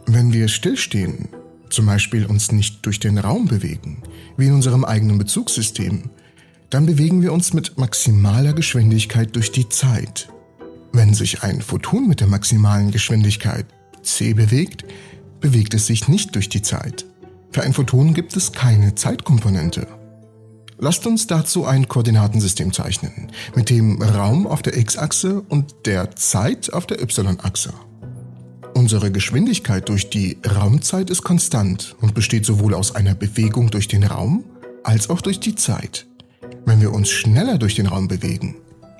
Wenn 0.06 0.32
wir 0.32 0.48
stillstehen, 0.48 1.28
zum 1.70 1.86
Beispiel 1.86 2.26
uns 2.26 2.52
nicht 2.52 2.84
durch 2.86 3.00
den 3.00 3.18
Raum 3.18 3.46
bewegen, 3.46 4.02
wie 4.36 4.46
in 4.46 4.54
unserem 4.54 4.84
eigenen 4.84 5.18
Bezugssystem, 5.18 6.10
dann 6.70 6.86
bewegen 6.86 7.22
wir 7.22 7.32
uns 7.32 7.52
mit 7.52 7.78
maximaler 7.78 8.52
Geschwindigkeit 8.52 9.34
durch 9.36 9.52
die 9.52 9.68
Zeit. 9.68 10.28
Wenn 10.92 11.14
sich 11.14 11.42
ein 11.42 11.60
Photon 11.60 12.08
mit 12.08 12.20
der 12.20 12.26
maximalen 12.26 12.90
Geschwindigkeit 12.90 13.66
c 14.02 14.32
bewegt, 14.32 14.84
bewegt 15.40 15.74
es 15.74 15.86
sich 15.86 16.08
nicht 16.08 16.34
durch 16.34 16.48
die 16.48 16.62
Zeit. 16.62 17.04
Für 17.50 17.62
ein 17.62 17.72
Photon 17.72 18.14
gibt 18.14 18.36
es 18.36 18.52
keine 18.52 18.94
Zeitkomponente. 18.94 19.86
Lasst 20.78 21.06
uns 21.06 21.26
dazu 21.26 21.64
ein 21.64 21.88
Koordinatensystem 21.88 22.72
zeichnen, 22.72 23.30
mit 23.54 23.70
dem 23.70 24.02
Raum 24.02 24.46
auf 24.46 24.60
der 24.60 24.76
x-Achse 24.76 25.40
und 25.48 25.74
der 25.86 26.16
Zeit 26.16 26.72
auf 26.72 26.86
der 26.86 27.02
y-Achse. 27.02 27.72
Unsere 28.86 29.10
Geschwindigkeit 29.10 29.88
durch 29.88 30.10
die 30.10 30.38
Raumzeit 30.46 31.10
ist 31.10 31.24
konstant 31.24 31.96
und 32.00 32.14
besteht 32.14 32.46
sowohl 32.46 32.72
aus 32.72 32.94
einer 32.94 33.16
Bewegung 33.16 33.68
durch 33.68 33.88
den 33.88 34.04
Raum 34.04 34.44
als 34.84 35.10
auch 35.10 35.20
durch 35.20 35.40
die 35.40 35.56
Zeit. 35.56 36.06
Wenn 36.66 36.80
wir 36.80 36.92
uns 36.92 37.10
schneller 37.10 37.58
durch 37.58 37.74
den 37.74 37.88
Raum 37.88 38.06
bewegen, 38.06 38.54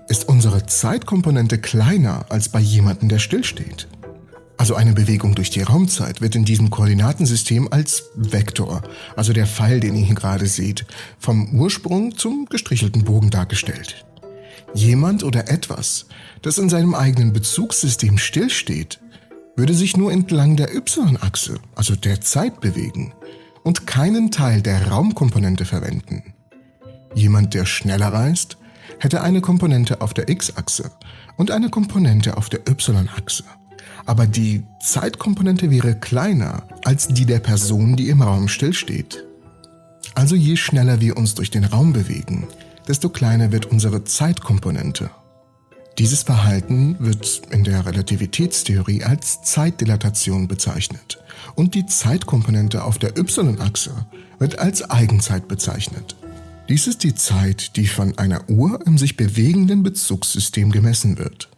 ist 0.08 0.28
unsere 0.28 0.66
Zeitkomponente 0.66 1.58
kleiner 1.58 2.26
als 2.30 2.48
bei 2.48 2.58
jemandem, 2.58 3.08
der 3.08 3.20
stillsteht. 3.20 3.86
Also 4.56 4.74
eine 4.74 4.92
Bewegung 4.92 5.36
durch 5.36 5.50
die 5.50 5.62
Raumzeit 5.62 6.20
wird 6.20 6.34
in 6.34 6.44
diesem 6.44 6.68
Koordinatensystem 6.68 7.68
als 7.70 8.10
Vektor, 8.16 8.82
also 9.14 9.32
der 9.32 9.46
Pfeil, 9.46 9.78
den 9.78 9.94
ihr 9.94 10.06
hier 10.06 10.16
gerade 10.16 10.48
seht, 10.48 10.84
vom 11.20 11.54
Ursprung 11.54 12.18
zum 12.18 12.46
gestrichelten 12.46 13.04
Bogen 13.04 13.30
dargestellt. 13.30 14.04
Jemand 14.74 15.22
oder 15.22 15.48
etwas, 15.48 16.06
das 16.42 16.58
in 16.58 16.68
seinem 16.68 16.96
eigenen 16.96 17.32
Bezugssystem 17.32 18.18
stillsteht, 18.18 18.98
würde 19.56 19.74
sich 19.74 19.96
nur 19.96 20.12
entlang 20.12 20.56
der 20.56 20.74
y-Achse, 20.74 21.58
also 21.74 21.96
der 21.96 22.20
Zeit, 22.20 22.60
bewegen 22.60 23.12
und 23.64 23.86
keinen 23.86 24.30
Teil 24.30 24.62
der 24.62 24.88
Raumkomponente 24.88 25.64
verwenden. 25.64 26.34
Jemand, 27.14 27.54
der 27.54 27.66
schneller 27.66 28.12
reist, 28.12 28.58
hätte 28.98 29.22
eine 29.22 29.40
Komponente 29.40 30.00
auf 30.00 30.14
der 30.14 30.28
x-Achse 30.28 30.90
und 31.36 31.50
eine 31.50 31.70
Komponente 31.70 32.36
auf 32.36 32.48
der 32.48 32.60
y-Achse 32.68 33.44
aber 34.06 34.26
die 34.26 34.62
Zeitkomponente 34.80 35.70
wäre 35.70 35.96
kleiner 35.96 36.62
als 36.84 37.08
die 37.08 37.26
der 37.26 37.40
Person, 37.40 37.96
die 37.96 38.08
im 38.08 38.22
Raum 38.22 38.48
stillsteht. 38.48 39.24
Also 40.14 40.36
je 40.36 40.56
schneller 40.56 41.00
wir 41.00 41.16
uns 41.16 41.34
durch 41.34 41.50
den 41.50 41.64
Raum 41.64 41.92
bewegen, 41.92 42.46
desto 42.88 43.08
kleiner 43.08 43.50
wird 43.52 43.66
unsere 43.66 44.04
Zeitkomponente. 44.04 45.10
Dieses 45.98 46.24
Verhalten 46.24 46.96
wird 46.98 47.42
in 47.50 47.64
der 47.64 47.86
Relativitätstheorie 47.86 49.02
als 49.02 49.40
Zeitdilatation 49.42 50.46
bezeichnet 50.46 51.18
und 51.54 51.74
die 51.74 51.86
Zeitkomponente 51.86 52.84
auf 52.84 52.98
der 52.98 53.16
y-Achse 53.16 54.06
wird 54.38 54.58
als 54.58 54.90
Eigenzeit 54.90 55.48
bezeichnet. 55.48 56.14
Dies 56.68 56.86
ist 56.86 57.02
die 57.02 57.14
Zeit, 57.14 57.76
die 57.76 57.86
von 57.86 58.18
einer 58.18 58.50
Uhr 58.50 58.84
im 58.86 58.98
sich 58.98 59.16
bewegenden 59.16 59.82
Bezugssystem 59.82 60.70
gemessen 60.70 61.16
wird. 61.16 61.48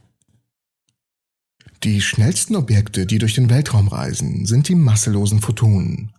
Die 1.83 2.01
schnellsten 2.01 2.55
Objekte, 2.55 3.07
die 3.07 3.19
durch 3.19 3.35
den 3.35 3.51
Weltraum 3.51 3.89
reisen, 3.89 4.47
sind 4.47 4.69
die 4.69 4.75
masselosen 4.77 5.41
Photonen. 5.41 6.13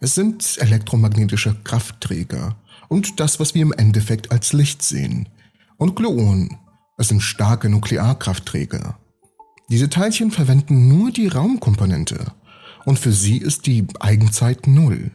Es 0.00 0.14
sind 0.14 0.58
elektromagnetische 0.60 1.56
Kraftträger 1.64 2.56
und 2.88 3.20
das, 3.20 3.38
was 3.38 3.54
wir 3.54 3.62
im 3.62 3.72
Endeffekt 3.72 4.30
als 4.30 4.52
Licht 4.52 4.82
sehen. 4.82 5.28
Und 5.76 5.96
Gluonen. 5.96 6.56
Es 6.98 7.08
sind 7.08 7.20
starke 7.20 7.68
Nuklearkraftträger. 7.68 8.98
Diese 9.68 9.90
Teilchen 9.90 10.30
verwenden 10.30 10.88
nur 10.88 11.10
die 11.10 11.28
Raumkomponente 11.28 12.32
und 12.84 12.98
für 12.98 13.12
sie 13.12 13.36
ist 13.36 13.66
die 13.66 13.86
Eigenzeit 14.00 14.66
Null. 14.66 15.10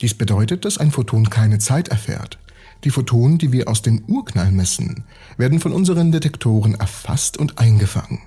Dies 0.00 0.14
bedeutet, 0.14 0.64
dass 0.64 0.78
ein 0.78 0.90
Photon 0.90 1.30
keine 1.30 1.58
Zeit 1.58 1.88
erfährt. 1.88 2.38
Die 2.84 2.90
Photonen, 2.90 3.38
die 3.38 3.50
wir 3.50 3.68
aus 3.68 3.82
dem 3.82 4.04
Urknall 4.04 4.52
messen, 4.52 5.04
werden 5.38 5.58
von 5.58 5.72
unseren 5.72 6.12
Detektoren 6.12 6.74
erfasst 6.74 7.38
und 7.38 7.58
eingefangen. 7.58 8.20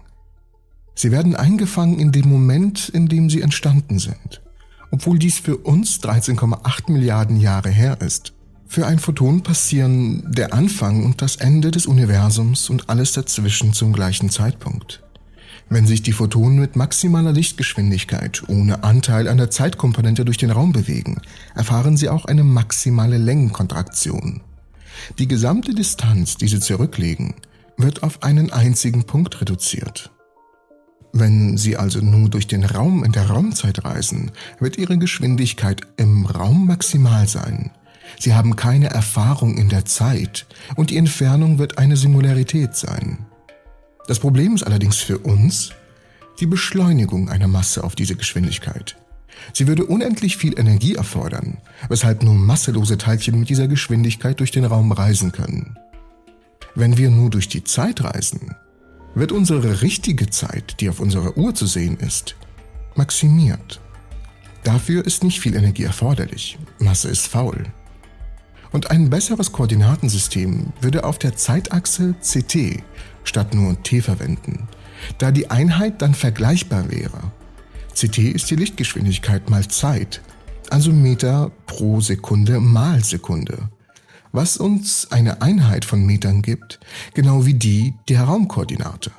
Sie 0.96 1.12
werden 1.12 1.36
eingefangen 1.36 2.00
in 2.00 2.12
dem 2.12 2.28
Moment, 2.28 2.90
in 2.90 3.08
dem 3.08 3.30
sie 3.30 3.42
entstanden 3.42 4.00
sind. 4.00 4.42
Obwohl 4.92 5.20
dies 5.20 5.40
für 5.40 5.58
uns 5.58 6.02
13,8 6.02 6.92
Milliarden 6.92 7.40
Jahre 7.40 7.70
her 7.70 8.02
ist. 8.02 8.34
Für 8.72 8.86
ein 8.86 9.00
Photon 9.00 9.42
passieren 9.42 10.22
der 10.32 10.54
Anfang 10.54 11.04
und 11.04 11.24
das 11.24 11.38
Ende 11.38 11.72
des 11.72 11.88
Universums 11.88 12.70
und 12.70 12.88
alles 12.88 13.14
dazwischen 13.14 13.74
zum 13.74 13.94
gleichen 13.94 14.30
Zeitpunkt. 14.30 15.02
Wenn 15.70 15.88
sich 15.88 16.04
die 16.04 16.12
Photonen 16.12 16.60
mit 16.60 16.76
maximaler 16.76 17.32
Lichtgeschwindigkeit 17.32 18.44
ohne 18.48 18.84
Anteil 18.84 19.28
an 19.28 19.40
der 19.40 19.50
Zeitkomponente 19.50 20.24
durch 20.24 20.38
den 20.38 20.52
Raum 20.52 20.72
bewegen, 20.72 21.20
erfahren 21.56 21.98
sie 21.98 22.10
auch 22.10 22.26
eine 22.26 22.44
maximale 22.44 23.18
Längenkontraktion. 23.18 24.42
Die 25.18 25.28
gesamte 25.28 25.74
Distanz, 25.74 26.38
die 26.38 26.48
sie 26.48 26.60
zurücklegen, 26.60 27.34
wird 27.76 28.04
auf 28.04 28.22
einen 28.22 28.52
einzigen 28.52 29.04
Punkt 29.04 29.42
reduziert. 29.42 30.12
Wenn 31.12 31.58
Sie 31.58 31.76
also 31.76 32.02
nur 32.02 32.30
durch 32.30 32.46
den 32.46 32.64
Raum 32.64 33.04
in 33.04 33.14
der 33.14 33.32
Raumzeit 33.32 33.84
reisen, 33.84 34.30
wird 34.60 34.78
Ihre 34.78 35.00
Geschwindigkeit 35.00 35.82
im 35.98 36.28
Raum 36.28 36.68
maximal 36.68 37.28
sein. 37.28 37.72
Sie 38.18 38.34
haben 38.34 38.56
keine 38.56 38.90
Erfahrung 38.90 39.58
in 39.58 39.70
der 39.70 39.86
Zeit 39.86 40.48
und 40.76 40.90
die 40.90 40.98
Entfernung 40.98 41.60
wird 41.60 41.78
eine 41.78 41.98
Singularität 41.98 42.76
sein. 42.76 43.26
Das 44.08 44.20
Problem 44.20 44.56
ist 44.56 44.64
allerdings 44.64 44.98
für 44.98 45.20
uns 45.20 45.72
die 46.40 46.48
Beschleunigung 46.48 47.30
einer 47.30 47.48
Masse 47.48 47.84
auf 47.84 47.96
diese 47.96 48.16
Geschwindigkeit. 48.16 48.96
Sie 49.54 49.68
würde 49.68 49.86
unendlich 49.86 50.38
viel 50.38 50.60
Energie 50.60 50.96
erfordern, 50.96 51.58
weshalb 51.88 52.24
nur 52.24 52.34
masselose 52.34 52.98
Teilchen 52.98 53.40
mit 53.40 53.50
dieser 53.50 53.68
Geschwindigkeit 53.68 54.40
durch 54.40 54.52
den 54.52 54.66
Raum 54.66 54.92
reisen 54.92 55.32
können. 55.32 55.78
Wenn 56.76 56.98
wir 56.98 57.10
nur 57.10 57.30
durch 57.30 57.48
die 57.50 57.64
Zeit 57.64 58.04
reisen, 58.04 58.56
wird 59.16 59.32
unsere 59.32 59.82
richtige 59.82 60.30
Zeit, 60.30 60.80
die 60.80 60.90
auf 60.90 61.00
unserer 61.00 61.38
Uhr 61.38 61.54
zu 61.56 61.66
sehen 61.66 61.98
ist, 61.98 62.36
maximiert. 62.96 63.80
Dafür 64.64 65.06
ist 65.06 65.24
nicht 65.24 65.40
viel 65.40 65.56
Energie 65.56 65.84
erforderlich. 65.84 66.58
Masse 66.80 67.10
ist 67.10 67.28
faul. 67.28 67.64
Und 68.72 68.92
ein 68.92 69.10
besseres 69.10 69.52
Koordinatensystem 69.52 70.74
würde 70.82 71.04
auf 71.04 71.18
der 71.18 71.36
Zeitachse 71.36 72.16
CT 72.22 72.84
statt 73.24 73.54
nur 73.54 73.82
T 73.84 74.02
verwenden, 74.02 74.68
da 75.18 75.32
die 75.32 75.50
Einheit 75.50 76.02
dann 76.02 76.14
vergleichbar 76.14 76.92
wäre. 76.92 77.32
CT 77.94 78.18
ist 78.20 78.50
die 78.50 78.56
Lichtgeschwindigkeit 78.56 79.50
mal 79.50 79.68
Zeit, 79.68 80.22
also 80.70 80.92
Meter 80.92 81.52
pro 81.66 82.00
Sekunde 82.00 82.60
mal 82.60 83.04
Sekunde 83.04 83.70
was 84.32 84.58
uns 84.58 85.12
eine 85.12 85.42
Einheit 85.42 85.86
von 85.86 86.06
Metern 86.06 86.42
gibt, 86.42 86.80
genau 87.14 87.46
wie 87.46 87.56
die 87.56 87.96
der 88.08 88.24
Raumkoordinate. 88.24 89.12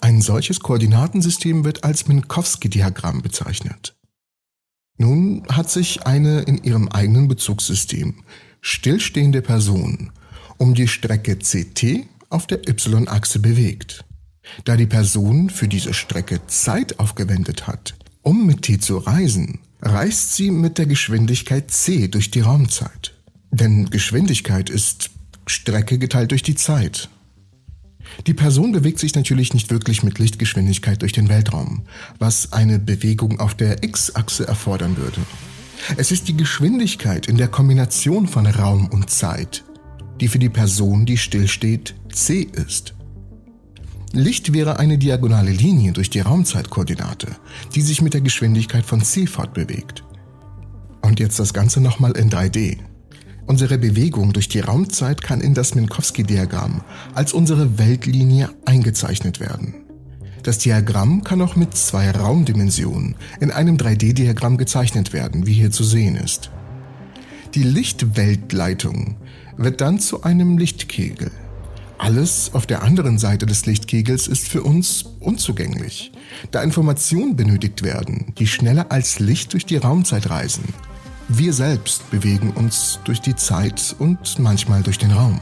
Ein 0.00 0.20
solches 0.20 0.60
Koordinatensystem 0.60 1.64
wird 1.64 1.84
als 1.84 2.08
Minkowski-Diagramm 2.08 3.22
bezeichnet. 3.22 3.94
Nun 4.98 5.46
hat 5.48 5.70
sich 5.70 6.06
eine 6.06 6.40
in 6.40 6.62
ihrem 6.62 6.88
eigenen 6.88 7.28
Bezugssystem 7.28 8.24
stillstehende 8.62 9.42
Person 9.42 10.12
um 10.56 10.74
die 10.74 10.88
Strecke 10.88 11.36
CT 11.36 12.06
auf 12.30 12.46
der 12.46 12.66
y-Achse 12.68 13.40
bewegt. 13.40 14.04
Da 14.64 14.76
die 14.76 14.86
Person 14.86 15.50
für 15.50 15.68
diese 15.68 15.92
Strecke 15.92 16.46
Zeit 16.46 16.98
aufgewendet 16.98 17.66
hat, 17.66 17.94
um 18.22 18.46
mit 18.46 18.62
t 18.62 18.78
zu 18.78 18.98
reisen, 18.98 19.58
reist 19.80 20.36
sie 20.36 20.50
mit 20.50 20.78
der 20.78 20.86
Geschwindigkeit 20.86 21.70
c 21.70 22.08
durch 22.08 22.30
die 22.30 22.40
Raumzeit. 22.40 23.14
Denn 23.50 23.90
Geschwindigkeit 23.90 24.70
ist 24.70 25.10
Strecke 25.46 25.98
geteilt 25.98 26.30
durch 26.30 26.42
die 26.42 26.54
Zeit. 26.54 27.08
Die 28.26 28.34
Person 28.34 28.72
bewegt 28.72 28.98
sich 28.98 29.14
natürlich 29.14 29.54
nicht 29.54 29.70
wirklich 29.70 30.02
mit 30.02 30.18
Lichtgeschwindigkeit 30.18 31.02
durch 31.02 31.12
den 31.12 31.28
Weltraum, 31.28 31.82
was 32.18 32.52
eine 32.52 32.78
Bewegung 32.78 33.40
auf 33.40 33.54
der 33.54 33.82
x-Achse 33.82 34.46
erfordern 34.46 34.96
würde. 34.96 35.20
Es 35.96 36.12
ist 36.12 36.28
die 36.28 36.36
Geschwindigkeit 36.36 37.26
in 37.26 37.36
der 37.36 37.48
Kombination 37.48 38.26
von 38.26 38.46
Raum 38.46 38.88
und 38.88 39.10
Zeit, 39.10 39.64
die 40.20 40.28
für 40.28 40.38
die 40.38 40.48
Person, 40.48 41.06
die 41.06 41.18
stillsteht, 41.18 41.94
c 42.12 42.42
ist. 42.42 42.94
Licht 44.12 44.52
wäre 44.52 44.78
eine 44.78 44.98
diagonale 44.98 45.50
Linie 45.50 45.92
durch 45.92 46.10
die 46.10 46.20
Raumzeitkoordinate, 46.20 47.28
die 47.74 47.80
sich 47.80 48.02
mit 48.02 48.14
der 48.14 48.20
Geschwindigkeit 48.20 48.84
von 48.84 49.02
c 49.02 49.26
fortbewegt. 49.26 50.04
Und 51.00 51.18
jetzt 51.18 51.38
das 51.38 51.54
Ganze 51.54 51.80
nochmal 51.80 52.12
in 52.12 52.30
3D. 52.30 52.78
Unsere 53.46 53.76
Bewegung 53.78 54.32
durch 54.32 54.48
die 54.48 54.60
Raumzeit 54.60 55.22
kann 55.22 55.40
in 55.40 55.54
das 55.54 55.74
Minkowski-Diagramm 55.74 56.82
als 57.14 57.32
unsere 57.32 57.78
Weltlinie 57.78 58.50
eingezeichnet 58.66 59.40
werden. 59.40 59.81
Das 60.42 60.58
Diagramm 60.58 61.22
kann 61.22 61.40
auch 61.40 61.54
mit 61.54 61.76
zwei 61.76 62.10
Raumdimensionen 62.10 63.14
in 63.40 63.52
einem 63.52 63.76
3D-Diagramm 63.76 64.56
gezeichnet 64.56 65.12
werden, 65.12 65.46
wie 65.46 65.52
hier 65.52 65.70
zu 65.70 65.84
sehen 65.84 66.16
ist. 66.16 66.50
Die 67.54 67.62
Lichtweltleitung 67.62 69.16
wird 69.56 69.80
dann 69.80 70.00
zu 70.00 70.22
einem 70.22 70.58
Lichtkegel. 70.58 71.30
alles 71.98 72.50
auf 72.52 72.66
der 72.66 72.82
anderen 72.82 73.18
Seite 73.18 73.46
des 73.46 73.64
Lichtkegels 73.66 74.26
ist 74.26 74.48
für 74.48 74.64
uns 74.64 75.04
unzugänglich, 75.20 76.10
da 76.50 76.60
Informationen 76.60 77.36
benötigt 77.36 77.84
werden, 77.84 78.32
die 78.38 78.48
schneller 78.48 78.90
als 78.90 79.20
Licht 79.20 79.52
durch 79.52 79.66
die 79.66 79.76
Raumzeit 79.76 80.28
reisen. 80.28 80.64
Wir 81.28 81.52
selbst 81.52 82.10
bewegen 82.10 82.50
uns 82.50 82.98
durch 83.04 83.20
die 83.20 83.36
Zeit 83.36 83.94
und 84.00 84.40
manchmal 84.40 84.82
durch 84.82 84.98
den 84.98 85.12
Raum. 85.12 85.38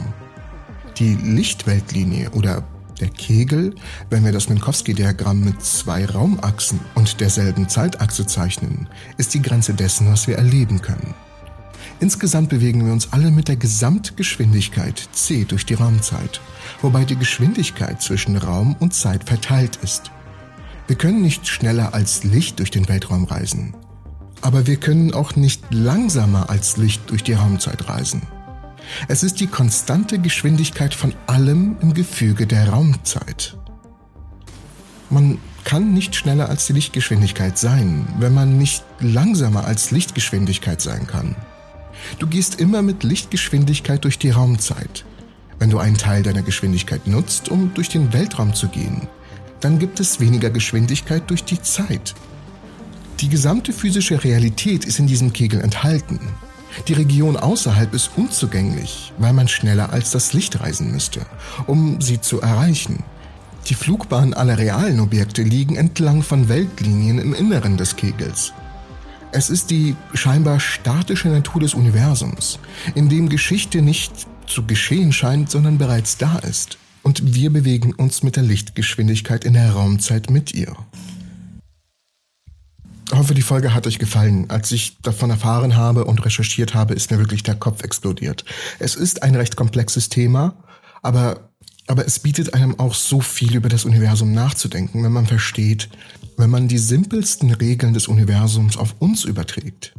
Die 0.99 1.15
Lichtweltlinie 1.15 2.31
oder 2.33 2.63
der 3.01 3.09
Kegel, 3.09 3.75
wenn 4.11 4.25
wir 4.25 4.33
das 4.33 4.49
Minkowski-Diagramm 4.49 5.45
mit 5.45 5.63
zwei 5.63 6.05
Raumachsen 6.07 6.81
und 6.95 7.21
derselben 7.21 7.69
Zeitachse 7.69 8.27
zeichnen, 8.27 8.89
ist 9.17 9.35
die 9.35 9.43
Grenze 9.43 9.75
dessen, 9.75 10.11
was 10.11 10.27
wir 10.27 10.37
erleben 10.37 10.83
können. 10.83 11.15
Insgesamt 12.01 12.49
bewegen 12.49 12.87
wir 12.87 12.93
uns 12.93 13.13
alle 13.13 13.31
mit 13.31 13.49
der 13.49 13.57
Gesamtgeschwindigkeit 13.57 15.09
c 15.13 15.45
durch 15.45 15.67
die 15.67 15.75
Raumzeit, 15.75 16.41
wobei 16.81 17.05
die 17.05 17.17
Geschwindigkeit 17.17 18.01
zwischen 18.01 18.37
Raum 18.37 18.75
und 18.79 18.95
Zeit 18.95 19.25
verteilt 19.25 19.79
ist. 19.83 20.11
Wir 20.87 20.97
können 20.97 21.23
nicht 21.23 21.47
schneller 21.47 21.95
als 21.95 22.25
Licht 22.25 22.59
durch 22.59 22.71
den 22.71 22.89
Weltraum 22.89 23.25
reisen, 23.25 23.75
aber 24.41 24.67
wir 24.67 24.77
können 24.77 25.13
auch 25.13 25.37
nicht 25.37 25.63
langsamer 25.71 26.49
als 26.49 26.79
Licht 26.79 27.11
durch 27.11 27.23
die 27.23 27.35
Raumzeit 27.35 27.89
reisen. 27.89 28.23
Es 29.09 29.22
ist 29.22 29.41
die 29.41 29.47
konstante 29.47 30.18
Geschwindigkeit 30.18 30.95
von 30.95 31.14
allem 31.26 31.76
im 31.80 31.95
Gefüge 31.95 32.47
der 32.47 32.68
Raumzeit. 32.70 33.57
Man 35.11 35.38
kann 35.64 35.93
nicht 35.93 36.14
schneller 36.14 36.49
als 36.49 36.66
die 36.66 36.72
Lichtgeschwindigkeit 36.72 37.59
sein, 37.59 38.07
wenn 38.18 38.34
man 38.34 38.59
nicht 38.59 38.84
langsamer 39.01 39.64
als 39.64 39.91
Lichtgeschwindigkeit 39.91 40.80
sein 40.80 41.07
kann. 41.07 41.36
Du 42.18 42.26
gehst 42.26 42.61
immer 42.61 42.82
mit 42.82 43.03
Lichtgeschwindigkeit 43.03 44.05
durch 44.05 44.18
die 44.18 44.30
Raumzeit. 44.30 45.05
Wenn 45.59 45.70
du 45.70 45.78
einen 45.78 45.99
Teil 45.99 46.22
deiner 46.22 46.43
Geschwindigkeit 46.43 47.07
nutzt, 47.07 47.51
um 47.51 47.74
durch 47.74 47.88
den 47.88 48.12
Weltraum 48.12 48.55
zu 48.55 48.68
gehen, 48.68 49.09
dann 49.61 49.78
gibt 49.78 50.01
es 50.01 50.20
weniger 50.20 50.49
Geschwindigkeit 50.49 51.28
durch 51.28 51.45
die 51.45 51.61
Zeit. 51.61 52.14
Die 53.20 53.28
gesamte 53.28 53.74
physische 53.74 54.24
Realität 54.24 54.86
ist 54.86 54.99
in 54.99 55.07
diesem 55.07 55.34
Kegel 55.34 55.61
enthalten. 55.61 56.18
Die 56.89 56.93
Region 56.93 57.37
außerhalb 57.37 57.93
ist 57.95 58.12
unzugänglich, 58.16 59.12
weil 59.18 59.33
man 59.33 59.49
schneller 59.49 59.93
als 59.93 60.11
das 60.11 60.33
Licht 60.33 60.61
reisen 60.61 60.93
müsste, 60.93 61.27
um 61.66 62.01
sie 62.01 62.21
zu 62.21 62.41
erreichen. 62.41 63.03
Die 63.68 63.75
Flugbahnen 63.75 64.35
aller 64.35 64.59
realen 64.59 65.01
Objekte 65.01 65.43
liegen 65.43 65.77
entlang 65.77 66.23
von 66.23 66.49
Weltlinien 66.49 67.18
im 67.18 67.35
Inneren 67.35 67.77
des 67.77 67.97
Kegels. 67.97 68.53
Es 69.33 69.49
ist 69.51 69.71
die 69.71 69.95
scheinbar 70.14 70.59
statische 70.59 71.29
Natur 71.29 71.61
des 71.61 71.75
Universums, 71.75 72.59
in 72.95 73.09
dem 73.09 73.29
Geschichte 73.29 73.81
nicht 73.81 74.12
zu 74.47 74.64
geschehen 74.66 75.12
scheint, 75.12 75.51
sondern 75.51 75.79
bereits 75.79 76.16
da 76.16 76.39
ist. 76.39 76.79
Und 77.03 77.35
wir 77.35 77.51
bewegen 77.51 77.95
uns 77.95 78.23
mit 78.23 78.37
der 78.37 78.43
Lichtgeschwindigkeit 78.43 79.45
in 79.45 79.55
der 79.55 79.73
Raumzeit 79.73 80.31
mit 80.31 80.53
ihr. 80.53 80.75
Ich 83.13 83.19
hoffe, 83.19 83.35
die 83.35 83.43
Folge 83.43 83.75
hat 83.75 83.89
euch 83.89 83.99
gefallen. 83.99 84.49
Als 84.51 84.71
ich 84.71 84.99
davon 85.03 85.31
erfahren 85.31 85.75
habe 85.75 86.05
und 86.05 86.25
recherchiert 86.25 86.75
habe, 86.75 86.95
ist 86.95 87.11
mir 87.11 87.19
wirklich 87.19 87.43
der 87.43 87.57
Kopf 87.57 87.83
explodiert. 87.83 88.45
Es 88.79 88.95
ist 88.95 89.25
ein 89.25 89.35
recht 89.35 89.57
komplexes 89.57 90.09
Thema, 90.09 90.55
aber 91.03 91.51
aber 91.89 92.07
es 92.07 92.21
bietet 92.21 92.55
einem 92.55 92.79
auch 92.79 92.95
so 92.95 93.21
viel 93.21 93.57
über 93.57 93.69
das 93.69 93.85
Universum 93.85 94.33
nachzudenken, 94.33 95.03
wenn 95.03 95.11
man 95.11 95.27
versteht, 95.27 95.89
wenn 96.37 96.49
man 96.49 96.69
die 96.69 96.79
simpelsten 96.79 97.53
Regeln 97.53 97.95
des 97.95 98.07
Universums 98.07 98.77
auf 98.77 98.95
uns 99.01 99.25
überträgt. 99.25 99.93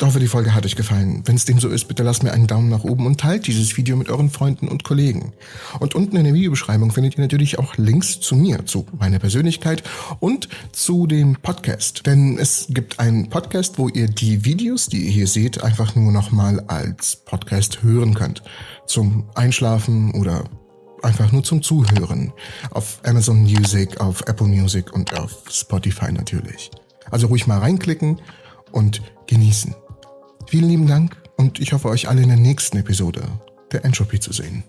Ich 0.00 0.06
hoffe, 0.06 0.20
die 0.20 0.28
Folge 0.28 0.54
hat 0.54 0.64
euch 0.64 0.76
gefallen. 0.76 1.24
Wenn 1.24 1.34
es 1.34 1.44
dem 1.44 1.58
so 1.58 1.68
ist, 1.68 1.88
bitte 1.88 2.04
lasst 2.04 2.22
mir 2.22 2.30
einen 2.30 2.46
Daumen 2.46 2.68
nach 2.68 2.84
oben 2.84 3.04
und 3.04 3.18
teilt 3.18 3.48
dieses 3.48 3.76
Video 3.76 3.96
mit 3.96 4.08
euren 4.08 4.30
Freunden 4.30 4.68
und 4.68 4.84
Kollegen. 4.84 5.32
Und 5.80 5.96
unten 5.96 6.16
in 6.16 6.22
der 6.22 6.34
Videobeschreibung 6.34 6.92
findet 6.92 7.16
ihr 7.16 7.22
natürlich 7.22 7.58
auch 7.58 7.76
Links 7.78 8.20
zu 8.20 8.36
mir, 8.36 8.64
zu 8.64 8.86
meiner 8.96 9.18
Persönlichkeit 9.18 9.82
und 10.20 10.48
zu 10.70 11.08
dem 11.08 11.34
Podcast. 11.42 12.06
Denn 12.06 12.38
es 12.38 12.66
gibt 12.70 13.00
einen 13.00 13.28
Podcast, 13.28 13.76
wo 13.76 13.88
ihr 13.88 14.06
die 14.06 14.44
Videos, 14.44 14.86
die 14.86 15.06
ihr 15.06 15.10
hier 15.10 15.26
seht, 15.26 15.64
einfach 15.64 15.96
nur 15.96 16.12
nochmal 16.12 16.60
als 16.68 17.16
Podcast 17.16 17.82
hören 17.82 18.14
könnt. 18.14 18.44
Zum 18.86 19.28
Einschlafen 19.34 20.12
oder 20.14 20.44
einfach 21.02 21.32
nur 21.32 21.42
zum 21.42 21.60
Zuhören. 21.60 22.32
Auf 22.70 23.00
Amazon 23.02 23.42
Music, 23.42 24.00
auf 24.00 24.20
Apple 24.28 24.46
Music 24.46 24.92
und 24.92 25.18
auf 25.18 25.42
Spotify 25.50 26.12
natürlich. 26.12 26.70
Also 27.10 27.26
ruhig 27.26 27.48
mal 27.48 27.58
reinklicken 27.58 28.20
und 28.70 29.02
genießen. 29.26 29.74
Vielen 30.48 30.70
lieben 30.70 30.86
Dank 30.86 31.14
und 31.36 31.60
ich 31.60 31.74
hoffe 31.74 31.90
euch 31.90 32.08
alle 32.08 32.22
in 32.22 32.28
der 32.28 32.38
nächsten 32.38 32.78
Episode 32.78 33.20
der 33.70 33.84
Entropy 33.84 34.18
zu 34.18 34.32
sehen. 34.32 34.64